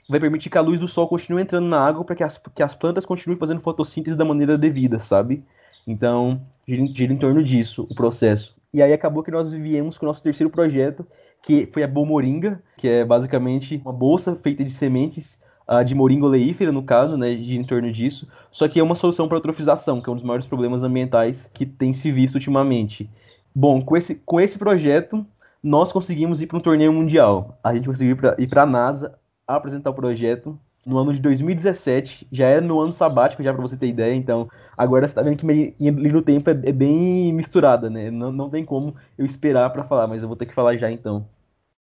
vai 0.08 0.20
permitir 0.20 0.48
que 0.48 0.58
a 0.58 0.62
luz 0.62 0.78
do 0.78 0.86
sol 0.86 1.08
continue 1.08 1.42
entrando 1.42 1.66
na 1.66 1.80
água 1.80 2.04
para 2.04 2.14
que 2.14 2.22
as, 2.22 2.38
que 2.54 2.62
as 2.62 2.74
plantas 2.74 3.04
continuem 3.04 3.38
fazendo 3.38 3.60
fotossíntese 3.60 4.16
da 4.16 4.24
maneira 4.24 4.56
devida, 4.56 5.00
sabe? 5.00 5.42
Então, 5.84 6.40
gira 6.66 7.12
em 7.12 7.18
torno 7.18 7.42
disso 7.42 7.86
o 7.90 7.94
processo. 7.94 8.54
E 8.72 8.82
aí 8.82 8.92
acabou 8.92 9.22
que 9.22 9.30
nós 9.30 9.50
viemos 9.50 9.96
com 9.96 10.04
o 10.04 10.08
nosso 10.08 10.22
terceiro 10.22 10.50
projeto, 10.50 11.06
que 11.42 11.68
foi 11.72 11.82
a 11.82 11.88
Moringa, 11.88 12.62
que 12.76 12.88
é 12.88 13.04
basicamente 13.04 13.80
uma 13.84 13.92
bolsa 13.92 14.36
feita 14.36 14.64
de 14.64 14.70
sementes 14.70 15.38
uh, 15.68 15.84
de 15.84 15.94
moringa 15.94 16.26
oleífera, 16.26 16.72
no 16.72 16.82
caso, 16.82 17.16
né, 17.16 17.34
de 17.34 17.56
em 17.56 17.64
torno 17.64 17.92
disso, 17.92 18.28
só 18.50 18.68
que 18.68 18.80
é 18.80 18.82
uma 18.82 18.94
solução 18.94 19.28
para 19.28 19.36
eutrofização, 19.36 20.00
que 20.00 20.08
é 20.08 20.12
um 20.12 20.16
dos 20.16 20.24
maiores 20.24 20.46
problemas 20.46 20.82
ambientais 20.82 21.50
que 21.52 21.66
tem 21.66 21.92
se 21.92 22.10
visto 22.10 22.34
ultimamente. 22.34 23.10
Bom, 23.54 23.80
com 23.82 23.96
esse, 23.96 24.14
com 24.14 24.40
esse 24.40 24.58
projeto, 24.58 25.24
nós 25.62 25.92
conseguimos 25.92 26.40
ir 26.40 26.46
para 26.46 26.58
um 26.58 26.60
torneio 26.60 26.92
mundial. 26.92 27.58
A 27.62 27.74
gente 27.74 27.86
conseguiu 27.86 28.16
ir 28.38 28.48
para 28.48 28.62
a 28.62 28.66
NASA 28.66 29.18
apresentar 29.46 29.90
o 29.90 29.94
projeto 29.94 30.58
no 30.86 30.98
ano 30.98 31.12
de 31.12 31.20
2017, 31.20 32.28
já 32.30 32.46
é 32.46 32.60
no 32.60 32.80
ano 32.80 32.92
sabático, 32.92 33.42
já 33.42 33.52
para 33.52 33.60
você 33.60 33.76
ter 33.76 33.88
ideia, 33.88 34.14
então 34.14 34.48
agora 34.78 35.06
você 35.06 35.14
tá 35.14 35.22
vendo 35.22 35.36
que 35.36 35.44
minha 35.44 35.74
linha 35.78 36.12
do 36.12 36.22
tempo 36.22 36.48
é, 36.48 36.52
é, 36.52 36.72
bem 36.72 37.32
misturada, 37.32 37.90
né? 37.90 38.10
Não, 38.10 38.30
não 38.30 38.48
tem 38.48 38.64
como 38.64 38.94
eu 39.18 39.26
esperar 39.26 39.70
para 39.70 39.84
falar, 39.84 40.06
mas 40.06 40.22
eu 40.22 40.28
vou 40.28 40.36
ter 40.36 40.46
que 40.46 40.54
falar 40.54 40.76
já 40.76 40.90
então. 40.90 41.28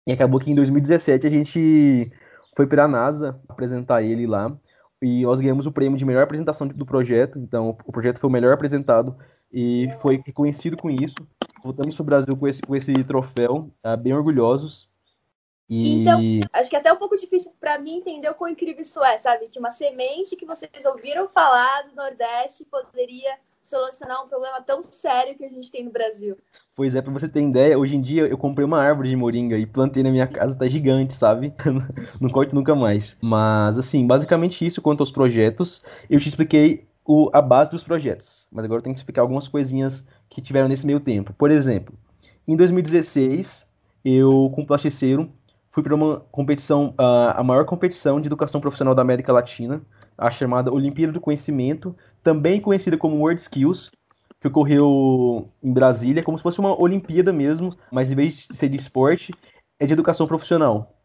E 0.08 0.12
acabou 0.12 0.40
que 0.40 0.52
em 0.52 0.56
2017 0.56 1.28
a 1.28 1.30
gente 1.30 2.12
foi 2.56 2.66
para 2.68 2.86
a 2.86 2.88
NASA 2.88 3.40
apresentar 3.48 4.04
ele 4.04 4.26
lá 4.26 4.56
e 5.02 5.24
nós 5.24 5.40
ganhamos 5.40 5.68
o 5.68 5.72
prêmio 5.72 5.98
de 5.98 6.06
melhor 6.06 6.24
apresentação 6.24 6.68
do 6.68 6.86
projeto. 6.86 7.38
Então, 7.38 7.78
o 7.86 7.92
projeto 7.92 8.20
foi 8.20 8.30
o 8.30 8.34
melhor 8.34 8.54
apresentado 8.54 9.16
e 9.52 9.90
foi 10.02 10.22
reconhecido 10.26 10.78
com 10.78 10.90
isso. 10.90 11.16
Voltamos 11.64 11.96
para 11.96 12.04
o 12.04 12.06
Brasil 12.06 12.38
com 12.38 12.48
esse, 12.48 12.62
com 12.62 12.76
esse 12.76 12.94
troféu, 13.04 13.70
tá? 13.82 13.96
bem 13.96 14.14
orgulhosos. 14.14 14.90
E... 15.70 15.94
Então, 15.94 16.20
acho 16.54 16.70
que 16.70 16.76
é 16.76 16.80
até 16.80 16.94
um 16.94 16.98
pouco 16.98 17.18
difícil 17.18 17.52
para 17.60 17.80
mim 17.80 17.98
entender 17.98 18.30
o 18.30 18.36
quão 18.36 18.50
incrível 18.50 18.82
isso 18.82 19.04
é, 19.04 19.18
sabe? 19.18 19.48
Que 19.50 19.60
uma 19.60 19.72
semente 19.72 20.36
que 20.36 20.46
vocês 20.46 20.86
ouviram 20.86 21.28
falar 21.28 21.84
do 21.84 21.96
Nordeste 21.96 22.66
poderia 22.66 23.38
solucionar 23.66 24.24
um 24.24 24.28
problema 24.28 24.62
tão 24.62 24.84
sério 24.84 25.36
que 25.36 25.44
a 25.44 25.50
gente 25.50 25.72
tem 25.72 25.84
no 25.84 25.92
Brasil. 25.92 26.38
Pois 26.76 26.94
é, 26.94 27.02
pra 27.02 27.12
você 27.12 27.28
ter 27.28 27.42
ideia, 27.42 27.80
hoje 27.80 27.96
em 27.96 28.02
dia 28.02 28.28
eu 28.28 28.38
comprei 28.38 28.64
uma 28.64 28.80
árvore 28.80 29.10
de 29.10 29.16
moringa 29.16 29.58
e 29.58 29.66
plantei 29.66 30.04
na 30.04 30.12
minha 30.12 30.28
casa, 30.28 30.56
tá 30.56 30.68
gigante, 30.68 31.14
sabe? 31.14 31.52
Não 32.22 32.30
corto 32.30 32.54
nunca 32.54 32.76
mais. 32.76 33.18
Mas, 33.22 33.78
assim, 33.78 34.06
basicamente 34.06 34.66
isso 34.66 34.82
quanto 34.82 35.02
aos 35.02 35.12
projetos. 35.12 35.82
Eu 36.08 36.20
te 36.20 36.30
expliquei 36.30 36.88
o, 37.04 37.30
a 37.34 37.42
base 37.42 37.72
dos 37.72 37.84
projetos, 37.84 38.48
mas 38.52 38.66
agora 38.66 38.80
eu 38.80 38.84
tenho 38.84 38.94
que 38.94 39.00
explicar 39.00 39.22
algumas 39.22 39.48
coisinhas 39.48 40.06
que 40.30 40.42
tiveram 40.42 40.68
nesse 40.68 40.86
meio 40.86 41.00
tempo. 41.00 41.34
Por 41.34 41.50
exemplo, 41.50 41.96
em 42.48 42.56
2016, 42.56 43.68
eu, 44.04 44.52
com 44.54 44.62
o 44.62 44.68
plasticeiro, 44.68 45.32
fui 45.76 45.84
para 45.84 45.94
uma 45.94 46.22
competição, 46.32 46.94
a 46.98 47.44
maior 47.44 47.66
competição 47.66 48.22
de 48.22 48.28
educação 48.28 48.62
profissional 48.62 48.96
da 48.96 49.02
América 49.02 49.34
Latina, 49.34 49.82
a 50.18 50.32
chamada 50.32 50.72
Olimpíada 50.72 51.12
do 51.12 51.20
Conhecimento, 51.20 51.94
também 52.24 52.62
conhecida 52.62 52.98
como 52.98 53.18
World 53.18 53.42
Skills, 53.42 53.92
que 54.40 54.48
ocorreu 54.48 55.50
em 55.62 55.74
Brasília, 55.74 56.24
como 56.24 56.38
se 56.38 56.44
fosse 56.44 56.60
uma 56.60 56.82
Olimpíada 56.82 57.34
mesmo, 57.34 57.76
mas 57.92 58.10
em 58.10 58.16
vez 58.16 58.48
de 58.50 58.56
ser 58.56 58.70
de 58.70 58.78
esporte, 58.78 59.34
é 59.78 59.86
de 59.86 59.92
educação 59.92 60.26
profissional. 60.26 60.96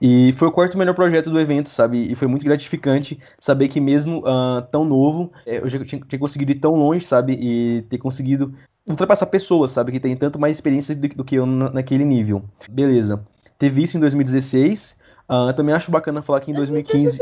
E 0.00 0.32
foi 0.34 0.46
o 0.46 0.52
quarto 0.52 0.78
melhor 0.78 0.94
projeto 0.94 1.28
do 1.28 1.40
evento, 1.40 1.68
sabe? 1.68 2.12
E 2.12 2.14
foi 2.14 2.28
muito 2.28 2.44
gratificante 2.44 3.18
saber 3.40 3.66
que 3.66 3.80
mesmo 3.80 4.20
uh, 4.20 4.62
tão 4.70 4.84
novo, 4.84 5.32
é, 5.44 5.58
eu 5.58 5.68
já 5.68 5.84
tinha, 5.84 6.00
tinha, 6.00 6.18
conseguido 6.18 6.52
ir 6.52 6.60
tão 6.60 6.76
longe, 6.76 7.04
sabe? 7.04 7.32
E 7.40 7.82
ter 7.82 7.98
conseguido 7.98 8.54
ultrapassar 8.86 9.26
pessoas, 9.26 9.72
sabe? 9.72 9.90
Que 9.90 9.98
tem 9.98 10.16
tanto 10.16 10.38
mais 10.38 10.56
experiência 10.56 10.94
do, 10.94 11.08
do 11.08 11.24
que 11.24 11.34
eu 11.34 11.44
naquele 11.44 12.04
nível. 12.04 12.44
Beleza. 12.70 13.26
Teve 13.62 13.84
isso 13.84 13.96
em 13.96 14.00
2016. 14.00 14.96
Uh, 15.30 15.52
também 15.54 15.72
acho 15.72 15.88
bacana 15.88 16.20
falar 16.20 16.40
que 16.40 16.50
em 16.50 16.54
2015 16.54 17.16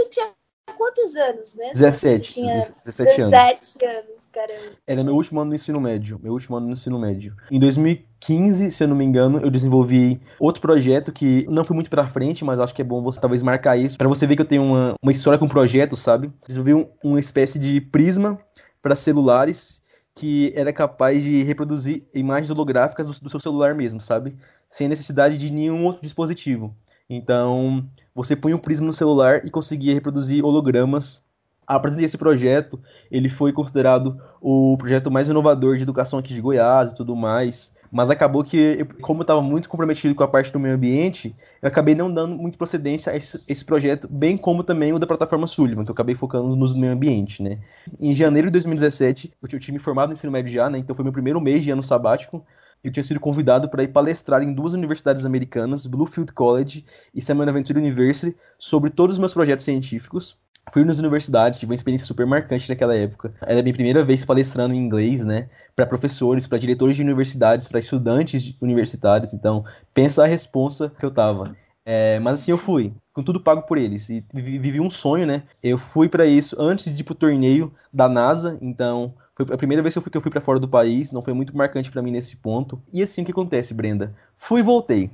quantos 0.75 1.15
anos 1.15 1.55
mesmo? 1.55 1.75
17. 1.75 2.25
Você 2.25 2.33
tinha 2.33 2.55
17, 2.55 2.75
17 2.87 3.21
anos. 3.21 3.75
anos. 3.83 4.21
Caramba. 4.33 4.77
Era 4.87 5.05
meu 5.05 5.15
último 5.15 5.41
ano 5.41 5.51
no 5.51 5.55
ensino 5.55 5.79
médio. 5.79 6.19
Meu 6.23 6.33
último 6.33 6.57
ano 6.57 6.69
no 6.69 6.73
ensino 6.73 6.99
médio. 6.99 7.37
Em 7.51 7.59
2015, 7.59 8.71
se 8.71 8.83
eu 8.83 8.89
não 8.89 8.97
me 8.97 9.05
engano, 9.05 9.39
eu 9.43 9.51
desenvolvi 9.51 10.19
outro 10.39 10.63
projeto 10.63 11.13
que 11.13 11.45
não 11.51 11.63
foi 11.63 11.75
muito 11.75 11.91
pra 11.91 12.07
frente, 12.07 12.43
mas 12.43 12.59
acho 12.59 12.75
que 12.75 12.81
é 12.81 12.85
bom 12.87 13.03
você 13.03 13.21
talvez 13.21 13.43
marcar 13.43 13.77
isso. 13.77 13.99
para 13.99 14.09
você 14.09 14.27
ver 14.27 14.37
que 14.37 14.41
eu 14.41 14.47
tenho 14.47 14.63
uma, 14.63 14.95
uma 15.03 15.13
história 15.13 15.39
com 15.39 15.47
projeto, 15.47 15.95
sabe? 15.95 16.33
Desenvolvi 16.49 16.73
um, 16.73 16.89
uma 17.05 17.21
espécie 17.21 17.59
de 17.59 17.83
prisma 17.83 18.41
para 18.81 18.97
celulares 18.97 19.81
que 20.15 20.53
era 20.57 20.73
capaz 20.73 21.23
de 21.23 21.43
reproduzir 21.43 22.07
imagens 22.15 22.51
holográficas 22.51 23.07
do, 23.07 23.13
do 23.21 23.31
seu 23.31 23.41
celular 23.41 23.75
mesmo, 23.75 24.01
sabe? 24.01 24.37
Sem 24.71 24.89
necessidade 24.89 25.37
de 25.37 25.51
nenhum 25.51 25.85
outro 25.85 26.03
dispositivo. 26.03 26.75
Então, 27.09 27.85
você 28.15 28.37
punha 28.37 28.55
um 28.55 28.59
prisma 28.59 28.87
no 28.87 28.93
celular 28.93 29.45
e 29.45 29.51
conseguia 29.51 29.93
reproduzir 29.93 30.45
hologramas. 30.45 31.21
Apresentei 31.67 32.07
esse 32.07 32.17
projeto, 32.17 32.81
ele 33.11 33.29
foi 33.29 33.53
considerado 33.53 34.21
o 34.41 34.77
projeto 34.79 35.11
mais 35.11 35.29
inovador 35.29 35.77
de 35.77 35.83
educação 35.83 36.19
aqui 36.19 36.33
de 36.33 36.41
Goiás 36.41 36.93
e 36.93 36.95
tudo 36.95 37.17
mais. 37.17 37.73
Mas 37.93 38.09
acabou 38.09 38.45
que, 38.45 38.85
como 39.01 39.21
eu 39.21 39.23
estava 39.23 39.43
muito 39.43 39.69
comprometido 39.69 40.15
com 40.15 40.23
a 40.23 40.29
parte 40.29 40.53
do 40.53 40.61
meio 40.61 40.77
ambiente, 40.77 41.35
eu 41.61 41.67
acabei 41.67 41.95
não 41.95 42.13
dando 42.13 42.37
muito 42.37 42.57
procedência 42.57 43.13
a 43.13 43.17
esse, 43.17 43.43
esse, 43.49 43.65
projeto, 43.65 44.07
bem 44.09 44.37
como 44.37 44.63
também 44.63 44.93
o 44.93 44.99
da 44.99 45.09
plataforma 45.09 45.49
Sullivan, 45.49 45.85
que 45.85 45.91
eu 45.91 45.93
acabei 45.93 46.15
focando 46.15 46.55
no 46.55 46.77
meio 46.77 46.93
ambiente, 46.93 47.43
né? 47.43 47.59
Em 47.99 48.15
janeiro 48.15 48.47
de 48.47 48.53
2017, 48.53 49.33
eu 49.43 49.59
tinha 49.59 49.73
me 49.73 49.81
formado 49.81 50.11
no 50.11 50.13
ensino 50.13 50.31
médio 50.31 50.53
já, 50.53 50.71
né? 50.71 50.79
Então 50.79 50.95
foi 50.95 51.03
meu 51.03 51.13
primeiro 51.13 51.41
mês 51.41 51.65
de 51.65 51.73
ano 51.73 51.83
sabático 51.83 52.45
eu 52.83 52.91
tinha 52.91 53.05
sido 53.05 53.21
convidado 53.21 53.69
para 53.69 53.83
ir 53.83 53.89
palestrar 53.89 54.43
em 54.43 54.53
duas 54.53 54.73
universidades 54.73 55.25
americanas, 55.25 55.87
Bluefield 55.87 56.33
College 56.33 56.85
e 57.15 57.21
Samuel 57.21 57.53
Venture 57.53 57.79
University, 57.79 58.37
sobre 58.59 58.91
todos 58.91 59.17
os 59.17 59.21
meus 59.21 59.35
projetos 59.35 59.65
científicos. 59.65 60.37
Fui 60.73 60.85
nas 60.85 60.99
universidades, 60.99 61.59
tive 61.59 61.71
uma 61.71 61.75
experiência 61.75 62.07
super 62.07 62.27
marcante 62.27 62.69
naquela 62.69 62.95
época. 62.95 63.35
Era 63.43 63.61
a 63.61 63.63
minha 63.63 63.75
primeira 63.75 64.05
vez 64.05 64.25
palestrando 64.25 64.75
em 64.75 64.79
inglês, 64.79 65.25
né? 65.25 65.49
Para 65.75 65.87
professores, 65.87 66.47
para 66.47 66.59
diretores 66.59 66.97
de 66.97 67.03
universidades, 67.03 67.67
para 67.67 67.81
estudantes 67.81 68.55
universitários. 68.61 69.35
Então, 69.35 69.65
pensa 69.93 70.23
a 70.23 70.27
responsa 70.27 70.93
que 70.99 71.05
eu 71.05 71.11
tava. 71.11 71.57
É, 71.85 72.21
mas 72.21 72.41
assim 72.41 72.51
eu 72.51 72.59
fui, 72.59 72.93
com 73.13 73.23
tudo 73.23 73.41
pago 73.41 73.63
por 73.63 73.79
eles. 73.79 74.09
E 74.11 74.25
vivi 74.33 74.81
um 74.81 74.91
sonho, 74.91 75.27
né? 75.27 75.43
Eu 75.63 75.77
fui 75.77 76.09
para 76.09 76.27
isso 76.27 76.55
antes 76.61 76.95
de 76.95 77.01
ir 77.01 77.05
pro 77.05 77.15
torneio 77.15 77.73
da 77.93 78.09
NASA, 78.09 78.57
então 78.61 79.15
foi 79.47 79.55
a 79.55 79.59
primeira 79.59 79.83
vez 79.83 79.95
que 79.95 79.99
eu 79.99 80.03
fui, 80.03 80.11
que 80.11 80.17
eu 80.17 80.21
fui 80.21 80.31
para 80.31 80.41
fora 80.41 80.59
do 80.59 80.69
país, 80.69 81.13
não 81.13 81.23
foi 81.23 81.33
muito 81.33 81.57
marcante 81.57 81.91
para 81.91 82.03
mim 82.03 82.11
nesse 82.11 82.37
ponto. 82.37 82.81
E 82.93 83.03
assim 83.03 83.23
o 83.23 83.25
que 83.25 83.33
acontece, 83.33 83.75
Brenda? 83.75 84.15
Fui 84.37 84.61
e 84.61 84.63
voltei. 84.63 85.11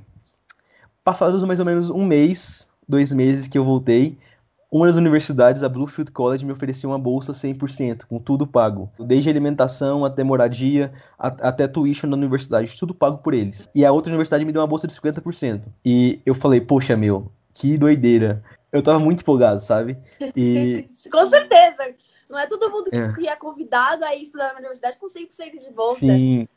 Passados 1.03 1.43
mais 1.43 1.59
ou 1.59 1.65
menos 1.65 1.89
um 1.89 2.05
mês, 2.05 2.69
dois 2.87 3.11
meses 3.11 3.47
que 3.47 3.57
eu 3.57 3.63
voltei, 3.63 4.17
uma 4.69 4.85
das 4.85 4.97
universidades, 4.97 5.63
a 5.63 5.69
Bluefield 5.69 6.11
College, 6.11 6.45
me 6.45 6.51
ofereceu 6.51 6.89
uma 6.89 6.99
bolsa 6.99 7.31
100%, 7.31 8.03
com 8.05 8.19
tudo 8.19 8.45
pago. 8.45 8.91
Desde 8.99 9.29
alimentação 9.29 10.03
até 10.03 10.23
moradia, 10.23 10.91
a, 11.17 11.27
até 11.27 11.67
tuition 11.67 12.07
na 12.07 12.17
universidade, 12.17 12.77
tudo 12.77 12.93
pago 12.93 13.19
por 13.19 13.33
eles. 13.33 13.69
E 13.73 13.85
a 13.85 13.91
outra 13.91 14.11
universidade 14.11 14.43
me 14.43 14.51
deu 14.51 14.61
uma 14.61 14.67
bolsa 14.67 14.85
de 14.85 14.93
50%. 14.93 15.61
E 15.85 16.19
eu 16.25 16.35
falei, 16.35 16.59
poxa, 16.59 16.97
meu, 16.97 17.31
que 17.53 17.77
doideira. 17.77 18.43
Eu 18.69 18.83
tava 18.83 18.99
muito 18.99 19.21
empolgado, 19.21 19.61
sabe? 19.61 19.97
E... 20.35 20.89
com 21.09 21.25
certeza. 21.25 21.83
Não 22.29 22.37
é 22.37 22.47
todo 22.47 22.69
mundo 22.69 22.89
é. 22.91 23.13
que 23.13 23.27
é 23.27 23.35
convidado 23.35 24.03
a 24.03 24.15
estudar 24.15 24.53
na 24.53 24.59
universidade 24.59 24.97
com 24.97 25.07
100% 25.07 25.59
de 25.59 25.71
bolsa. 25.71 25.99
Sim. 25.99 26.47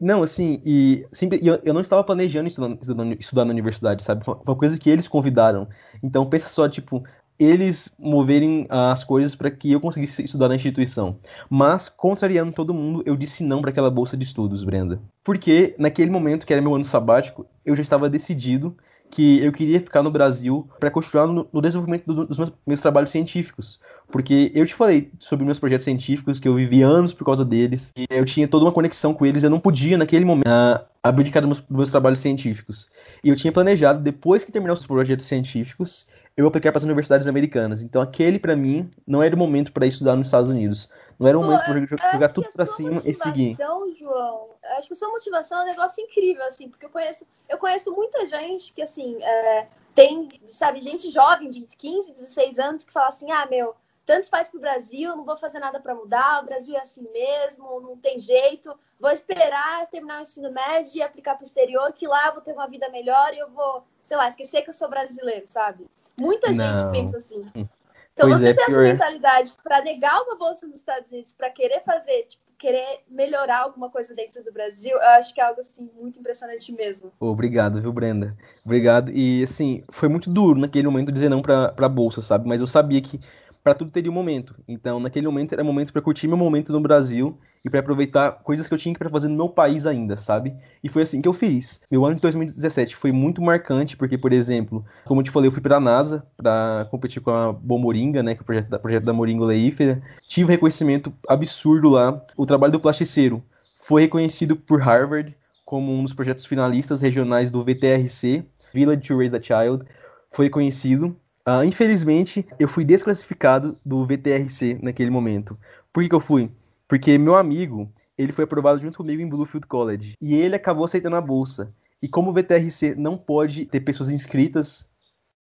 Não, 0.00 0.22
assim, 0.22 0.62
e 0.64 1.06
sempre, 1.12 1.38
eu, 1.42 1.60
eu 1.62 1.74
não 1.74 1.82
estava 1.82 2.02
planejando 2.02 2.48
estudar, 2.48 2.70
estudar, 2.80 3.06
estudar 3.12 3.44
na 3.44 3.50
universidade, 3.50 4.02
sabe? 4.02 4.24
Foi 4.24 4.34
uma 4.46 4.56
coisa 4.56 4.78
que 4.78 4.88
eles 4.88 5.06
convidaram. 5.06 5.68
Então, 6.02 6.28
pensa 6.28 6.48
só, 6.48 6.68
tipo, 6.68 7.04
eles 7.38 7.88
moverem 7.98 8.66
as 8.68 9.04
coisas 9.04 9.34
para 9.34 9.50
que 9.50 9.70
eu 9.70 9.80
conseguisse 9.80 10.22
estudar 10.22 10.48
na 10.48 10.56
instituição. 10.56 11.18
Mas, 11.48 11.88
contrariando 11.88 12.52
todo 12.52 12.74
mundo, 12.74 13.02
eu 13.06 13.16
disse 13.16 13.44
não 13.44 13.60
para 13.60 13.70
aquela 13.70 13.90
bolsa 13.90 14.16
de 14.16 14.24
estudos, 14.24 14.64
Brenda. 14.64 15.00
Porque, 15.22 15.74
naquele 15.78 16.10
momento, 16.10 16.46
que 16.46 16.52
era 16.52 16.62
meu 16.62 16.74
ano 16.74 16.84
sabático, 16.84 17.46
eu 17.64 17.76
já 17.76 17.82
estava 17.82 18.10
decidido 18.10 18.76
que 19.10 19.42
eu 19.44 19.52
queria 19.52 19.80
ficar 19.80 20.02
no 20.02 20.10
Brasil 20.10 20.68
para 20.78 20.90
continuar 20.90 21.26
no, 21.26 21.48
no 21.52 21.60
desenvolvimento 21.60 22.06
do, 22.06 22.26
dos 22.26 22.38
meus, 22.38 22.52
meus, 22.66 22.80
trabalhos 22.80 23.10
científicos. 23.10 23.80
Porque 24.10 24.50
eu 24.54 24.66
te 24.66 24.74
falei 24.74 25.10
sobre 25.18 25.44
meus 25.44 25.58
projetos 25.58 25.84
científicos, 25.84 26.38
que 26.38 26.48
eu 26.48 26.54
vivi 26.54 26.82
anos 26.82 27.12
por 27.12 27.24
causa 27.24 27.44
deles, 27.44 27.92
e 27.96 28.06
eu 28.10 28.24
tinha 28.24 28.46
toda 28.48 28.64
uma 28.64 28.72
conexão 28.72 29.12
com 29.12 29.26
eles, 29.26 29.42
eu 29.42 29.50
não 29.50 29.60
podia, 29.60 29.98
naquele 29.98 30.24
momento, 30.24 30.48
uh, 30.48 30.84
abdicar 31.02 31.42
dos 31.42 31.48
meus, 31.48 31.60
dos 31.60 31.76
meus 31.76 31.90
trabalhos 31.90 32.20
científicos. 32.20 32.88
E 33.22 33.28
eu 33.28 33.36
tinha 33.36 33.52
planejado, 33.52 34.02
depois 34.02 34.44
que 34.44 34.52
terminar 34.52 34.74
os 34.74 34.86
projetos 34.86 35.26
científicos, 35.26 36.06
eu 36.40 36.44
vou 36.44 36.48
aplicar 36.48 36.72
para 36.72 36.78
as 36.78 36.84
universidades 36.84 37.26
americanas. 37.26 37.82
Então 37.82 38.00
aquele 38.00 38.38
para 38.38 38.56
mim 38.56 38.90
não 39.06 39.22
era 39.22 39.34
o 39.34 39.38
momento 39.38 39.72
para 39.72 39.86
estudar 39.86 40.16
nos 40.16 40.26
Estados 40.26 40.50
Unidos. 40.50 40.88
Não 41.18 41.28
era 41.28 41.38
o 41.38 41.42
momento 41.42 41.64
para 41.64 42.12
jogar 42.12 42.28
tudo 42.30 42.50
para 42.50 42.64
cima 42.64 43.00
e 43.04 43.12
seguir. 43.12 43.56
João, 43.92 44.48
acho 44.78 44.88
que 44.88 44.94
a 44.94 44.96
sua 44.96 45.10
motivação 45.10 45.60
é 45.60 45.62
um 45.64 45.66
negócio 45.66 46.02
incrível 46.02 46.42
assim, 46.46 46.68
porque 46.68 46.86
eu 46.86 46.90
conheço, 46.90 47.26
eu 47.48 47.58
conheço 47.58 47.92
muita 47.92 48.26
gente 48.26 48.72
que 48.72 48.80
assim, 48.80 49.22
é, 49.22 49.66
tem, 49.94 50.30
sabe, 50.52 50.80
gente 50.80 51.10
jovem 51.10 51.50
de 51.50 51.60
15, 51.60 52.14
16 52.14 52.58
anos 52.58 52.84
que 52.84 52.92
fala 52.92 53.08
assim: 53.08 53.30
"Ah, 53.30 53.46
meu, 53.46 53.74
tanto 54.06 54.28
faz 54.28 54.48
pro 54.48 54.58
Brasil, 54.58 55.14
não 55.14 55.24
vou 55.24 55.36
fazer 55.36 55.58
nada 55.58 55.78
para 55.78 55.94
mudar, 55.94 56.42
o 56.42 56.46
Brasil 56.46 56.74
é 56.74 56.80
assim 56.80 57.06
mesmo, 57.12 57.80
não 57.80 57.96
tem 57.96 58.18
jeito, 58.18 58.74
vou 58.98 59.10
esperar 59.10 59.86
terminar 59.88 60.20
o 60.20 60.22
ensino 60.22 60.50
médio 60.50 60.96
e 60.96 61.02
aplicar 61.02 61.36
pro 61.36 61.44
exterior, 61.44 61.92
que 61.92 62.08
lá 62.08 62.28
eu 62.28 62.32
vou 62.32 62.42
ter 62.42 62.52
uma 62.52 62.66
vida 62.66 62.88
melhor 62.88 63.32
e 63.34 63.38
eu 63.38 63.50
vou, 63.50 63.84
sei 64.02 64.16
lá, 64.16 64.26
esquecer 64.26 64.62
que 64.62 64.70
eu 64.70 64.74
sou 64.74 64.88
brasileiro, 64.88 65.46
sabe? 65.46 65.86
Muita 66.20 66.52
não. 66.52 66.78
gente 66.78 66.92
pensa 66.92 67.16
assim. 67.16 67.40
Hum. 67.56 67.66
Então 68.12 68.28
pois 68.28 68.40
você 68.40 68.48
é, 68.48 68.54
tem 68.54 68.66
pior. 68.66 68.84
essa 68.84 68.92
mentalidade 68.92 69.52
para 69.62 69.82
negar 69.82 70.22
uma 70.22 70.36
bolsa 70.36 70.66
nos 70.66 70.76
Estados 70.76 71.10
Unidos, 71.10 71.32
para 71.32 71.48
querer 71.50 71.82
fazer, 71.82 72.24
tipo, 72.24 72.44
querer 72.58 73.00
melhorar 73.08 73.60
alguma 73.60 73.88
coisa 73.88 74.14
dentro 74.14 74.44
do 74.44 74.52
Brasil, 74.52 74.92
eu 74.92 75.08
acho 75.08 75.32
que 75.32 75.40
é 75.40 75.44
algo 75.44 75.62
assim 75.62 75.88
muito 75.98 76.20
impressionante 76.20 76.70
mesmo. 76.72 77.10
Obrigado, 77.18 77.80
viu, 77.80 77.90
Brenda? 77.90 78.36
Obrigado. 78.62 79.10
E 79.10 79.42
assim, 79.42 79.82
foi 79.88 80.10
muito 80.10 80.28
duro 80.28 80.60
naquele 80.60 80.86
momento 80.86 81.10
dizer 81.10 81.30
não 81.30 81.40
para 81.40 81.72
para 81.72 81.88
bolsa, 81.88 82.20
sabe? 82.20 82.46
Mas 82.46 82.60
eu 82.60 82.66
sabia 82.66 83.00
que 83.00 83.18
para 83.62 83.74
tudo 83.74 83.90
teria 83.90 84.10
um 84.10 84.14
momento. 84.14 84.54
Então, 84.66 84.98
naquele 84.98 85.26
momento 85.26 85.52
era 85.52 85.62
momento 85.62 85.92
para 85.92 86.02
curtir 86.02 86.26
meu 86.26 86.36
momento 86.36 86.72
no 86.72 86.80
Brasil 86.80 87.38
e 87.64 87.68
para 87.68 87.80
aproveitar 87.80 88.32
coisas 88.42 88.66
que 88.66 88.72
eu 88.72 88.78
tinha 88.78 88.94
para 88.94 89.10
fazer 89.10 89.28
no 89.28 89.36
meu 89.36 89.48
país 89.48 89.84
ainda, 89.86 90.16
sabe? 90.16 90.54
E 90.82 90.88
foi 90.88 91.02
assim 91.02 91.20
que 91.20 91.28
eu 91.28 91.32
fiz. 91.32 91.80
Meu 91.90 92.04
ano 92.06 92.14
de 92.14 92.22
2017 92.22 92.96
foi 92.96 93.12
muito 93.12 93.42
marcante 93.42 93.96
porque, 93.96 94.16
por 94.16 94.32
exemplo, 94.32 94.84
como 95.04 95.20
eu 95.20 95.24
te 95.24 95.30
falei, 95.30 95.48
eu 95.48 95.52
fui 95.52 95.60
para 95.60 95.76
a 95.76 95.80
NASA 95.80 96.26
para 96.36 96.88
competir 96.90 97.20
com 97.20 97.30
a 97.30 97.52
Bomoringa, 97.52 98.22
né, 98.22 98.34
que 98.34 98.40
é 98.40 98.42
o 98.42 98.46
projeto 98.46 98.68
da, 98.68 98.78
projeto 98.78 99.04
da 99.04 99.12
Moringa 99.12 99.44
Oleífera. 99.44 100.02
Tive 100.26 100.52
reconhecimento 100.52 101.12
absurdo 101.28 101.90
lá. 101.90 102.24
O 102.36 102.46
trabalho 102.46 102.72
do 102.72 102.80
plasticeiro 102.80 103.42
foi 103.76 104.02
reconhecido 104.02 104.56
por 104.56 104.80
Harvard 104.80 105.36
como 105.64 105.92
um 105.92 106.02
dos 106.02 106.12
projetos 106.12 106.44
finalistas 106.46 107.00
regionais 107.00 107.50
do 107.50 107.62
VTRC, 107.62 108.44
Village 108.72 109.02
to 109.02 109.16
Raise 109.16 109.36
a 109.36 109.40
Child. 109.40 109.84
Foi 110.32 110.46
reconhecido 110.46 111.14
Uh, 111.50 111.64
infelizmente, 111.64 112.46
eu 112.60 112.68
fui 112.68 112.84
desclassificado 112.84 113.76
do 113.84 114.06
VTRC 114.06 114.78
naquele 114.80 115.10
momento. 115.10 115.58
Por 115.92 116.02
que, 116.02 116.08
que 116.08 116.14
eu 116.14 116.20
fui? 116.20 116.48
Porque 116.86 117.18
meu 117.18 117.34
amigo, 117.34 117.92
ele 118.16 118.30
foi 118.30 118.44
aprovado 118.44 118.80
junto 118.80 118.98
comigo 118.98 119.20
em 119.20 119.28
Bluefield 119.28 119.66
College. 119.66 120.14
E 120.20 120.36
ele 120.36 120.54
acabou 120.54 120.84
aceitando 120.84 121.16
a 121.16 121.20
bolsa. 121.20 121.74
E 122.00 122.08
como 122.08 122.30
o 122.30 122.32
VTRC 122.32 122.94
não 122.94 123.18
pode 123.18 123.66
ter 123.66 123.80
pessoas 123.80 124.10
inscritas 124.10 124.86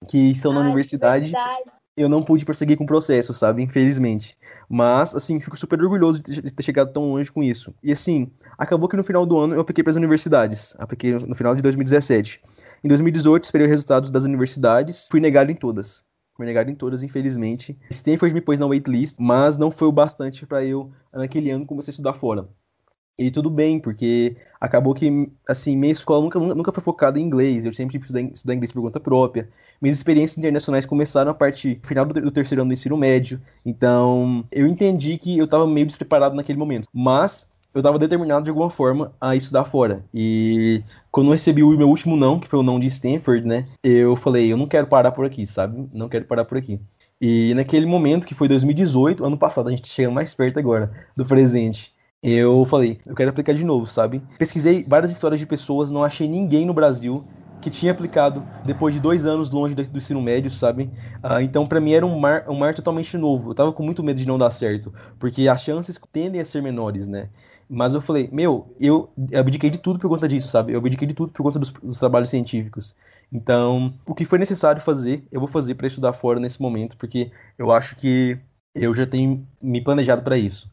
que 0.10 0.32
estão 0.32 0.52
na 0.52 0.62
universidade, 0.62 1.32
eu 1.96 2.10
não 2.10 2.24
pude 2.24 2.44
prosseguir 2.44 2.78
com 2.78 2.84
o 2.84 2.88
processo, 2.88 3.34
sabe? 3.34 3.62
Infelizmente. 3.62 4.38
Mas, 4.68 5.16
assim, 5.16 5.40
fico 5.40 5.56
super 5.56 5.82
orgulhoso 5.82 6.22
de 6.24 6.42
ter 6.42 6.64
chegado 6.64 6.92
tão 6.92 7.12
longe 7.12 7.32
com 7.32 7.44
isso. 7.44 7.74
E, 7.84 7.92
assim, 7.92 8.32
acabou 8.58 8.90
que 8.90 8.98
no 8.98 9.04
final 9.04 9.26
do 9.26 9.38
ano 9.38 9.54
eu 9.54 9.62
apliquei 9.62 9.84
para 9.84 9.92
as 9.92 9.98
universidades. 9.98 10.76
Apliquei 10.80 11.14
no 11.14 11.36
final 11.36 11.56
de 11.56 11.62
2017. 11.62 12.42
Em 12.84 12.88
2018, 12.88 13.46
esperei 13.46 13.68
os 13.68 13.72
resultados 13.72 14.12
das 14.12 14.24
universidades, 14.24 15.08
fui 15.10 15.20
negado 15.20 15.52
em 15.52 15.56
todas. 15.56 16.04
Fui 16.36 16.46
negado 16.46 16.72
em 16.72 16.76
todas, 16.76 17.04
infelizmente. 17.04 17.78
Stanford 17.92 18.34
me 18.34 18.42
pôs 18.42 18.60
na 18.60 18.66
waitlist, 18.66 19.16
mas 19.20 19.58
não 19.58 19.70
foi 19.70 19.88
o 19.88 19.92
bastante 19.92 20.46
para 20.48 20.66
eu, 20.66 20.92
naquele 21.14 21.52
ano, 21.52 21.66
comecei 21.66 21.92
a 21.92 21.94
estudar 21.94 22.14
fora. 22.14 22.50
E 23.18 23.30
tudo 23.30 23.50
bem, 23.50 23.80
porque 23.80 24.36
acabou 24.60 24.94
que, 24.96 25.32
assim, 25.48 25.78
minha 25.78 25.94
escola 25.94 26.24
nunca, 26.24 26.40
nunca 26.40 26.72
foi 26.72 26.84
focada 26.84 27.20
em 27.20 27.24
inglês. 27.24 27.64
Eu 27.64 27.74
sempre 27.74 27.98
estudei 27.98 28.32
estudar 28.34 28.56
inglês 28.56 28.72
por 28.72 28.82
conta 28.82 29.00
própria. 29.00 29.50
Minhas 29.84 29.98
experiências 29.98 30.38
internacionais 30.38 30.86
começaram 30.86 31.30
a 31.30 31.34
partir 31.34 31.76
do 31.76 31.86
final 31.86 32.06
do, 32.06 32.32
terceiro 32.32 32.62
ano 32.62 32.70
do 32.70 32.74
ensino 32.74 32.96
médio. 32.96 33.42
Então, 33.66 34.46
eu 34.50 34.66
entendi 34.66 35.18
que 35.18 35.38
eu 35.38 35.44
estava 35.44 35.68
meio 35.68 35.86
despreparado 35.86 36.38
naquele 36.38 36.58
momento. 36.58 36.88
Mas 36.94 37.46
eu 37.74 37.80
estava 37.82 38.00
determinado 38.00 38.46
de 38.46 38.50
alguma 38.50 38.70
forma 38.70 39.12
a 39.20 39.36
estudar 39.36 39.66
fora. 39.66 40.02
E 40.14 40.82
quando 41.12 41.28
eu 41.28 41.34
recebi 41.34 41.62
o 41.64 41.78
meu 41.78 41.90
último 41.90 42.16
não, 42.16 42.40
que 42.40 42.48
foi 42.48 42.60
o 42.60 42.64
não 42.64 42.80
de 42.80 42.88
Stanford, 42.88 43.46
né? 43.46 43.68
Eu 43.84 44.16
falei, 44.16 44.50
eu 44.50 44.56
não 44.56 44.68
quero 44.68 44.88
parar 44.88 45.12
por 45.12 45.26
aqui, 45.26 45.46
sabe? 45.46 45.90
Não 45.92 46.08
quero 46.08 46.24
parar 46.24 46.46
por 46.46 46.58
aqui. 46.58 46.80
E 47.20 47.54
naquele 47.54 47.86
momento, 47.86 48.26
que 48.26 48.34
foi 48.34 48.48
2018, 48.48 49.26
ano 49.26 49.38
passado, 49.38 49.68
a 49.68 49.72
gente 49.72 49.90
chega 49.90 50.10
mais 50.10 50.34
perto 50.34 50.60
agora 50.60 50.94
do 51.18 51.26
presente. 51.26 51.92
Eu 52.24 52.64
falei, 52.64 53.02
eu 53.06 53.14
quero 53.14 53.32
aplicar 53.32 53.54
de 53.54 53.66
novo, 53.66 53.86
sabe? 53.86 54.22
Pesquisei 54.40 54.86
várias 54.88 55.12
histórias 55.12 55.42
de 55.42 55.46
pessoas, 55.46 55.92
não 55.92 56.06
achei 56.06 56.26
ninguém 56.26 56.66
no 56.66 56.74
Brasil 56.74 57.26
que 57.64 57.70
tinha 57.70 57.92
aplicado 57.92 58.44
depois 58.66 58.94
de 58.94 59.00
dois 59.02 59.26
anos 59.26 59.50
longe 59.50 59.74
do 59.74 59.98
ensino 59.98 60.22
médio, 60.22 60.52
sabe? 60.52 60.92
Ah, 61.22 61.42
então, 61.42 61.66
para 61.66 61.80
mim, 61.80 61.94
era 61.94 62.06
um 62.06 62.20
mar, 62.20 62.46
um 62.50 62.56
mar 62.56 62.76
totalmente 62.76 63.18
novo. 63.18 63.52
Eu 63.52 63.56
tava 63.56 63.72
com 63.72 63.82
muito 63.84 64.04
medo 64.04 64.20
de 64.20 64.28
não 64.28 64.38
dar 64.38 64.52
certo, 64.52 64.94
porque 65.18 65.48
as 65.48 65.64
chances 65.64 65.98
tendem 66.12 66.42
a 66.42 66.46
ser 66.46 66.62
menores, 66.62 67.08
né? 67.08 67.30
Mas 67.70 67.94
eu 67.94 68.02
falei, 68.02 68.30
meu, 68.32 68.76
eu 68.80 69.10
abdiquei 69.34 69.70
de 69.70 69.78
tudo 69.80 69.98
por 69.98 70.10
conta 70.10 70.28
disso, 70.28 70.50
sabe? 70.50 70.74
Eu 70.74 70.80
abdiquei 70.80 71.08
de 71.08 71.14
tudo 71.14 71.32
por 71.32 71.42
conta 71.44 71.58
dos, 71.58 71.70
dos 71.70 72.00
trabalhos 72.00 72.30
científicos. 72.30 72.94
Então, 73.32 73.94
o 74.06 74.14
que 74.14 74.26
foi 74.26 74.38
necessário 74.38 74.82
fazer, 74.82 75.24
eu 75.32 75.40
vou 75.40 75.50
fazer 75.50 75.76
para 75.76 75.88
estudar 75.88 76.14
fora 76.14 76.40
nesse 76.40 76.62
momento, 76.62 76.98
porque 76.98 77.32
eu 77.58 77.72
acho 77.72 77.96
que 77.96 78.38
eu 78.76 78.94
já 78.96 79.06
tenho 79.06 79.48
me 79.62 79.82
planejado 79.82 80.22
para 80.22 80.38
isso. 80.38 80.70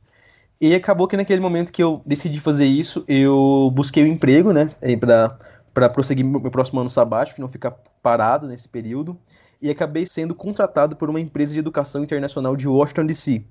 E 0.61 0.75
acabou 0.75 1.09
que 1.09 1.17
naquele 1.17 1.41
momento 1.41 1.73
que 1.73 1.83
eu 1.83 2.03
decidi 2.05 2.39
fazer 2.39 2.67
isso, 2.67 3.03
eu 3.09 3.73
busquei 3.75 4.05
um 4.05 4.09
emprego, 4.09 4.53
né, 4.53 4.71
para 5.01 5.39
prosseguir 5.73 6.25
meu 6.25 6.51
próximo 6.51 6.81
ano 6.81 6.91
sabático, 6.91 7.41
não 7.41 7.49
ficar 7.49 7.77
parado 8.03 8.47
nesse 8.47 8.69
período, 8.69 9.19
e 9.61 9.71
acabei 9.71 10.07
sendo 10.07 10.35
contratado 10.35 10.97
por 10.97 11.11
uma 11.11 11.21
empresa 11.21 11.53
de 11.53 11.59
educação 11.59 12.03
internacional 12.03 12.57
de 12.57 12.67
Washington 12.67 13.07
DC. 13.07 13.45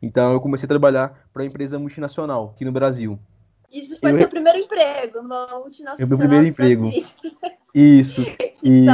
Então 0.00 0.32
eu 0.32 0.40
comecei 0.40 0.66
a 0.66 0.68
trabalhar 0.68 1.26
para 1.32 1.42
uma 1.42 1.48
empresa 1.48 1.78
multinacional 1.78 2.52
aqui 2.54 2.64
no 2.64 2.72
Brasil. 2.72 3.18
Isso 3.72 3.98
foi 3.98 4.12
eu... 4.12 4.16
seu 4.16 4.28
primeiro 4.28 4.58
emprego, 4.58 5.18
uma 5.20 5.46
multinacional. 5.58 6.08
Meu 6.08 6.18
primeiro 6.18 6.46
emprego. 6.46 6.90
Isso. 7.74 8.22
E, 8.66 8.86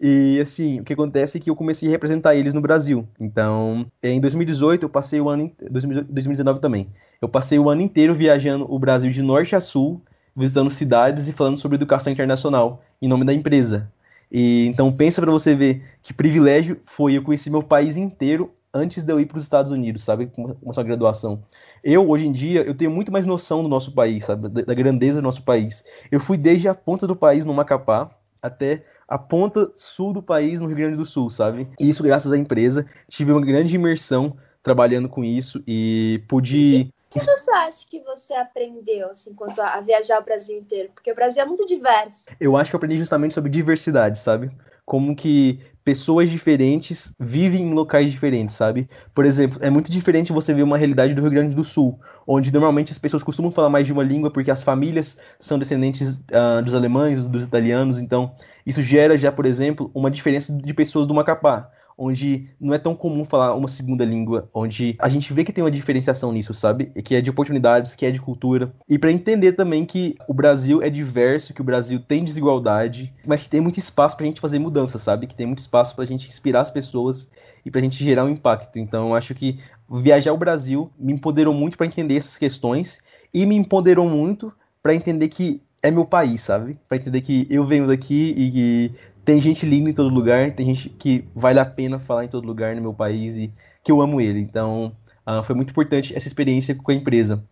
e 0.00 0.40
assim, 0.40 0.80
o 0.80 0.84
que 0.84 0.94
acontece 0.94 1.36
é 1.36 1.40
que 1.40 1.50
eu 1.50 1.54
comecei 1.54 1.86
a 1.86 1.90
representar 1.90 2.34
eles 2.34 2.54
no 2.54 2.62
Brasil. 2.62 3.06
Então, 3.20 3.86
em 4.02 4.18
2018 4.18 4.84
eu 4.84 4.88
passei 4.88 5.20
o 5.20 5.28
ano 5.28 5.52
2019 5.60 6.60
também. 6.60 6.88
Eu 7.20 7.28
passei 7.28 7.58
o 7.58 7.68
ano 7.68 7.82
inteiro 7.82 8.14
viajando 8.14 8.64
o 8.72 8.78
Brasil 8.78 9.10
de 9.10 9.20
norte 9.20 9.54
a 9.54 9.60
sul, 9.60 10.00
visitando 10.36 10.70
cidades 10.70 11.28
e 11.28 11.32
falando 11.32 11.58
sobre 11.58 11.76
educação 11.76 12.12
internacional 12.12 12.82
em 13.00 13.08
nome 13.08 13.24
da 13.24 13.32
empresa. 13.32 13.90
E 14.30 14.66
então 14.66 14.92
pensa 14.92 15.20
para 15.20 15.30
você 15.30 15.54
ver 15.54 15.82
que 16.02 16.14
privilégio 16.14 16.80
foi 16.86 17.14
eu 17.14 17.22
conhecer 17.22 17.50
meu 17.50 17.62
país 17.62 17.96
inteiro 17.96 18.52
antes 18.72 19.02
de 19.02 19.12
eu 19.12 19.20
ir 19.20 19.26
para 19.26 19.38
os 19.38 19.44
Estados 19.44 19.72
Unidos, 19.72 20.04
sabe? 20.04 20.26
Com 20.26 20.54
a 20.74 20.82
graduação. 20.82 21.42
Eu, 21.82 22.08
hoje 22.08 22.26
em 22.26 22.32
dia, 22.32 22.62
eu 22.62 22.74
tenho 22.74 22.90
muito 22.90 23.10
mais 23.10 23.26
noção 23.26 23.62
do 23.62 23.68
nosso 23.68 23.92
país, 23.92 24.24
sabe? 24.24 24.48
Da, 24.48 24.74
grandeza 24.74 25.20
do 25.20 25.22
nosso 25.22 25.42
país. 25.42 25.82
Eu 26.10 26.20
fui 26.20 26.36
desde 26.36 26.68
a 26.68 26.74
ponta 26.74 27.06
do 27.06 27.16
país, 27.16 27.44
no 27.44 27.54
Macapá, 27.54 28.10
até 28.40 28.84
a 29.08 29.18
ponta 29.18 29.70
sul 29.76 30.12
do 30.12 30.22
país, 30.22 30.60
no 30.60 30.66
Rio 30.68 30.76
Grande 30.76 30.96
do 30.96 31.06
Sul, 31.06 31.30
sabe? 31.30 31.66
E 31.80 31.88
isso 31.88 32.02
graças 32.02 32.30
à 32.30 32.38
empresa. 32.38 32.86
Tive 33.08 33.32
uma 33.32 33.40
grande 33.40 33.74
imersão 33.74 34.36
trabalhando 34.62 35.08
com 35.08 35.24
isso 35.24 35.62
e 35.66 36.22
pude... 36.28 36.92
O 37.10 37.18
que 37.18 37.26
você 37.26 37.50
acha 37.50 37.86
que 37.90 37.98
você 38.00 38.34
aprendeu, 38.34 39.10
assim, 39.10 39.34
quanto 39.34 39.60
a 39.60 39.80
viajar 39.80 40.20
o 40.20 40.24
Brasil 40.24 40.56
inteiro? 40.56 40.90
Porque 40.94 41.10
o 41.10 41.14
Brasil 41.14 41.42
é 41.42 41.44
muito 41.44 41.66
diverso. 41.66 42.26
Eu 42.38 42.56
acho 42.56 42.70
que 42.70 42.76
eu 42.76 42.78
aprendi 42.78 42.98
justamente 42.98 43.34
sobre 43.34 43.50
diversidade, 43.50 44.16
sabe? 44.16 44.48
Como 44.84 45.16
que 45.16 45.58
pessoas 45.84 46.30
diferentes 46.30 47.12
vivem 47.18 47.62
em 47.62 47.74
locais 47.74 48.12
diferentes, 48.12 48.54
sabe? 48.54 48.88
Por 49.12 49.24
exemplo, 49.24 49.58
é 49.60 49.68
muito 49.68 49.90
diferente 49.90 50.32
você 50.32 50.54
ver 50.54 50.62
uma 50.62 50.78
realidade 50.78 51.12
do 51.12 51.20
Rio 51.20 51.32
Grande 51.32 51.56
do 51.56 51.64
Sul, 51.64 51.98
onde 52.24 52.52
normalmente 52.52 52.92
as 52.92 52.98
pessoas 52.98 53.24
costumam 53.24 53.50
falar 53.50 53.70
mais 53.70 53.86
de 53.86 53.92
uma 53.92 54.04
língua 54.04 54.30
porque 54.30 54.50
as 54.50 54.62
famílias 54.62 55.18
são 55.40 55.58
descendentes 55.58 56.16
uh, 56.16 56.62
dos 56.62 56.76
alemães, 56.76 57.28
dos 57.28 57.42
italianos, 57.42 57.98
então 57.98 58.36
isso 58.64 58.82
gera 58.82 59.18
já, 59.18 59.32
por 59.32 59.46
exemplo, 59.46 59.90
uma 59.92 60.12
diferença 60.12 60.52
de 60.52 60.72
pessoas 60.72 61.08
do 61.08 61.14
Macapá 61.14 61.72
onde 62.00 62.48
não 62.58 62.72
é 62.72 62.78
tão 62.78 62.94
comum 62.94 63.26
falar 63.26 63.54
uma 63.54 63.68
segunda 63.68 64.06
língua, 64.06 64.48
onde 64.54 64.96
a 64.98 65.08
gente 65.08 65.32
vê 65.34 65.44
que 65.44 65.52
tem 65.52 65.62
uma 65.62 65.70
diferenciação 65.70 66.32
nisso, 66.32 66.54
sabe? 66.54 66.86
Que 67.04 67.14
é 67.14 67.20
de 67.20 67.28
oportunidades, 67.28 67.94
que 67.94 68.06
é 68.06 68.10
de 68.10 68.20
cultura. 68.20 68.72
E 68.88 68.98
para 68.98 69.12
entender 69.12 69.52
também 69.52 69.84
que 69.84 70.16
o 70.26 70.32
Brasil 70.32 70.82
é 70.82 70.88
diverso, 70.88 71.52
que 71.52 71.60
o 71.60 71.64
Brasil 71.64 72.00
tem 72.00 72.24
desigualdade, 72.24 73.12
mas 73.26 73.42
que 73.42 73.50
tem 73.50 73.60
muito 73.60 73.78
espaço 73.78 74.16
pra 74.16 74.24
gente 74.24 74.40
fazer 74.40 74.58
mudanças, 74.58 75.02
sabe? 75.02 75.26
Que 75.26 75.34
tem 75.34 75.46
muito 75.46 75.58
espaço 75.58 75.94
pra 75.94 76.06
gente 76.06 76.26
inspirar 76.26 76.62
as 76.62 76.70
pessoas 76.70 77.28
e 77.66 77.70
pra 77.70 77.82
gente 77.82 78.02
gerar 78.02 78.24
um 78.24 78.30
impacto. 78.30 78.78
Então, 78.78 79.08
eu 79.08 79.14
acho 79.14 79.34
que 79.34 79.58
viajar 79.90 80.30
ao 80.30 80.38
Brasil 80.38 80.90
me 80.98 81.12
empoderou 81.12 81.52
muito 81.52 81.76
para 81.76 81.86
entender 81.86 82.16
essas 82.16 82.38
questões 82.38 83.00
e 83.34 83.44
me 83.44 83.56
empoderou 83.56 84.08
muito 84.08 84.50
para 84.82 84.94
entender 84.94 85.28
que 85.28 85.60
é 85.82 85.90
meu 85.90 86.04
país, 86.04 86.42
sabe? 86.42 86.78
Para 86.88 86.98
entender 86.98 87.22
que 87.22 87.46
eu 87.50 87.64
venho 87.66 87.86
daqui 87.86 88.34
e 88.36 88.50
que 88.50 88.92
tem 89.30 89.40
gente 89.40 89.64
linda 89.64 89.88
em 89.88 89.94
todo 89.94 90.12
lugar, 90.12 90.50
tem 90.56 90.66
gente 90.66 90.88
que 90.88 91.24
vale 91.36 91.60
a 91.60 91.64
pena 91.64 92.00
falar 92.00 92.24
em 92.24 92.28
todo 92.28 92.44
lugar 92.44 92.74
no 92.74 92.82
meu 92.82 92.92
país 92.92 93.36
e 93.36 93.52
que 93.84 93.92
eu 93.92 94.00
amo 94.00 94.20
ele. 94.20 94.40
Então, 94.40 94.92
uh, 95.24 95.40
foi 95.44 95.54
muito 95.54 95.70
importante 95.70 96.12
essa 96.16 96.26
experiência 96.26 96.74
com 96.74 96.90
a 96.90 96.94
empresa. 96.94 97.44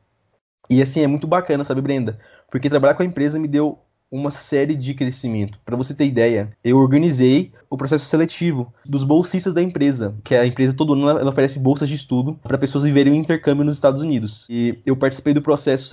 E 0.68 0.82
assim, 0.82 1.02
é 1.02 1.06
muito 1.06 1.28
bacana, 1.28 1.62
sabe, 1.62 1.80
Brenda? 1.80 2.18
Porque 2.50 2.68
trabalhar 2.68 2.94
com 2.94 3.04
a 3.04 3.06
empresa 3.06 3.38
me 3.38 3.46
deu 3.46 3.78
uma 4.10 4.32
série 4.32 4.74
de 4.74 4.92
crescimento. 4.92 5.60
Para 5.64 5.76
você 5.76 5.94
ter 5.94 6.04
ideia, 6.04 6.50
eu 6.64 6.78
organizei 6.78 7.52
o 7.70 7.76
processo 7.76 8.06
seletivo 8.06 8.74
dos 8.84 9.04
bolsistas 9.04 9.54
da 9.54 9.62
empresa, 9.62 10.16
que 10.24 10.34
a 10.34 10.44
empresa 10.44 10.74
todo 10.74 10.94
ano 10.94 11.08
ela, 11.08 11.30
oferece 11.30 11.60
bolsas 11.60 11.88
de 11.88 11.94
estudo 11.94 12.34
para 12.42 12.58
pessoas 12.58 12.82
viverem 12.82 13.12
um 13.12 13.16
intercâmbio 13.16 13.64
nos 13.64 13.76
Estados 13.76 14.00
Unidos. 14.00 14.46
E 14.50 14.80
eu 14.84 14.96
participei 14.96 15.32
do 15.32 15.42
processo, 15.42 15.88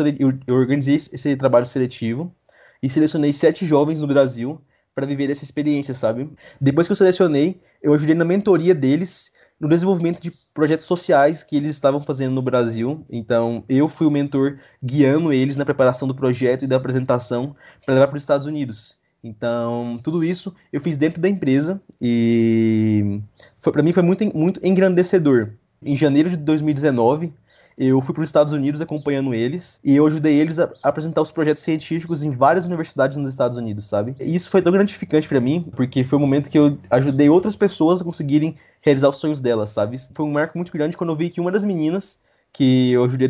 eu, 0.47 0.55
organizei 0.55 0.95
esse 0.95 1.35
trabalho 1.35 1.67
seletivo 1.67 2.33
e 2.81 2.89
selecionei 2.89 3.31
sete 3.31 3.67
jovens 3.67 4.01
no 4.01 4.07
Brasil 4.07 4.59
para 4.95 5.05
viver 5.05 5.29
essa 5.29 5.43
experiência, 5.43 5.93
sabe? 5.93 6.29
Depois 6.59 6.87
que 6.87 6.93
eu 6.93 6.95
selecionei, 6.95 7.59
eu 7.83 7.93
ajudei 7.93 8.15
na 8.15 8.23
mentoria 8.23 8.73
deles 8.73 9.29
no 9.59 9.67
desenvolvimento 9.67 10.21
de 10.21 10.31
projetos 10.53 10.85
sociais 10.85 11.43
que 11.43 11.57
eles 11.57 11.71
estavam 11.71 12.01
fazendo 12.01 12.33
no 12.33 12.41
Brasil. 12.41 13.05
Então, 13.09 13.63
eu 13.67 13.89
fui 13.89 14.07
o 14.07 14.11
mentor 14.11 14.57
guiando 14.81 15.33
eles 15.33 15.57
na 15.57 15.65
preparação 15.65 16.07
do 16.07 16.15
projeto 16.15 16.63
e 16.63 16.67
da 16.67 16.77
apresentação 16.77 17.55
para 17.85 17.93
levar 17.93 18.07
para 18.07 18.15
os 18.15 18.23
Estados 18.23 18.47
Unidos. 18.47 18.97
Então, 19.21 19.99
tudo 20.03 20.23
isso 20.23 20.53
eu 20.71 20.79
fiz 20.79 20.97
dentro 20.97 21.19
da 21.19 21.27
empresa 21.27 21.81
e 21.99 23.19
para 23.61 23.83
mim 23.83 23.91
foi 23.91 24.03
muito, 24.03 24.37
muito 24.37 24.59
engrandecedor. 24.65 25.53
Em 25.83 25.95
janeiro 25.95 26.29
de 26.29 26.37
2019, 26.37 27.33
eu 27.77 28.01
fui 28.01 28.13
para 28.13 28.23
os 28.23 28.29
Estados 28.29 28.53
Unidos 28.53 28.79
acompanhando 28.79 29.33
eles 29.33 29.79
e 29.83 29.95
eu 29.95 30.07
ajudei 30.07 30.39
eles 30.39 30.59
a 30.59 30.71
apresentar 30.81 31.21
os 31.21 31.31
projetos 31.31 31.61
científicos 31.61 32.23
em 32.23 32.29
várias 32.29 32.65
universidades 32.65 33.17
nos 33.17 33.33
Estados 33.33 33.57
Unidos, 33.57 33.85
sabe? 33.85 34.15
E 34.19 34.33
isso 34.33 34.49
foi 34.49 34.61
tão 34.61 34.71
gratificante 34.71 35.27
para 35.27 35.41
mim, 35.41 35.69
porque 35.75 36.03
foi 36.03 36.17
o 36.17 36.21
um 36.21 36.25
momento 36.25 36.49
que 36.49 36.57
eu 36.57 36.77
ajudei 36.89 37.29
outras 37.29 37.55
pessoas 37.55 38.01
a 38.01 38.03
conseguirem 38.03 38.57
realizar 38.81 39.09
os 39.09 39.17
sonhos 39.17 39.41
delas, 39.41 39.71
sabe? 39.71 39.97
Foi 40.13 40.25
um 40.25 40.31
marco 40.31 40.57
muito 40.57 40.71
grande 40.71 40.95
quando 40.95 41.09
eu 41.09 41.15
vi 41.17 41.29
que 41.29 41.41
uma 41.41 41.51
das 41.51 41.63
meninas 41.63 42.17
que 42.53 42.93
eu 42.93 43.03
ajudei 43.03 43.29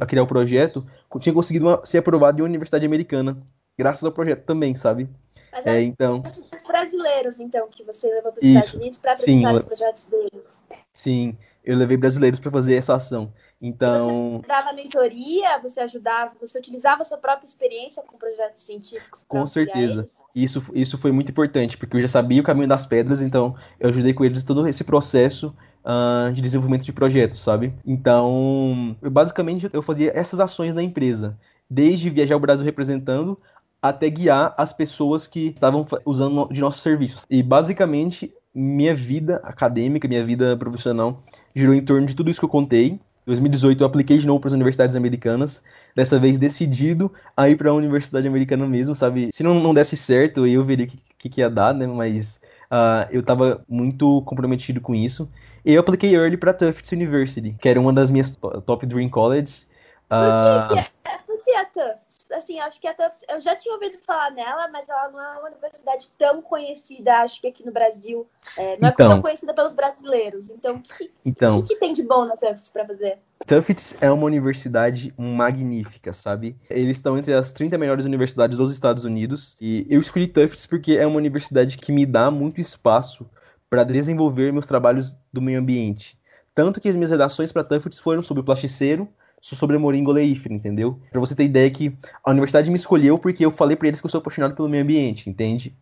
a, 0.00 0.06
criar 0.06 0.22
o 0.22 0.26
projeto 0.26 0.86
tinha 1.20 1.34
conseguido 1.34 1.66
uma, 1.66 1.84
ser 1.84 1.98
aprovada 1.98 2.38
em 2.38 2.42
uma 2.42 2.48
universidade 2.48 2.86
americana, 2.86 3.36
graças 3.76 4.02
ao 4.02 4.12
projeto 4.12 4.44
também, 4.44 4.74
sabe? 4.74 5.08
Mas 5.52 5.66
é, 5.66 5.82
então... 5.82 6.22
os 6.24 6.64
brasileiros, 6.66 7.38
então, 7.38 7.68
que 7.68 7.84
você 7.84 8.08
levou 8.08 8.32
para 8.32 8.40
os 8.40 8.44
Estados 8.44 8.74
Unidos 8.74 8.98
para 8.98 9.12
apresentar 9.12 9.50
Sim, 9.50 9.56
os 9.56 9.64
projetos 9.64 10.04
deles. 10.04 10.64
Sim, 10.94 11.36
eu 11.64 11.76
levei 11.76 11.96
brasileiros 11.96 12.40
para 12.40 12.50
fazer 12.50 12.74
essa 12.74 12.94
ação. 12.94 13.32
Então. 13.66 14.42
Você 14.42 14.46
dava 14.46 14.74
mentoria, 14.74 15.58
você 15.62 15.80
ajudava, 15.80 16.32
você 16.38 16.58
utilizava 16.58 17.00
a 17.00 17.04
sua 17.04 17.16
própria 17.16 17.46
experiência 17.46 18.02
com 18.02 18.18
projetos 18.18 18.62
científicos. 18.62 19.24
Com 19.26 19.46
certeza. 19.46 20.04
Isso, 20.34 20.62
isso 20.74 20.98
foi 20.98 21.10
muito 21.10 21.30
importante, 21.30 21.78
porque 21.78 21.96
eu 21.96 22.02
já 22.02 22.08
sabia 22.08 22.42
o 22.42 22.44
caminho 22.44 22.68
das 22.68 22.84
pedras, 22.84 23.22
então 23.22 23.56
eu 23.80 23.88
ajudei 23.88 24.12
com 24.12 24.22
eles 24.22 24.44
todo 24.44 24.68
esse 24.68 24.84
processo 24.84 25.56
uh, 25.82 26.30
de 26.30 26.42
desenvolvimento 26.42 26.84
de 26.84 26.92
projetos, 26.92 27.42
sabe? 27.42 27.72
Então, 27.86 28.94
eu, 29.00 29.10
basicamente, 29.10 29.70
eu 29.72 29.80
fazia 29.80 30.12
essas 30.14 30.40
ações 30.40 30.74
na 30.74 30.82
empresa, 30.82 31.38
desde 31.68 32.10
viajar 32.10 32.36
o 32.36 32.40
Brasil 32.40 32.66
representando 32.66 33.40
até 33.80 34.10
guiar 34.10 34.54
as 34.58 34.74
pessoas 34.74 35.26
que 35.26 35.48
estavam 35.48 35.86
usando 36.04 36.48
de 36.52 36.60
nossos 36.60 36.82
serviços. 36.82 37.24
E 37.30 37.42
basicamente, 37.42 38.30
minha 38.54 38.94
vida 38.94 39.40
acadêmica, 39.42 40.06
minha 40.06 40.24
vida 40.24 40.54
profissional 40.54 41.22
girou 41.54 41.74
em 41.74 41.82
torno 41.82 42.06
de 42.06 42.14
tudo 42.14 42.30
isso 42.30 42.40
que 42.40 42.44
eu 42.44 42.50
contei 42.50 43.00
2018 43.26 43.80
eu 43.80 43.86
apliquei 43.86 44.18
de 44.18 44.26
novo 44.26 44.40
para 44.40 44.48
as 44.48 44.52
universidades 44.52 44.94
americanas, 44.94 45.62
dessa 45.94 46.18
vez 46.18 46.36
decidido 46.36 47.12
a 47.36 47.48
ir 47.48 47.56
para 47.56 47.70
a 47.70 47.74
universidade 47.74 48.26
americana 48.26 48.66
mesmo, 48.66 48.94
sabe? 48.94 49.30
Se 49.32 49.42
não, 49.42 49.54
não 49.60 49.72
desse 49.72 49.96
certo, 49.96 50.46
eu 50.46 50.64
veria 50.64 50.86
o 50.86 50.88
que, 50.88 50.98
que, 51.18 51.28
que, 51.28 51.40
ia 51.40 51.48
dar, 51.48 51.72
né? 51.72 51.86
Mas 51.86 52.40
uh, 52.70 53.08
eu 53.10 53.20
estava 53.20 53.64
muito 53.68 54.22
comprometido 54.22 54.80
com 54.80 54.94
isso. 54.94 55.28
Eu 55.64 55.80
apliquei 55.80 56.14
early 56.14 56.36
para 56.36 56.52
Tufts 56.52 56.92
University, 56.92 57.54
que 57.60 57.68
era 57.68 57.80
uma 57.80 57.92
das 57.92 58.10
minhas 58.10 58.30
top 58.66 58.86
dream 58.86 59.08
colleges. 59.08 59.66
Uh... 60.10 60.68
Por, 60.68 60.76
que, 60.76 60.90
por 61.26 61.44
que 61.44 61.50
a 61.52 61.64
Tufts? 61.64 62.03
Assim, 62.36 62.58
acho 62.60 62.80
que 62.80 62.86
a 62.86 62.94
Tufts, 62.94 63.24
eu 63.28 63.40
já 63.40 63.56
tinha 63.56 63.74
ouvido 63.74 63.98
falar 63.98 64.30
nela, 64.30 64.68
mas 64.68 64.88
ela 64.88 65.08
não 65.10 65.20
é 65.20 65.38
uma 65.38 65.48
universidade 65.48 66.08
tão 66.18 66.42
conhecida, 66.42 67.18
acho 67.18 67.40
que 67.40 67.46
aqui 67.46 67.64
no 67.64 67.72
Brasil. 67.72 68.26
É, 68.56 68.76
não 68.78 68.88
é 68.88 68.92
então, 68.92 69.08
tão 69.10 69.22
conhecida 69.22 69.54
pelos 69.54 69.72
brasileiros. 69.72 70.50
Então, 70.50 70.76
o 70.76 70.80
que, 70.80 71.12
então, 71.24 71.62
que, 71.62 71.68
que, 71.68 71.80
tem 71.80 71.92
de 71.92 72.02
bom 72.02 72.24
na 72.24 72.36
Tufts 72.36 72.70
para 72.70 72.86
fazer? 72.86 73.18
Tufts 73.46 73.96
é 74.00 74.10
uma 74.10 74.26
universidade 74.26 75.12
magnífica, 75.16 76.12
sabe? 76.12 76.56
Eles 76.70 76.96
estão 76.96 77.16
entre 77.18 77.32
as 77.32 77.52
30 77.52 77.76
melhores 77.78 78.04
universidades 78.04 78.56
dos 78.56 78.72
Estados 78.72 79.04
Unidos. 79.04 79.56
E 79.60 79.86
eu 79.88 80.00
escolhi 80.00 80.26
Tufts 80.26 80.66
porque 80.66 80.92
é 80.92 81.06
uma 81.06 81.16
universidade 81.16 81.78
que 81.78 81.92
me 81.92 82.06
dá 82.06 82.30
muito 82.30 82.60
espaço 82.60 83.28
para 83.68 83.84
desenvolver 83.84 84.52
meus 84.52 84.66
trabalhos 84.66 85.16
do 85.32 85.42
meio 85.42 85.58
ambiente. 85.58 86.18
Tanto 86.54 86.80
que 86.80 86.88
as 86.88 86.94
minhas 86.94 87.10
redações 87.10 87.50
para 87.50 87.64
Tufts 87.64 87.98
foram 87.98 88.22
sobre 88.22 88.40
o 88.40 88.44
plasticeiro, 88.44 89.08
sobre 89.44 89.76
Moringo 89.76 90.10
Leifre, 90.10 90.54
entendeu? 90.54 90.98
Pra 91.10 91.20
você 91.20 91.34
ter 91.34 91.44
ideia 91.44 91.70
que 91.70 91.94
a 92.24 92.30
universidade 92.30 92.70
me 92.70 92.76
escolheu 92.76 93.18
porque 93.18 93.44
eu 93.44 93.50
falei 93.50 93.76
para 93.76 93.88
eles 93.88 94.00
que 94.00 94.06
eu 94.06 94.10
sou 94.10 94.18
apaixonado 94.18 94.54
pelo 94.54 94.70
meio 94.70 94.82
ambiente, 94.82 95.28
entende? 95.28 95.74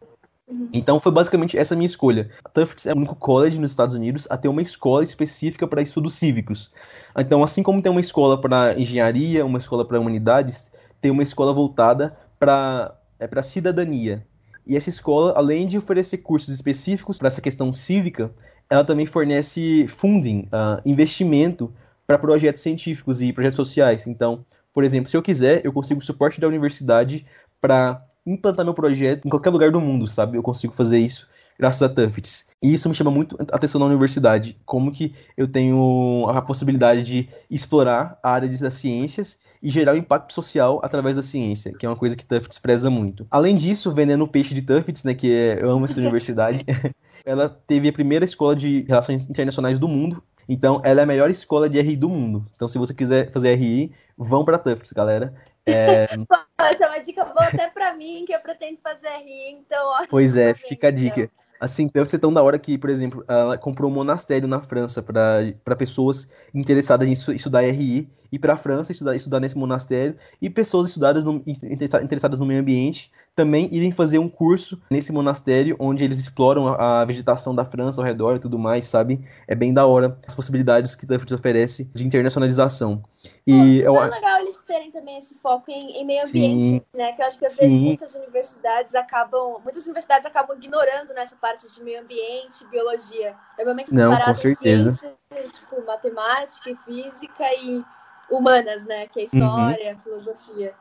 Uhum. 0.49 0.69
Então 0.73 0.99
foi 0.99 1.13
basicamente 1.13 1.57
essa 1.57 1.77
minha 1.77 1.87
escolha. 1.87 2.29
Tufts 2.53 2.87
é 2.87 2.93
o 2.93 2.97
único 2.97 3.15
college 3.15 3.61
nos 3.61 3.71
Estados 3.71 3.95
Unidos 3.95 4.27
a 4.29 4.37
ter 4.37 4.49
uma 4.49 4.63
escola 4.63 5.05
específica 5.05 5.67
para 5.69 5.81
estudos 5.81 6.17
cívicos. 6.17 6.73
Então, 7.17 7.45
assim 7.45 7.63
como 7.63 7.81
tem 7.81 7.93
uma 7.93 8.01
escola 8.01 8.41
para 8.41 8.77
engenharia, 8.79 9.47
uma 9.47 9.59
escola 9.59 9.87
para 9.87 10.01
humanidades, 10.01 10.71
tem 11.01 11.11
uma 11.11 11.23
escola 11.23 11.53
voltada 11.53 12.17
para 12.41 12.97
é 13.21 13.29
para 13.29 13.45
cidadania. 13.45 14.27
E 14.67 14.77
essa 14.77 14.89
escola, 14.89 15.35
além 15.37 15.69
de 15.69 15.79
oferecer 15.79 16.19
cursos 16.19 16.53
específicos 16.53 17.19
para 17.19 17.29
essa 17.29 17.41
questão 17.41 17.73
cívica, 17.73 18.33
ela 18.69 18.85
também 18.85 19.07
fornece 19.07 19.87
funding, 19.87 20.49
uh, 20.49 20.81
investimento 20.85 21.73
para 22.07 22.19
projetos 22.19 22.63
científicos 22.63 23.23
e 23.23 23.33
projetos 23.33 23.57
sociais. 23.57 24.07
Então, 24.07 24.45
por 24.73 24.85
exemplo, 24.85 25.11
se 25.11 25.17
eu 25.17 25.23
quiser, 25.23 25.65
eu 25.65 25.73
consigo 25.73 26.01
suporte 26.01 26.41
da 26.41 26.49
universidade 26.49 27.25
para 27.61 28.05
implantar 28.27 28.65
meu 28.65 28.75
projeto 28.75 29.27
em 29.27 29.31
qualquer 29.31 29.51
lugar 29.51 29.71
do 29.71 29.81
mundo, 29.81 30.07
sabe? 30.07 30.37
Eu 30.37 30.43
consigo 30.43 30.73
fazer 30.75 30.99
isso 30.99 31.27
graças 31.59 31.83
a 31.83 31.89
Tufts. 31.89 32.45
E 32.63 32.73
isso 32.73 32.89
me 32.89 32.95
chama 32.95 33.11
muito 33.11 33.37
a 33.41 33.57
atenção 33.57 33.79
na 33.79 33.87
universidade, 33.87 34.57
como 34.65 34.91
que 34.91 35.15
eu 35.37 35.47
tenho 35.47 36.27
a 36.29 36.43
possibilidade 36.43 37.03
de 37.03 37.29
explorar 37.51 38.19
a 38.23 38.31
área 38.31 38.49
das 38.49 38.75
ciências 38.75 39.39
e 39.63 39.71
gerar 39.71 39.93
um 39.93 39.97
impacto 39.97 40.33
social 40.33 40.81
através 40.83 41.17
da 41.17 41.23
ciência, 41.23 41.73
que 41.73 41.87
é 41.87 41.89
uma 41.89 41.97
coisa 41.97 42.17
que 42.17 42.25
Tufts 42.25 42.59
preza 42.59 42.91
muito. 42.91 43.27
Além 43.31 43.57
disso, 43.57 43.93
vendendo 43.93 44.25
o 44.25 44.29
peixe 44.29 44.55
de 44.55 44.63
Tufts, 44.63 45.05
né, 45.05 45.15
que 45.15 45.33
é, 45.33 45.63
eu 45.63 45.71
amo 45.71 45.85
essa 45.85 46.01
universidade, 46.03 46.65
ela 47.25 47.49
teve 47.49 47.89
a 47.89 47.93
primeira 47.93 48.25
escola 48.25 48.57
de 48.57 48.83
relações 48.89 49.23
internacionais 49.29 49.79
do 49.79 49.87
mundo 49.87 50.23
então, 50.53 50.81
ela 50.85 51.01
é 51.01 51.05
a 51.05 51.07
melhor 51.07 51.31
escola 51.31 51.69
de 51.69 51.81
RI 51.81 51.97
do 51.97 52.09
mundo. 52.09 52.47
Então, 52.55 52.69
se 52.69 52.79
você 52.79 52.93
quiser 52.93 53.31
fazer 53.33 53.55
RI, 53.55 53.93
vão 54.17 54.45
para 54.45 54.59
Tufts, 54.59 54.93
galera. 54.93 55.35
É... 55.67 56.05
Essa 56.59 56.85
é 56.85 56.89
uma 56.89 56.99
dica 56.99 57.25
boa 57.25 57.47
até 57.47 57.69
para 57.69 57.95
mim, 57.95 58.25
que 58.27 58.35
eu 58.35 58.41
pretendo 58.41 58.79
fazer 58.83 59.09
RI, 59.09 59.53
então... 59.53 59.87
Ó, 59.87 60.07
pois 60.09 60.37
é, 60.37 60.55
fica 60.55 60.89
a 60.89 60.91
dica. 60.91 61.23
Então. 61.23 61.43
Assim, 61.63 61.89
Tufts 61.89 62.15
é 62.15 62.19
tão 62.19 62.35
da 62.35 62.43
hora 62.43 62.59
que, 62.59 62.77
por 62.77 62.91
exemplo, 62.91 63.25
ela 63.29 63.57
comprou 63.57 63.89
um 63.89 63.95
monastério 63.95 64.49
na 64.49 64.61
França 64.61 65.01
para 65.01 65.77
pessoas 65.77 66.29
interessadas 66.53 67.07
em 67.07 67.13
estudar 67.13 67.61
RI, 67.61 68.11
ir 68.33 68.39
para 68.41 68.55
a 68.55 68.57
França 68.57 68.91
estudar, 68.91 69.15
estudar 69.15 69.39
nesse 69.39 69.57
monastério, 69.57 70.17
e 70.41 70.51
pessoas 70.51 70.89
estudadas 70.89 71.25
no, 71.25 71.41
interessadas 71.47 72.41
no 72.41 72.47
meio 72.47 72.61
ambiente 72.61 73.13
também 73.35 73.69
irem 73.73 73.93
fazer 73.93 74.19
um 74.19 74.29
curso 74.29 74.81
nesse 74.91 75.11
monastério 75.11 75.77
onde 75.79 76.05
eles 76.05 76.19
exploram 76.19 76.69
a, 76.69 77.05
vegetação 77.05 77.55
da 77.55 77.65
França 77.65 78.01
ao 78.01 78.05
redor 78.05 78.37
e 78.37 78.39
tudo 78.39 78.59
mais, 78.59 78.87
sabe? 78.87 79.25
É 79.49 79.55
bem 79.55 79.73
da 79.73 79.87
hora 79.87 80.19
as 80.27 80.35
possibilidades 80.35 80.95
que 80.95 81.07
Tufts 81.07 81.33
oferece 81.33 81.85
de 81.95 82.07
internacionalização. 82.07 83.03
E 83.47 83.83
Pô, 83.85 84.03
é 84.03 84.09
legal 84.09 84.41
eles 84.41 84.61
terem 84.63 84.91
também 84.91 85.19
esse 85.19 85.35
foco 85.37 85.71
em, 85.71 86.03
em 86.03 86.05
meio 86.05 86.25
ambiente, 86.25 86.63
sim, 86.63 86.83
né? 86.95 87.13
Que 87.13 87.23
eu 87.23 87.27
acho 87.27 87.39
que 87.39 87.47
às 87.47 87.57
vezes 87.57 87.73
sim. 87.73 87.85
muitas 87.85 88.15
universidades 88.15 88.95
acabam, 88.95 89.61
muitas 89.63 89.85
universidades 89.85 90.27
acabam 90.27 90.57
ignorando 90.57 91.15
nessa 91.15 91.37
parte 91.37 91.73
de 91.73 91.83
meio 91.83 92.03
ambiente, 92.03 92.67
biologia. 92.67 93.35
Normalmente 93.57 93.95
Não, 93.95 94.17
com 94.19 94.35
certeza. 94.35 94.93
Ciências, 94.93 95.59
tipo 95.59 95.85
matemática, 95.87 96.77
física 96.85 97.45
e 97.55 97.83
humanas, 98.31 98.85
né? 98.85 99.07
Que 99.09 99.21
é 99.21 99.25
história, 99.25 99.93
uhum. 99.93 100.01
filosofia. 100.01 100.75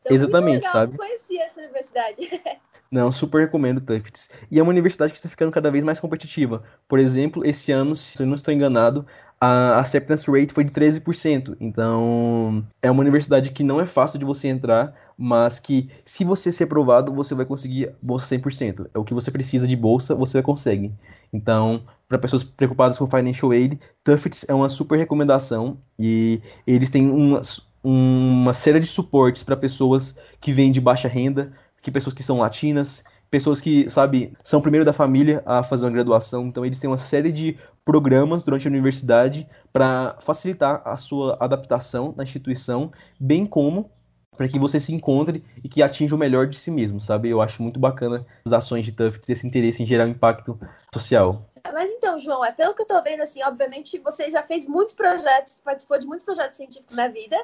Então, 0.00 0.14
Exatamente, 0.14 0.56
legal, 0.56 0.72
sabe? 0.72 0.94
Eu 0.94 0.98
conhecia 0.98 1.44
essa 1.44 1.60
universidade. 1.60 2.16
Não, 2.90 3.10
super 3.10 3.40
recomendo 3.40 3.80
Tufts. 3.80 4.30
E 4.50 4.60
é 4.60 4.62
uma 4.62 4.70
universidade 4.70 5.12
que 5.12 5.18
está 5.18 5.28
ficando 5.28 5.50
cada 5.50 5.70
vez 5.70 5.82
mais 5.82 5.98
competitiva. 5.98 6.62
Por 6.86 6.98
exemplo, 6.98 7.44
esse 7.44 7.72
ano, 7.72 7.96
se 7.96 8.22
eu 8.22 8.26
não 8.26 8.36
estou 8.36 8.54
enganado, 8.54 9.04
a 9.40 9.78
acceptance 9.78 10.30
rate 10.30 10.52
foi 10.52 10.64
de 10.64 10.72
13%. 10.72 11.56
Então, 11.60 12.64
é 12.80 12.90
uma 12.90 13.00
universidade 13.00 13.50
que 13.50 13.64
não 13.64 13.80
é 13.80 13.86
fácil 13.86 14.18
de 14.18 14.24
você 14.24 14.48
entrar, 14.48 14.94
mas 15.18 15.58
que 15.58 15.90
se 16.04 16.24
você 16.24 16.52
ser 16.52 16.64
aprovado, 16.64 17.12
você 17.12 17.34
vai 17.34 17.44
conseguir 17.44 17.92
bolsa 18.00 18.26
100%. 18.26 18.88
É 18.94 18.98
o 18.98 19.04
que 19.04 19.14
você 19.14 19.30
precisa 19.30 19.66
de 19.66 19.76
bolsa, 19.76 20.14
você 20.14 20.42
consegue. 20.42 20.92
Então, 21.32 21.82
para 22.08 22.18
pessoas 22.18 22.44
preocupadas 22.44 22.96
com 22.98 23.06
financial 23.06 23.50
aid, 23.50 23.80
Tufts 24.04 24.44
é 24.48 24.54
uma 24.54 24.68
super 24.68 24.96
recomendação 24.96 25.78
e 25.98 26.40
eles 26.66 26.90
têm 26.90 27.10
umas 27.10 27.65
uma 27.88 28.52
série 28.52 28.80
de 28.80 28.86
suportes 28.86 29.44
para 29.44 29.56
pessoas 29.56 30.16
que 30.40 30.52
vêm 30.52 30.72
de 30.72 30.80
baixa 30.80 31.06
renda, 31.06 31.52
que 31.80 31.88
pessoas 31.88 32.12
que 32.12 32.22
são 32.22 32.38
latinas, 32.38 33.04
pessoas 33.30 33.60
que, 33.60 33.88
sabe, 33.88 34.36
são 34.42 34.60
primeiro 34.60 34.84
da 34.84 34.92
família 34.92 35.40
a 35.46 35.62
fazer 35.62 35.84
uma 35.84 35.92
graduação. 35.92 36.46
Então, 36.46 36.66
eles 36.66 36.80
têm 36.80 36.90
uma 36.90 36.98
série 36.98 37.30
de 37.30 37.56
programas 37.84 38.42
durante 38.42 38.66
a 38.66 38.70
universidade 38.70 39.48
para 39.72 40.16
facilitar 40.20 40.82
a 40.84 40.96
sua 40.96 41.36
adaptação 41.38 42.12
na 42.16 42.24
instituição, 42.24 42.90
bem 43.20 43.46
como 43.46 43.88
para 44.36 44.48
que 44.48 44.58
você 44.58 44.80
se 44.80 44.92
encontre 44.92 45.44
e 45.62 45.68
que 45.68 45.80
atinja 45.80 46.16
o 46.16 46.18
melhor 46.18 46.48
de 46.48 46.58
si 46.58 46.72
mesmo, 46.72 47.00
sabe? 47.00 47.30
Eu 47.30 47.40
acho 47.40 47.62
muito 47.62 47.78
bacana 47.78 48.26
as 48.44 48.52
ações 48.52 48.84
de 48.84 48.90
Tufts, 48.90 49.30
esse 49.30 49.46
interesse 49.46 49.80
em 49.80 49.86
gerar 49.86 50.06
um 50.06 50.10
impacto 50.10 50.58
social. 50.92 51.48
Mas 51.72 51.90
então, 51.90 52.18
João, 52.18 52.44
é 52.44 52.50
pelo 52.50 52.74
que 52.74 52.82
eu 52.82 52.86
tô 52.86 53.00
vendo, 53.02 53.22
assim, 53.22 53.42
obviamente 53.44 53.98
você 53.98 54.28
já 54.28 54.42
fez 54.42 54.66
muitos 54.66 54.92
projetos, 54.92 55.60
participou 55.64 55.98
de 55.98 56.04
muitos 56.04 56.24
projetos 56.24 56.56
científicos 56.56 56.96
na 56.96 57.08
vida. 57.08 57.36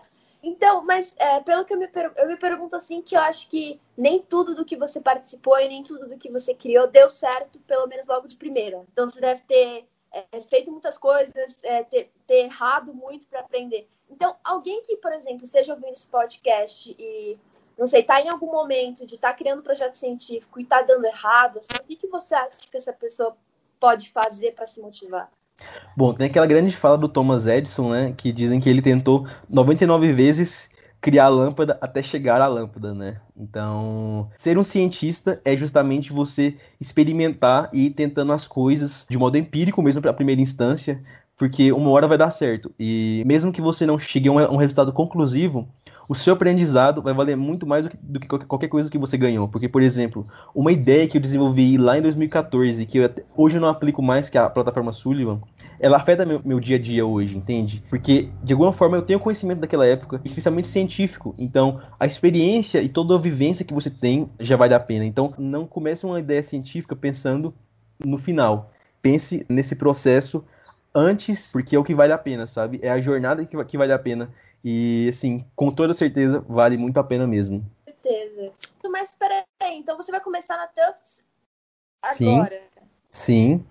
Então, 0.43 0.85
mas 0.85 1.15
é, 1.19 1.39
pelo 1.41 1.65
que 1.65 1.73
eu 1.73 1.79
me, 1.79 1.89
eu 2.17 2.27
me 2.27 2.37
pergunto 2.37 2.75
assim, 2.75 3.01
que 3.01 3.15
eu 3.15 3.21
acho 3.21 3.49
que 3.49 3.81
nem 3.97 4.21
tudo 4.21 4.57
do 4.57 4.65
que 4.65 4.77
você 4.77 5.01
participou 5.01 5.59
e 5.61 5.69
nem 5.69 5.85
tudo 5.85 6.09
do 6.09 6.19
que 6.19 6.31
você 6.31 6.53
criou 6.53 6.89
deu 6.89 7.09
certo, 7.09 7.61
pelo 7.61 7.87
menos 7.87 8.09
logo 8.09 8.27
de 8.27 8.37
primeira. 8.37 8.85
Então 8.93 9.09
você 9.09 9.21
deve 9.21 9.43
ter 9.43 9.87
é, 10.11 10.41
feito 10.43 10.71
muitas 10.71 10.99
coisas, 10.99 11.57
é, 11.63 11.85
ter, 11.85 12.13
ter 12.27 12.45
errado 12.45 12.93
muito 12.93 13.27
para 13.29 13.41
aprender. 13.41 13.89
Então, 14.11 14.37
alguém 14.45 14.83
que, 14.83 14.97
por 14.97 15.13
exemplo, 15.13 15.45
esteja 15.45 15.73
ouvindo 15.73 15.95
esse 15.95 16.07
podcast 16.07 16.95
e, 16.99 17.39
não 17.79 17.87
sei, 17.87 18.01
está 18.01 18.21
em 18.21 18.29
algum 18.29 18.51
momento 18.53 19.07
de 19.07 19.15
estar 19.15 19.31
tá 19.31 19.35
criando 19.35 19.61
um 19.61 19.65
projeto 19.65 19.97
científico 19.97 20.61
e 20.61 20.65
está 20.65 20.83
dando 20.83 21.07
errado, 21.07 21.59
assim, 21.59 21.69
o 21.81 21.85
que, 21.85 21.97
que 21.97 22.07
você 22.09 22.35
acha 22.35 22.59
que 22.71 22.77
essa 22.77 22.93
pessoa 22.93 23.37
pode 23.81 24.11
fazer 24.11 24.53
para 24.53 24.67
se 24.67 24.81
motivar? 24.81 25.31
Bom, 25.97 26.15
tem 26.15 26.27
aquela 26.27 26.47
grande 26.47 26.75
fala 26.77 26.97
do 26.97 27.09
Thomas 27.09 27.47
Edison, 27.47 27.91
né, 27.91 28.15
que 28.17 28.33
dizem 28.33 28.61
que 28.61 28.69
ele 28.69 28.81
tentou 28.81 29.27
99 29.49 30.13
vezes 30.13 30.71
criar 31.01 31.27
a 31.27 31.29
lâmpada 31.29 31.77
até 31.81 32.03
chegar 32.03 32.41
à 32.41 32.47
lâmpada, 32.47 32.95
né? 32.95 33.21
Então, 33.37 34.31
ser 34.37 34.57
um 34.57 34.63
cientista 34.63 35.41
é 35.45 35.57
justamente 35.57 36.13
você 36.13 36.57
experimentar 36.81 37.69
e 37.73 37.87
ir 37.87 37.91
tentando 37.91 38.33
as 38.33 38.47
coisas 38.47 39.05
de 39.11 39.19
modo 39.19 39.37
empírico 39.37 39.83
mesmo 39.83 40.01
para 40.01 40.13
a 40.13 40.15
primeira 40.15 40.41
instância, 40.41 41.03
porque 41.37 41.73
uma 41.73 41.91
hora 41.91 42.07
vai 42.07 42.17
dar 42.17 42.31
certo. 42.31 42.73
E 42.79 43.23
mesmo 43.27 43.53
que 43.53 43.61
você 43.61 43.85
não 43.85 43.99
chegue 43.99 44.29
a 44.29 44.33
um 44.33 44.57
resultado 44.57 44.93
conclusivo, 44.93 45.69
o 46.13 46.15
seu 46.15 46.35
aprendizado 46.35 47.01
vai 47.01 47.15
valer 47.15 47.39
muito 47.39 47.67
mais 47.67 47.85
do 47.85 47.91
que, 47.91 47.97
do 47.97 48.21
que, 48.21 48.47
qualquer 48.47 48.69
coisa 48.69 48.91
que 48.91 48.99
você 48.99 49.17
ganhou. 49.17 49.49
Porque, 49.49 49.67
por 49.67 49.83
exemplo, 49.83 50.27
uma 50.55 50.71
ideia 50.71 51.09
que 51.09 51.17
eu 51.17 51.21
desenvolvi 51.23 51.79
lá 51.79 51.97
em 51.97 52.03
2014, 52.03 52.85
que 52.85 52.99
eu 52.99 53.07
até, 53.07 53.25
hoje 53.35 53.57
eu 53.57 53.63
não 53.63 53.69
aplico 53.69 54.03
mais, 54.03 54.29
que 54.29 54.37
é 54.37 54.41
a 54.43 54.51
plataforma 54.51 54.93
Sullivan, 54.93 55.41
ela 55.81 55.97
afeta 55.97 56.27
meu, 56.27 56.43
meu 56.45 56.61
dia 56.61 56.77
a 56.77 56.79
dia 56.79 57.07
hoje, 57.07 57.35
entende? 57.35 57.83
Porque, 57.89 58.29
de 58.43 58.53
alguma 58.53 58.75
forma, 58.75 58.99
eu 58.99 59.03
tenho 59.03 59.19
conhecimento 59.19 59.61
daquela 59.61 59.87
época, 59.87 60.21
especialmente 60.23 60.69
científico. 60.69 61.35
Então, 61.39 61.81
a 61.99 62.05
experiência 62.05 62.83
e 62.83 62.91
toda 62.91 63.15
a 63.15 63.19
vivência 63.19 63.65
que 63.65 63.73
você 63.73 63.89
tem 63.89 64.29
já 64.39 64.55
vai 64.55 64.69
dar 64.69 64.81
pena. 64.81 65.07
Então, 65.07 65.33
não 65.39 65.67
comece 65.67 66.05
uma 66.05 66.21
ideia 66.21 66.43
científica 66.43 66.95
pensando 66.95 67.55
no 68.05 68.19
final. 68.19 68.71
Pense 69.01 69.47
nesse 69.49 69.75
processo 69.75 70.45
antes, 70.95 71.51
porque 71.53 71.75
é 71.75 71.79
o 71.79 71.85
que 71.85 71.95
vale 71.95 72.13
a 72.13 72.19
pena, 72.19 72.47
sabe? 72.47 72.79
É 72.83 72.91
a 72.91 73.01
jornada 73.01 73.47
que, 73.47 73.65
que 73.65 73.79
vale 73.79 73.95
a 73.95 73.99
pena. 73.99 74.29
E, 74.65 75.09
assim, 75.09 75.45
com 75.57 75.71
toda 75.71 75.93
certeza, 75.93 76.45
vale 76.49 76.77
muito 76.77 76.99
a 76.99 77.05
pena 77.05 77.27
mesmo. 77.27 77.65
Certeza. 77.85 78.53
Mas 78.91 79.13
peraí, 79.13 79.45
então 79.61 79.97
você 79.97 80.13
vai 80.13 80.21
começar 80.21 80.57
na 80.57 80.67
Tufts 80.67 81.25
agora? 82.03 82.51
Sim. 82.51 82.83
Sim. 83.11 83.65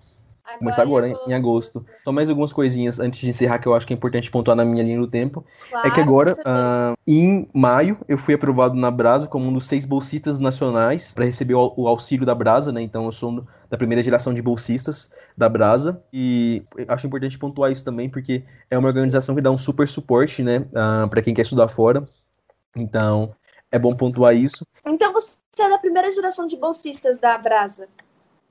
Agora 0.44 0.58
Começar 0.58 0.82
agora, 0.82 1.08
em, 1.08 1.16
em 1.28 1.34
agosto. 1.34 1.86
Só 2.04 2.12
mais 2.12 2.28
algumas 2.28 2.52
coisinhas 2.52 2.98
antes 2.98 3.20
de 3.20 3.30
encerrar 3.30 3.58
que 3.58 3.66
eu 3.66 3.74
acho 3.74 3.86
que 3.86 3.92
é 3.92 3.96
importante 3.96 4.30
pontuar 4.30 4.56
na 4.56 4.64
minha 4.64 4.82
linha 4.82 4.98
do 4.98 5.06
tempo. 5.06 5.44
Claro, 5.70 5.88
é 5.88 5.90
que 5.90 6.00
agora, 6.00 6.34
uh, 6.34 6.96
em 7.06 7.48
maio, 7.54 7.98
eu 8.08 8.18
fui 8.18 8.34
aprovado 8.34 8.74
na 8.74 8.90
Brasa 8.90 9.26
como 9.26 9.46
um 9.46 9.52
dos 9.52 9.66
seis 9.66 9.84
bolsistas 9.84 10.38
nacionais 10.38 11.14
para 11.14 11.24
receber 11.24 11.54
o, 11.54 11.72
o, 11.76 11.88
auxílio 11.88 12.26
da 12.26 12.34
Brasa, 12.34 12.72
né? 12.72 12.82
Então 12.82 13.06
eu 13.06 13.12
sou 13.12 13.46
da 13.72 13.78
primeira 13.78 14.02
geração 14.02 14.34
de 14.34 14.42
bolsistas 14.42 15.10
da 15.34 15.48
Brasa. 15.48 16.04
E 16.12 16.62
acho 16.86 17.06
importante 17.06 17.38
pontuar 17.38 17.72
isso 17.72 17.82
também, 17.82 18.10
porque 18.10 18.44
é 18.70 18.76
uma 18.76 18.86
organização 18.86 19.34
que 19.34 19.40
dá 19.40 19.50
um 19.50 19.56
super 19.56 19.88
suporte, 19.88 20.42
né? 20.42 20.58
Uh, 20.58 21.08
para 21.08 21.22
quem 21.22 21.32
quer 21.32 21.40
estudar 21.40 21.68
fora. 21.68 22.06
Então, 22.76 23.34
é 23.70 23.78
bom 23.78 23.96
pontuar 23.96 24.36
isso. 24.36 24.66
Então 24.84 25.10
você 25.14 25.38
é 25.58 25.70
da 25.70 25.78
primeira 25.78 26.12
geração 26.12 26.46
de 26.46 26.54
bolsistas 26.54 27.18
da 27.18 27.38
Brasa? 27.38 27.88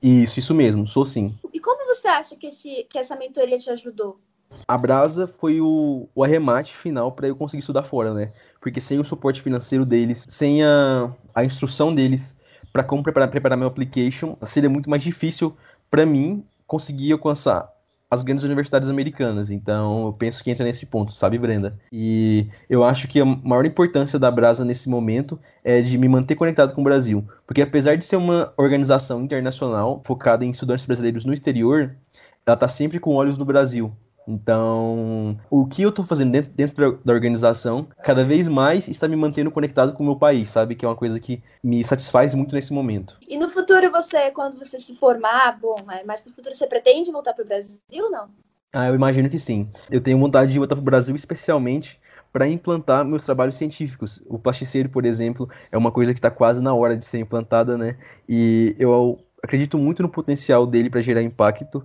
Isso, 0.02 0.40
isso 0.40 0.52
mesmo, 0.52 0.88
sou 0.88 1.04
sim. 1.04 1.38
E 1.52 1.60
como 1.60 1.86
você 1.86 2.08
acha 2.08 2.34
que, 2.34 2.48
esse, 2.48 2.84
que 2.90 2.98
essa 2.98 3.14
mentoria 3.14 3.58
te 3.58 3.70
ajudou? 3.70 4.18
A 4.66 4.76
Brasa 4.76 5.28
foi 5.38 5.60
o, 5.60 6.08
o 6.16 6.24
arremate 6.24 6.76
final 6.76 7.12
para 7.12 7.28
eu 7.28 7.36
conseguir 7.36 7.60
estudar 7.60 7.84
fora, 7.84 8.12
né? 8.12 8.32
Porque 8.60 8.80
sem 8.80 8.98
o 8.98 9.04
suporte 9.04 9.40
financeiro 9.40 9.86
deles, 9.86 10.26
sem 10.28 10.64
a, 10.64 11.14
a 11.32 11.44
instrução 11.44 11.94
deles 11.94 12.36
para 12.72 12.82
como 12.82 13.02
preparar, 13.02 13.28
preparar 13.28 13.58
meu 13.58 13.68
application, 13.68 14.36
seria 14.44 14.70
muito 14.70 14.88
mais 14.88 15.02
difícil 15.02 15.56
para 15.90 16.06
mim 16.06 16.44
conseguir 16.66 17.12
alcançar 17.12 17.68
as 18.12 18.22
grandes 18.22 18.44
universidades 18.44 18.90
americanas. 18.90 19.50
Então, 19.50 20.04
eu 20.06 20.12
penso 20.12 20.44
que 20.44 20.50
entra 20.50 20.66
nesse 20.66 20.84
ponto, 20.84 21.16
sabe, 21.16 21.38
Brenda? 21.38 21.78
E 21.90 22.46
eu 22.68 22.84
acho 22.84 23.08
que 23.08 23.18
a 23.18 23.24
maior 23.24 23.64
importância 23.64 24.18
da 24.18 24.30
Brasa 24.30 24.66
nesse 24.66 24.86
momento 24.86 25.40
é 25.64 25.80
de 25.80 25.96
me 25.96 26.08
manter 26.08 26.34
conectado 26.34 26.74
com 26.74 26.82
o 26.82 26.84
Brasil. 26.84 27.26
Porque 27.46 27.62
apesar 27.62 27.96
de 27.96 28.04
ser 28.04 28.16
uma 28.16 28.52
organização 28.58 29.22
internacional 29.22 30.02
focada 30.04 30.44
em 30.44 30.50
estudantes 30.50 30.84
brasileiros 30.84 31.24
no 31.24 31.32
exterior, 31.32 31.96
ela 32.44 32.54
está 32.54 32.68
sempre 32.68 33.00
com 33.00 33.14
olhos 33.14 33.38
no 33.38 33.46
Brasil. 33.46 33.90
Então, 34.26 35.38
o 35.50 35.66
que 35.66 35.82
eu 35.82 35.88
estou 35.88 36.04
fazendo 36.04 36.32
dentro, 36.32 36.52
dentro, 36.52 37.00
da 37.04 37.12
organização, 37.12 37.88
cada 38.02 38.24
vez 38.24 38.46
mais 38.48 38.88
está 38.88 39.08
me 39.08 39.16
mantendo 39.16 39.50
conectado 39.50 39.92
com 39.92 40.02
o 40.02 40.06
meu 40.06 40.16
país, 40.16 40.48
sabe? 40.48 40.74
Que 40.74 40.84
é 40.84 40.88
uma 40.88 40.96
coisa 40.96 41.18
que 41.18 41.42
me 41.62 41.82
satisfaz 41.82 42.34
muito 42.34 42.54
nesse 42.54 42.72
momento. 42.72 43.18
E 43.28 43.36
no 43.36 43.48
futuro, 43.48 43.90
você, 43.90 44.30
quando 44.30 44.58
você 44.58 44.78
se 44.78 44.94
formar, 44.96 45.58
bom, 45.60 45.76
mas 46.06 46.24
no 46.24 46.32
futuro 46.32 46.54
você 46.54 46.66
pretende 46.66 47.10
voltar 47.10 47.34
para 47.34 47.44
o 47.44 47.48
Brasil, 47.48 47.80
não? 48.10 48.28
Ah, 48.72 48.88
eu 48.88 48.94
imagino 48.94 49.28
que 49.28 49.38
sim. 49.38 49.68
Eu 49.90 50.00
tenho 50.00 50.18
vontade 50.18 50.52
de 50.52 50.58
voltar 50.58 50.76
para 50.76 50.82
o 50.82 50.84
Brasil, 50.84 51.14
especialmente 51.14 52.00
para 52.32 52.48
implantar 52.48 53.04
meus 53.04 53.24
trabalhos 53.24 53.56
científicos. 53.56 54.22
O 54.26 54.38
plasticeiro, 54.38 54.88
por 54.88 55.04
exemplo, 55.04 55.48
é 55.70 55.76
uma 55.76 55.92
coisa 55.92 56.14
que 56.14 56.18
está 56.18 56.30
quase 56.30 56.62
na 56.62 56.72
hora 56.72 56.96
de 56.96 57.04
ser 57.04 57.18
implantada, 57.18 57.76
né? 57.76 57.98
E 58.26 58.74
eu 58.78 59.18
acredito 59.42 59.76
muito 59.76 60.02
no 60.02 60.08
potencial 60.08 60.66
dele 60.66 60.88
para 60.88 61.02
gerar 61.02 61.20
impacto 61.20 61.84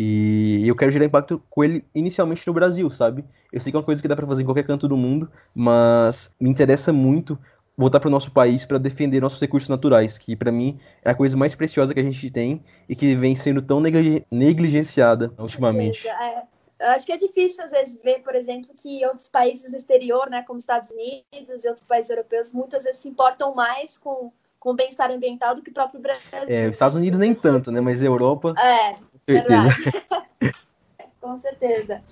e 0.00 0.62
eu 0.64 0.76
quero 0.76 0.92
gerar 0.92 1.06
impacto 1.06 1.42
com 1.50 1.64
ele 1.64 1.84
inicialmente 1.92 2.46
no 2.46 2.52
Brasil, 2.52 2.88
sabe? 2.88 3.24
Eu 3.52 3.58
sei 3.58 3.72
que 3.72 3.76
é 3.76 3.80
uma 3.80 3.84
coisa 3.84 4.00
que 4.00 4.06
dá 4.06 4.14
para 4.14 4.28
fazer 4.28 4.42
em 4.42 4.44
qualquer 4.44 4.64
canto 4.64 4.86
do 4.86 4.96
mundo, 4.96 5.28
mas 5.52 6.32
me 6.40 6.48
interessa 6.48 6.92
muito 6.92 7.36
voltar 7.76 7.98
para 7.98 8.06
o 8.06 8.10
nosso 8.10 8.30
país 8.30 8.64
para 8.64 8.78
defender 8.78 9.20
nossos 9.20 9.40
recursos 9.40 9.68
naturais, 9.68 10.16
que 10.16 10.36
para 10.36 10.52
mim 10.52 10.78
é 11.02 11.10
a 11.10 11.14
coisa 11.16 11.36
mais 11.36 11.52
preciosa 11.52 11.92
que 11.92 11.98
a 11.98 12.02
gente 12.02 12.30
tem 12.30 12.62
e 12.88 12.94
que 12.94 13.16
vem 13.16 13.34
sendo 13.34 13.60
tão 13.60 13.80
negligenciada 13.80 15.32
ultimamente. 15.36 16.08
É, 16.08 16.42
eu 16.78 16.88
acho 16.90 17.04
que 17.04 17.12
é 17.12 17.16
difícil 17.16 17.64
às 17.64 17.72
vezes 17.72 17.98
ver, 18.00 18.20
por 18.20 18.36
exemplo, 18.36 18.70
que 18.76 19.04
outros 19.04 19.28
países 19.28 19.68
do 19.68 19.76
exterior, 19.76 20.30
né, 20.30 20.44
como 20.46 20.60
Estados 20.60 20.90
Unidos 20.90 21.64
e 21.64 21.68
outros 21.68 21.84
países 21.84 22.10
europeus, 22.10 22.52
muitas 22.52 22.84
vezes 22.84 23.00
se 23.00 23.08
importam 23.08 23.52
mais 23.52 23.98
com 23.98 24.30
com 24.60 24.70
o 24.70 24.74
bem-estar 24.74 25.10
ambiental 25.10 25.54
do 25.54 25.62
que 25.62 25.70
o 25.70 25.72
próprio 25.72 26.00
Brasil. 26.00 26.48
É, 26.48 26.66
os 26.66 26.72
Estados 26.72 26.96
Unidos 26.96 27.20
nem 27.20 27.32
tanto, 27.32 27.70
né? 27.70 27.80
Mas 27.80 28.02
a 28.02 28.06
Europa. 28.06 28.54
É, 28.58 28.96
certeza. 29.32 29.92
Com 31.20 31.38
certeza. 31.38 32.02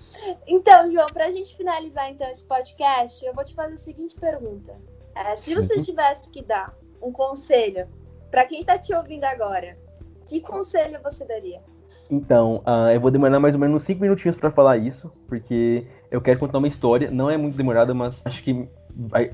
Então, 0.46 0.90
João, 0.92 1.06
para 1.06 1.26
a 1.26 1.30
gente 1.30 1.56
finalizar 1.56 2.10
então 2.10 2.28
esse 2.28 2.44
podcast, 2.44 3.24
eu 3.24 3.32
vou 3.32 3.44
te 3.44 3.54
fazer 3.54 3.74
a 3.74 3.78
seguinte 3.78 4.14
pergunta. 4.14 4.74
É, 5.14 5.34
se 5.36 5.54
Sim. 5.54 5.56
você 5.56 5.80
tivesse 5.82 6.30
que 6.30 6.42
dar 6.42 6.74
um 7.00 7.10
conselho 7.10 7.88
para 8.30 8.44
quem 8.44 8.60
está 8.60 8.76
te 8.76 8.94
ouvindo 8.94 9.24
agora, 9.24 9.78
que 10.26 10.40
conselho 10.40 11.00
você 11.02 11.24
daria? 11.24 11.62
Então, 12.10 12.62
uh, 12.66 12.90
eu 12.92 13.00
vou 13.00 13.10
demorar 13.10 13.40
mais 13.40 13.54
ou 13.54 13.60
menos 13.60 13.82
5 13.82 14.00
minutinhos 14.00 14.36
para 14.36 14.50
falar 14.50 14.76
isso, 14.76 15.10
porque 15.26 15.86
eu 16.10 16.20
quero 16.20 16.38
contar 16.38 16.58
uma 16.58 16.68
história. 16.68 17.10
Não 17.10 17.30
é 17.30 17.36
muito 17.36 17.56
demorada, 17.56 17.94
mas 17.94 18.22
acho 18.24 18.42
que 18.42 18.68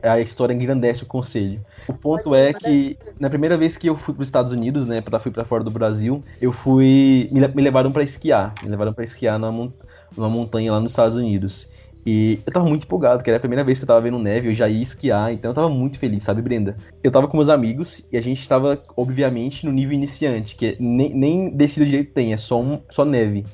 a, 0.02 0.12
a 0.12 0.20
história 0.20 0.52
engrandece 0.52 1.02
o 1.02 1.06
conselho. 1.06 1.60
O 1.88 1.92
ponto 1.92 2.34
é 2.34 2.52
que 2.52 2.96
na 3.18 3.28
primeira 3.28 3.56
vez 3.56 3.76
que 3.76 3.88
eu 3.88 3.96
fui 3.96 4.14
para 4.14 4.22
os 4.22 4.28
Estados 4.28 4.52
Unidos, 4.52 4.86
né, 4.86 5.00
para 5.00 5.18
fui 5.18 5.30
para 5.30 5.44
fora 5.44 5.64
do 5.64 5.70
Brasil, 5.70 6.22
eu 6.40 6.52
fui 6.52 7.28
me, 7.32 7.46
me 7.48 7.62
levaram 7.62 7.92
para 7.92 8.02
esquiar, 8.02 8.54
me 8.62 8.68
levaram 8.68 8.92
para 8.92 9.04
esquiar 9.04 9.38
numa, 9.38 9.70
numa 10.16 10.28
montanha 10.28 10.72
lá 10.72 10.80
nos 10.80 10.92
Estados 10.92 11.16
Unidos. 11.16 11.70
E 12.04 12.40
eu 12.44 12.52
tava 12.52 12.68
muito 12.68 12.84
empolgado, 12.84 13.22
que 13.22 13.30
era 13.30 13.36
a 13.36 13.40
primeira 13.40 13.62
vez 13.62 13.78
que 13.78 13.84
eu 13.84 13.86
tava 13.86 14.00
vendo 14.00 14.18
neve, 14.18 14.48
eu 14.48 14.54
já 14.54 14.68
ia 14.68 14.82
esquiar, 14.82 15.32
então 15.32 15.52
eu 15.52 15.54
tava 15.54 15.68
muito 15.68 16.00
feliz, 16.00 16.24
sabe, 16.24 16.42
Brenda? 16.42 16.76
Eu 17.02 17.12
tava 17.12 17.28
com 17.28 17.36
meus 17.36 17.48
amigos 17.48 18.02
e 18.10 18.16
a 18.16 18.20
gente 18.20 18.46
tava, 18.48 18.82
obviamente, 18.96 19.64
no 19.64 19.70
nível 19.70 19.94
iniciante, 19.94 20.56
que 20.56 20.76
nem, 20.80 21.14
nem 21.14 21.50
descida 21.50 21.86
direito 21.86 22.12
tem, 22.12 22.32
é 22.32 22.36
só, 22.36 22.60
um, 22.60 22.80
só 22.90 23.04
neve. 23.04 23.46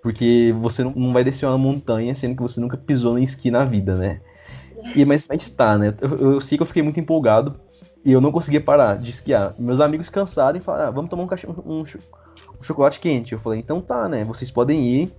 Porque 0.00 0.54
você 0.60 0.84
não, 0.84 0.92
não 0.92 1.12
vai 1.12 1.24
descer 1.24 1.46
uma 1.46 1.58
montanha 1.58 2.14
sendo 2.14 2.36
que 2.36 2.42
você 2.42 2.60
nunca 2.60 2.76
pisou 2.76 3.14
no 3.14 3.18
esqui 3.18 3.50
na 3.50 3.64
vida, 3.64 3.96
né? 3.96 4.20
E, 4.94 5.04
mas, 5.04 5.26
mas 5.28 5.50
tá, 5.50 5.76
né? 5.76 5.94
Eu, 6.00 6.32
eu 6.32 6.40
sei 6.40 6.56
que 6.56 6.62
eu 6.62 6.66
fiquei 6.66 6.82
muito 6.82 7.00
empolgado 7.00 7.56
e 8.04 8.12
eu 8.12 8.20
não 8.20 8.30
conseguia 8.30 8.60
parar 8.60 8.98
de 8.98 9.10
esquiar. 9.10 9.54
Meus 9.58 9.80
amigos 9.80 10.08
cansaram 10.08 10.58
e 10.58 10.60
falaram, 10.60 10.88
ah, 10.88 10.90
vamos 10.90 11.10
tomar 11.10 11.24
um, 11.24 11.26
cachorro, 11.26 11.62
um, 11.66 11.80
um, 11.80 12.62
chocolate 12.62 13.00
quente. 13.00 13.32
Eu 13.32 13.40
falei, 13.40 13.58
então 13.58 13.80
tá, 13.80 14.08
né? 14.08 14.24
Vocês 14.24 14.50
podem 14.50 14.84
ir, 14.84 15.12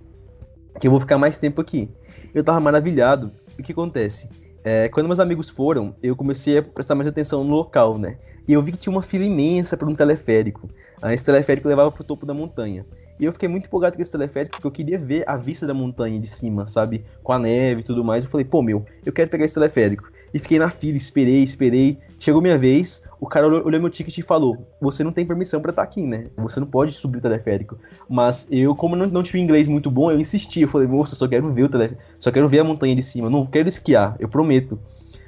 que 0.80 0.86
eu 0.86 0.90
vou 0.90 1.00
ficar 1.00 1.18
mais 1.18 1.38
tempo 1.38 1.60
aqui. 1.60 1.90
Eu 2.34 2.42
tava 2.42 2.58
maravilhado. 2.60 3.30
O 3.58 3.62
que 3.62 3.72
acontece? 3.72 4.28
É, 4.64 4.88
quando 4.88 5.06
meus 5.06 5.20
amigos 5.20 5.48
foram, 5.48 5.94
eu 6.02 6.16
comecei 6.16 6.58
a 6.58 6.62
prestar 6.62 6.94
mais 6.94 7.08
atenção 7.08 7.44
no 7.44 7.54
local, 7.54 7.98
né? 7.98 8.18
E 8.46 8.52
eu 8.52 8.62
vi 8.62 8.72
que 8.72 8.78
tinha 8.78 8.92
uma 8.92 9.02
fila 9.02 9.24
imensa 9.24 9.76
para 9.76 9.88
um 9.88 9.94
teleférico. 9.94 10.68
Esse 11.12 11.24
teleférico 11.24 11.68
levava 11.68 11.92
pro 11.92 12.02
topo 12.02 12.24
da 12.24 12.32
montanha. 12.32 12.86
E 13.18 13.24
eu 13.24 13.32
fiquei 13.32 13.48
muito 13.48 13.66
empolgado 13.66 13.96
com 13.96 14.02
esse 14.02 14.12
teleférico, 14.12 14.52
porque 14.52 14.66
eu 14.66 14.70
queria 14.70 14.98
ver 14.98 15.28
a 15.28 15.36
vista 15.36 15.66
da 15.66 15.74
montanha 15.74 16.18
de 16.20 16.28
cima, 16.28 16.66
sabe? 16.66 17.04
Com 17.22 17.32
a 17.32 17.38
neve 17.38 17.80
e 17.80 17.84
tudo 17.84 18.04
mais. 18.04 18.24
Eu 18.24 18.30
falei, 18.30 18.44
pô, 18.44 18.62
meu, 18.62 18.84
eu 19.04 19.12
quero 19.12 19.28
pegar 19.28 19.44
esse 19.44 19.54
teleférico. 19.54 20.10
E 20.32 20.38
fiquei 20.38 20.58
na 20.58 20.70
fila, 20.70 20.96
esperei, 20.96 21.42
esperei. 21.42 21.98
Chegou 22.18 22.42
minha 22.42 22.58
vez, 22.58 23.02
o 23.20 23.26
cara 23.26 23.46
olhou 23.46 23.80
meu 23.80 23.90
ticket 23.90 24.16
e 24.18 24.22
falou: 24.22 24.58
Você 24.80 25.02
não 25.02 25.12
tem 25.12 25.26
permissão 25.26 25.60
para 25.60 25.70
estar 25.70 25.82
tá 25.82 25.88
aqui, 25.88 26.02
né? 26.02 26.26
Você 26.36 26.60
não 26.60 26.66
pode 26.66 26.92
subir 26.92 27.18
o 27.18 27.22
teleférico. 27.22 27.78
Mas 28.08 28.46
eu, 28.50 28.74
como 28.74 28.94
não, 28.94 29.06
não 29.06 29.22
tive 29.22 29.40
inglês 29.40 29.66
muito 29.66 29.90
bom, 29.90 30.10
eu 30.10 30.20
insisti. 30.20 30.60
Eu 30.60 30.68
falei: 30.68 30.86
Moço, 30.86 31.16
só 31.16 31.26
quero 31.26 31.52
ver 31.52 31.64
o 31.64 31.68
teleférico, 31.68 32.02
só 32.20 32.30
quero 32.30 32.48
ver 32.48 32.60
a 32.60 32.64
montanha 32.64 32.94
de 32.94 33.02
cima, 33.02 33.30
não 33.30 33.46
quero 33.46 33.68
esquiar, 33.68 34.16
eu 34.18 34.28
prometo. 34.28 34.78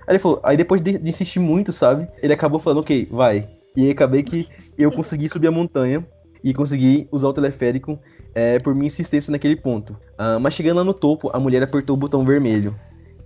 Aí 0.07 0.13
ele 0.13 0.19
falou: 0.19 0.41
Aí 0.43 0.57
depois 0.57 0.81
de, 0.81 0.99
de 0.99 1.09
insistir 1.09 1.41
muito, 1.41 1.73
sabe? 1.73 2.07
Ele 2.23 2.33
acabou 2.33 2.61
falando: 2.61 2.81
Ok, 2.81 3.09
vai. 3.11 3.49
E 3.77 3.91
acabei 3.91 4.23
que 4.23 4.49
eu 4.77 4.91
consegui 4.91 5.29
subir 5.29 5.47
a 5.47 5.53
montanha 5.53 6.05
e 6.43 6.55
consegui 6.55 7.09
usar 7.11 7.29
o 7.29 7.33
teleférico 7.33 7.99
é, 8.35 8.59
por 8.59 8.75
minha 8.75 8.87
insistência 8.87 9.31
naquele 9.31 9.57
ponto. 9.57 9.93
Uh, 10.19 10.41
mas 10.41 10.55
chegando 10.55 10.79
lá 10.79 10.85
no 10.85 10.95
topo, 10.95 11.31
a 11.33 11.41
mulher 11.41 11.63
apertou 11.63 11.95
o 11.95 11.99
botão 11.99 12.25
vermelho. 12.25 12.75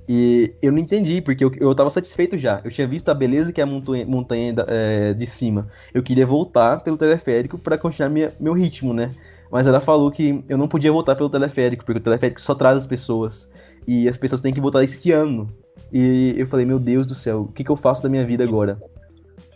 E 0.08 0.52
eu 0.60 0.70
não 0.70 0.78
entendi, 0.78 1.22
porque 1.22 1.44
eu, 1.44 1.50
eu 1.58 1.74
tava 1.74 1.88
satisfeito 1.88 2.36
já. 2.36 2.60
Eu 2.62 2.70
tinha 2.70 2.86
visto 2.86 3.08
a 3.08 3.14
beleza 3.14 3.52
que 3.52 3.60
é 3.60 3.64
a 3.64 3.66
montanha, 3.66 4.04
montanha 4.04 4.54
é, 4.66 5.14
de 5.14 5.26
cima. 5.26 5.68
Eu 5.94 6.02
queria 6.02 6.26
voltar 6.26 6.80
pelo 6.80 6.96
teleférico 6.96 7.56
para 7.56 7.78
continuar 7.78 8.10
minha, 8.10 8.32
meu 8.38 8.52
ritmo, 8.52 8.92
né? 8.92 9.12
Mas 9.50 9.66
ela 9.66 9.80
falou 9.80 10.10
que 10.10 10.44
eu 10.48 10.58
não 10.58 10.68
podia 10.68 10.92
voltar 10.92 11.14
pelo 11.14 11.30
teleférico, 11.30 11.84
porque 11.84 12.00
o 12.00 12.02
teleférico 12.02 12.40
só 12.40 12.54
traz 12.54 12.78
as 12.78 12.86
pessoas. 12.86 13.48
E 13.86 14.08
as 14.08 14.16
pessoas 14.16 14.40
têm 14.40 14.52
que 14.52 14.60
voltar 14.60 14.82
esquiando. 14.82 15.48
E 15.92 16.34
eu 16.36 16.46
falei, 16.46 16.66
meu 16.66 16.78
Deus 16.78 17.06
do 17.06 17.14
céu, 17.14 17.42
o 17.42 17.52
que, 17.52 17.64
que 17.64 17.70
eu 17.70 17.76
faço 17.76 18.02
da 18.02 18.08
minha 18.08 18.26
vida 18.26 18.44
agora? 18.44 18.78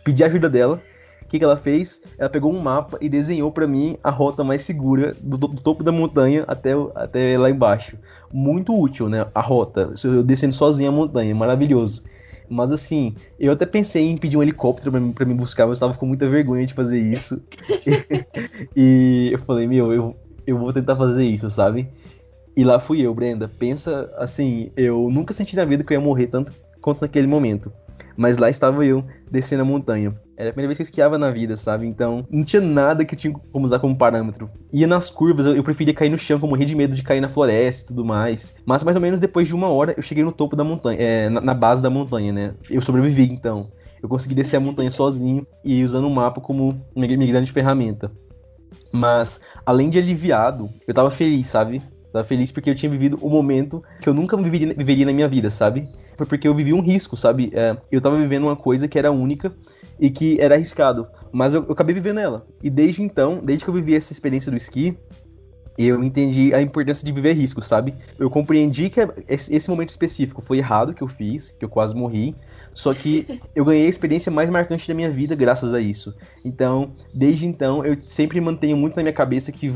Pedi 0.03 0.23
ajuda 0.23 0.49
dela 0.49 0.81
que, 1.29 1.37
que 1.37 1.45
ela 1.45 1.55
fez? 1.55 2.01
Ela 2.17 2.29
pegou 2.29 2.51
um 2.51 2.59
mapa 2.59 2.97
e 2.99 3.07
desenhou 3.07 3.51
para 3.51 3.67
mim 3.67 3.97
a 4.03 4.09
rota 4.09 4.43
mais 4.43 4.63
segura 4.63 5.15
do, 5.21 5.37
do, 5.37 5.61
topo 5.61 5.83
da 5.83 5.91
montanha 5.91 6.43
até, 6.47 6.71
até 6.95 7.37
lá 7.37 7.49
embaixo. 7.49 7.97
Muito 8.33 8.77
útil, 8.77 9.07
né? 9.07 9.27
A 9.33 9.41
rota. 9.41 9.93
Eu 10.03 10.23
descendo 10.23 10.53
sozinho 10.53 10.89
a 10.89 10.91
montanha, 10.91 11.33
maravilhoso. 11.33 12.03
Mas 12.49 12.71
assim, 12.71 13.15
eu 13.39 13.51
até 13.51 13.65
pensei 13.65 14.09
em 14.09 14.17
pedir 14.17 14.35
um 14.35 14.41
helicóptero 14.41 14.91
pra, 15.13 15.25
me 15.25 15.33
buscar, 15.35 15.67
mas 15.67 15.69
eu 15.69 15.85
estava 15.85 15.93
com 15.93 16.07
muita 16.07 16.27
vergonha 16.27 16.65
de 16.65 16.73
fazer 16.73 16.97
isso. 16.97 17.39
e 18.75 19.29
eu 19.31 19.39
falei, 19.39 19.67
meu, 19.67 19.93
eu, 19.93 20.15
eu 20.47 20.57
vou 20.57 20.73
tentar 20.73 20.95
fazer 20.95 21.23
isso, 21.23 21.47
sabe? 21.51 21.87
E 22.57 22.63
lá 22.63 22.79
fui 22.79 23.01
eu, 23.01 23.13
Brenda. 23.13 23.47
Pensa 23.47 24.11
assim, 24.17 24.71
eu 24.75 25.09
nunca 25.11 25.31
senti 25.31 25.55
na 25.55 25.63
vida 25.63 25.83
que 25.83 25.93
eu 25.93 25.99
ia 25.99 26.03
morrer 26.03 26.25
tanto 26.25 26.51
quanto 26.81 27.01
naquele 27.01 27.27
momento. 27.27 27.71
Mas 28.19 28.37
lá 28.37 28.49
estava 28.49 28.85
eu, 28.85 29.01
descendo 29.31 29.61
a 29.61 29.65
montanha. 29.65 30.13
Era 30.35 30.49
a 30.49 30.51
primeira 30.51 30.67
vez 30.67 30.77
que 30.77 30.81
eu 30.81 30.83
esquiava 30.83 31.17
na 31.17 31.31
vida, 31.31 31.55
sabe? 31.55 31.87
Então, 31.87 32.27
não 32.29 32.43
tinha 32.43 32.61
nada 32.61 33.05
que 33.05 33.15
eu 33.15 33.17
tinha 33.17 33.33
como 33.33 33.65
usar 33.65 33.79
como 33.79 33.97
parâmetro. 33.97 34.49
Ia 34.73 34.85
nas 34.85 35.09
curvas, 35.09 35.45
eu, 35.45 35.63
preferia 35.63 35.93
cair 35.93 36.09
no 36.09 36.17
chão, 36.17 36.37
como 36.37 36.49
morria 36.49 36.65
de 36.65 36.75
medo 36.75 36.97
de 36.97 37.01
cair 37.01 37.21
na 37.21 37.29
floresta 37.29 37.83
e 37.83 37.87
tudo 37.87 38.03
mais. 38.03 38.53
Mas 38.65 38.83
mais 38.83 38.97
ou 38.97 39.01
menos 39.01 39.21
depois 39.21 39.47
de 39.47 39.55
uma 39.55 39.69
hora, 39.69 39.93
eu 39.95 40.03
cheguei 40.03 40.21
no 40.21 40.33
topo 40.33 40.53
da 40.57 40.65
montanha, 40.65 40.99
é, 40.99 41.29
na, 41.29 41.39
na 41.39 41.53
base 41.53 41.81
da 41.81 41.89
montanha, 41.89 42.33
né? 42.33 42.53
Eu 42.69 42.81
sobrevivi, 42.81 43.31
então. 43.31 43.71
Eu 44.03 44.09
consegui 44.09 44.35
descer 44.35 44.57
a 44.57 44.59
montanha 44.59 44.91
sozinho 44.91 45.47
e 45.63 45.81
usando 45.85 46.05
o 46.05 46.13
mapa 46.13 46.41
como 46.41 46.77
minha, 46.93 47.17
minha 47.17 47.31
grande 47.31 47.53
ferramenta. 47.53 48.11
Mas, 48.91 49.39
além 49.65 49.89
de 49.89 49.97
aliviado, 49.97 50.69
eu 50.85 50.93
tava 50.93 51.09
feliz, 51.09 51.47
sabe? 51.47 51.81
Tava 52.11 52.25
feliz 52.25 52.51
porque 52.51 52.69
eu 52.69 52.75
tinha 52.75 52.89
vivido 52.89 53.19
um 53.21 53.29
momento 53.29 53.83
que 54.01 54.09
eu 54.09 54.13
nunca 54.13 54.35
viveria, 54.35 54.73
viveria 54.73 55.05
na 55.05 55.13
minha 55.13 55.27
vida, 55.27 55.49
sabe? 55.49 55.87
foi 56.19 56.25
porque 56.25 56.47
eu 56.47 56.53
vivi 56.53 56.73
um 56.73 56.81
risco, 56.81 57.15
sabe? 57.15 57.49
É, 57.53 57.77
eu 57.89 58.01
tava 58.01 58.17
vivendo 58.17 58.43
uma 58.43 58.55
coisa 58.55 58.89
que 58.89 58.99
era 58.99 59.09
única 59.09 59.53
e 59.97 60.09
que 60.09 60.37
era 60.39 60.55
arriscado, 60.55 61.07
mas 61.31 61.53
eu, 61.53 61.63
eu 61.63 61.71
acabei 61.71 61.95
vivendo 61.95 62.19
ela. 62.19 62.45
E 62.61 62.69
desde 62.69 63.01
então, 63.01 63.39
desde 63.41 63.63
que 63.63 63.69
eu 63.69 63.73
vivi 63.73 63.95
essa 63.95 64.11
experiência 64.11 64.51
do 64.51 64.57
esqui, 64.57 64.97
eu 65.77 66.03
entendi 66.03 66.53
a 66.53 66.61
importância 66.61 67.05
de 67.05 67.13
viver 67.13 67.33
risco, 67.33 67.61
sabe? 67.61 67.95
Eu 68.17 68.29
compreendi 68.29 68.89
que 68.89 68.99
esse 69.29 69.69
momento 69.69 69.91
específico 69.91 70.41
foi 70.41 70.57
errado 70.57 70.93
que 70.93 71.01
eu 71.01 71.07
fiz, 71.07 71.51
que 71.57 71.63
eu 71.63 71.69
quase 71.69 71.95
morri, 71.95 72.35
só 72.73 72.93
que 72.93 73.39
eu 73.55 73.63
ganhei 73.63 73.85
a 73.85 73.89
experiência 73.89 74.29
mais 74.29 74.49
marcante 74.49 74.85
da 74.85 74.93
minha 74.93 75.09
vida 75.09 75.35
graças 75.35 75.73
a 75.73 75.79
isso. 75.79 76.13
Então, 76.43 76.95
desde 77.13 77.45
então, 77.45 77.85
eu 77.85 77.97
sempre 78.05 78.41
mantenho 78.41 78.75
muito 78.75 78.97
na 78.97 79.03
minha 79.03 79.13
cabeça 79.13 79.53
que 79.53 79.73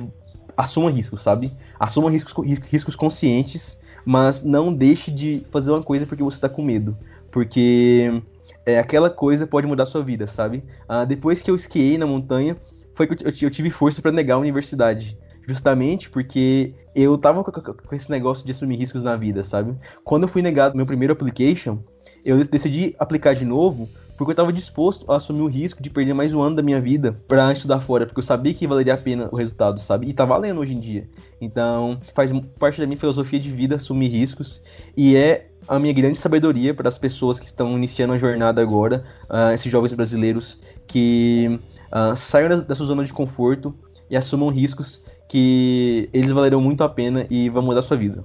assuma 0.56 0.92
riscos, 0.92 1.24
sabe? 1.24 1.52
Assuma 1.80 2.10
riscos, 2.10 2.34
riscos 2.70 2.96
conscientes 2.96 3.82
mas 4.06 4.44
não 4.44 4.74
deixe 4.74 5.12
de 5.12 5.46
fazer 5.52 5.72
uma 5.72 5.82
coisa 5.82 6.06
porque 6.06 6.24
você 6.24 6.36
está 6.36 6.50
com 6.50 6.62
medo. 6.62 6.98
Porque 7.32 8.22
é, 8.66 8.78
aquela 8.80 9.10
coisa 9.10 9.48
pode 9.48 9.66
mudar 9.66 9.84
a 9.84 9.88
sua 9.88 10.04
vida, 10.04 10.28
sabe? 10.28 10.64
Ah, 10.88 11.06
depois 11.06 11.42
que 11.42 11.50
eu 11.50 11.56
esquiei 11.56 11.98
na 11.98 12.06
montanha, 12.06 12.58
foi 12.94 13.08
que 13.08 13.26
eu, 13.26 13.34
eu 13.42 13.52
tive 13.52 13.70
força 13.70 14.02
para 14.02 14.12
negar 14.12 14.36
a 14.36 14.40
universidade. 14.40 15.18
Justamente 15.48 16.10
porque 16.10 16.74
eu 16.96 17.18
tava 17.18 17.44
com 17.44 17.96
esse 17.96 18.10
negócio 18.10 18.46
de 18.46 18.52
assumir 18.52 18.78
riscos 18.78 19.04
na 19.04 19.16
vida, 19.16 19.44
sabe? 19.44 19.76
Quando 20.04 20.24
eu 20.24 20.30
fui 20.30 20.42
negado 20.42 20.76
meu 20.76 20.86
primeiro 20.86 21.14
application, 21.14 21.80
eu 22.24 22.44
decidi 22.46 22.96
aplicar 22.98 23.34
de 23.34 23.44
novo 23.44 23.90
porque 24.18 24.32
eu 24.32 24.34
estava 24.34 24.54
disposto 24.54 25.12
a 25.12 25.18
assumir 25.18 25.42
o 25.42 25.48
risco 25.48 25.82
de 25.82 25.90
perder 25.90 26.14
mais 26.14 26.34
um 26.34 26.42
ano 26.42 26.56
da 26.56 26.62
minha 26.62 26.80
vida 26.80 27.20
para 27.28 27.52
estudar 27.52 27.80
fora, 27.82 28.06
porque 28.06 28.20
eu 28.20 28.24
sabia 28.24 28.54
que 28.54 28.68
valeria 28.68 28.94
a 28.94 28.98
pena 28.98 29.30
o 29.32 29.36
resultado, 29.36 29.80
sabe? 29.80 30.08
E 30.08 30.14
tá 30.14 30.26
valendo 30.26 30.60
hoje 30.60 30.74
em 30.74 30.80
dia. 30.80 31.10
Então, 31.42 32.00
faz 32.14 32.32
parte 32.60 32.80
da 32.80 32.86
minha 32.88 33.00
filosofia 33.00 33.40
de 33.40 33.52
vida 33.52 33.76
assumir 33.76 34.10
riscos 34.10 34.62
e 34.96 35.16
é 35.16 35.50
a 35.68 35.80
minha 35.80 35.94
grande 35.94 36.20
sabedoria 36.20 36.74
para 36.74 36.88
as 36.88 36.98
pessoas 36.98 37.40
que 37.40 37.46
estão 37.46 37.76
iniciando 37.78 38.14
a 38.14 38.18
jornada 38.18 38.62
agora, 38.62 39.04
uh, 39.30 39.54
esses 39.54 39.72
jovens 39.72 39.94
brasileiros 39.94 40.60
que 40.88 41.60
uh, 41.92 42.16
saiam 42.16 42.50
da, 42.50 42.56
da 42.58 42.76
sua 42.76 42.86
zona 42.86 43.04
de 43.04 43.14
conforto 43.14 43.74
e 44.10 44.18
assumam 44.18 44.50
riscos 44.50 45.02
que 45.28 46.10
eles 46.14 46.32
valerão 46.32 46.62
muito 46.62 46.84
a 46.84 46.90
pena 46.90 47.26
e 47.30 47.50
vão 47.50 47.64
mudar 47.64 47.80
a 47.80 47.84
sua 47.84 47.98
vida. 47.98 48.24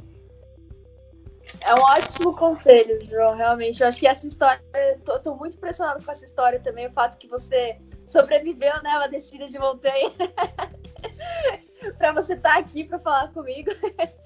É 1.61 1.75
um 1.75 1.83
ótimo 1.83 2.35
conselho, 2.37 3.05
João, 3.07 3.37
realmente. 3.37 3.81
Eu 3.81 3.89
acho 3.89 4.01
que 4.01 4.07
essa 4.07 4.27
história, 4.27 4.63
tô, 5.05 5.19
tô 5.21 5.35
muito 5.35 5.57
impressionado 5.57 6.05
com 6.05 6.11
essa 6.11 6.25
história 6.25 6.61
também, 6.61 6.87
o 6.87 6.93
fato 6.93 7.19
que 7.19 7.27
você 7.27 7.79
sobreviveu, 8.07 8.83
né, 8.83 8.91
uma 8.97 9.09
descida 9.09 9.47
de 9.47 9.59
montanha. 9.59 10.13
para 11.99 12.13
você 12.13 12.35
estar 12.35 12.55
tá 12.55 12.59
aqui 12.59 12.85
para 12.85 12.99
falar 12.99 13.33
comigo. 13.33 13.71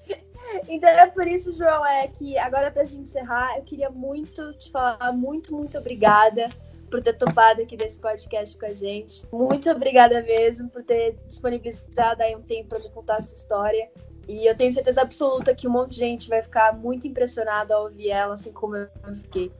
então 0.67 0.89
é 0.89 1.07
por 1.07 1.27
isso, 1.27 1.55
João, 1.55 1.85
é 1.85 2.07
que 2.07 2.37
agora 2.37 2.71
pra 2.71 2.85
gente 2.85 3.01
encerrar, 3.01 3.57
eu 3.57 3.63
queria 3.63 3.89
muito 3.89 4.53
te 4.53 4.71
falar 4.71 5.11
muito, 5.11 5.55
muito 5.55 5.77
obrigada 5.77 6.49
por 6.89 7.01
ter 7.01 7.13
topado 7.13 7.61
aqui 7.61 7.75
desse 7.75 7.99
podcast 7.99 8.57
com 8.57 8.67
a 8.67 8.73
gente. 8.73 9.25
Muito 9.31 9.69
obrigada 9.69 10.21
mesmo 10.21 10.69
por 10.69 10.83
ter 10.83 11.17
disponibilizado 11.27 12.21
aí 12.21 12.35
um 12.35 12.41
tempo 12.41 12.69
para 12.69 12.79
me 12.79 12.89
contar 12.91 13.17
essa 13.17 13.33
história. 13.33 13.89
E 14.27 14.47
eu 14.47 14.55
tenho 14.55 14.71
certeza 14.71 15.01
absoluta 15.01 15.53
que 15.53 15.67
um 15.67 15.71
monte 15.71 15.91
de 15.91 15.99
gente 15.99 16.29
vai 16.29 16.41
ficar 16.41 16.73
muito 16.73 17.07
impressionado 17.07 17.73
ao 17.73 17.83
ouvir 17.83 18.09
ela, 18.09 18.33
assim 18.33 18.51
como 18.51 18.75
eu 18.75 18.87
fiquei. 19.15 19.51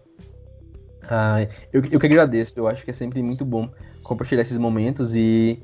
Ah, 1.09 1.41
eu, 1.72 1.84
eu 1.91 1.99
que 1.99 2.05
agradeço. 2.05 2.53
Eu 2.57 2.68
acho 2.68 2.84
que 2.84 2.91
é 2.91 2.93
sempre 2.93 3.22
muito 3.22 3.43
bom 3.43 3.70
compartilhar 4.03 4.41
esses 4.41 4.57
momentos 4.57 5.16
e 5.16 5.61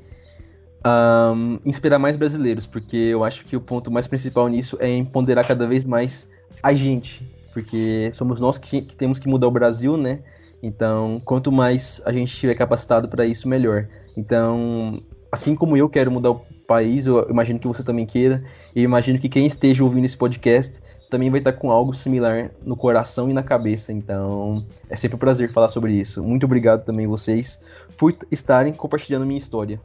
um, 0.86 1.58
inspirar 1.64 1.98
mais 1.98 2.16
brasileiros, 2.16 2.66
porque 2.66 2.96
eu 2.96 3.24
acho 3.24 3.44
que 3.44 3.56
o 3.56 3.60
ponto 3.60 3.90
mais 3.90 4.06
principal 4.06 4.48
nisso 4.48 4.76
é 4.80 4.88
empoderar 4.88 5.46
cada 5.46 5.66
vez 5.66 5.84
mais 5.84 6.28
a 6.62 6.72
gente, 6.72 7.22
porque 7.52 8.10
somos 8.14 8.40
nós 8.40 8.58
que, 8.58 8.82
que 8.82 8.96
temos 8.96 9.18
que 9.18 9.28
mudar 9.28 9.48
o 9.48 9.50
Brasil, 9.50 9.96
né? 9.96 10.20
Então, 10.62 11.20
quanto 11.24 11.50
mais 11.50 12.02
a 12.04 12.12
gente 12.12 12.32
estiver 12.32 12.54
capacitado 12.54 13.08
para 13.08 13.24
isso, 13.24 13.48
melhor. 13.48 13.88
Então, 14.16 15.02
assim 15.32 15.54
como 15.54 15.76
eu 15.76 15.88
quero 15.88 16.10
mudar 16.10 16.30
o 16.32 16.44
país, 16.70 17.04
eu 17.04 17.26
imagino 17.28 17.58
que 17.58 17.66
você 17.66 17.82
também 17.82 18.06
queira, 18.06 18.44
e 18.76 18.82
imagino 18.82 19.18
que 19.18 19.28
quem 19.28 19.44
esteja 19.44 19.82
ouvindo 19.82 20.04
esse 20.04 20.16
podcast 20.16 20.80
também 21.10 21.28
vai 21.28 21.40
estar 21.40 21.52
com 21.54 21.68
algo 21.68 21.92
similar 21.96 22.52
no 22.64 22.76
coração 22.76 23.28
e 23.28 23.32
na 23.32 23.42
cabeça. 23.42 23.92
Então, 23.92 24.64
é 24.88 24.94
sempre 24.94 25.16
um 25.16 25.18
prazer 25.18 25.52
falar 25.52 25.66
sobre 25.66 25.92
isso. 25.92 26.22
Muito 26.22 26.46
obrigado 26.46 26.84
também 26.84 27.08
vocês 27.08 27.58
por 27.98 28.14
estarem 28.30 28.72
compartilhando 28.72 29.26
minha 29.26 29.38
história. 29.38 29.80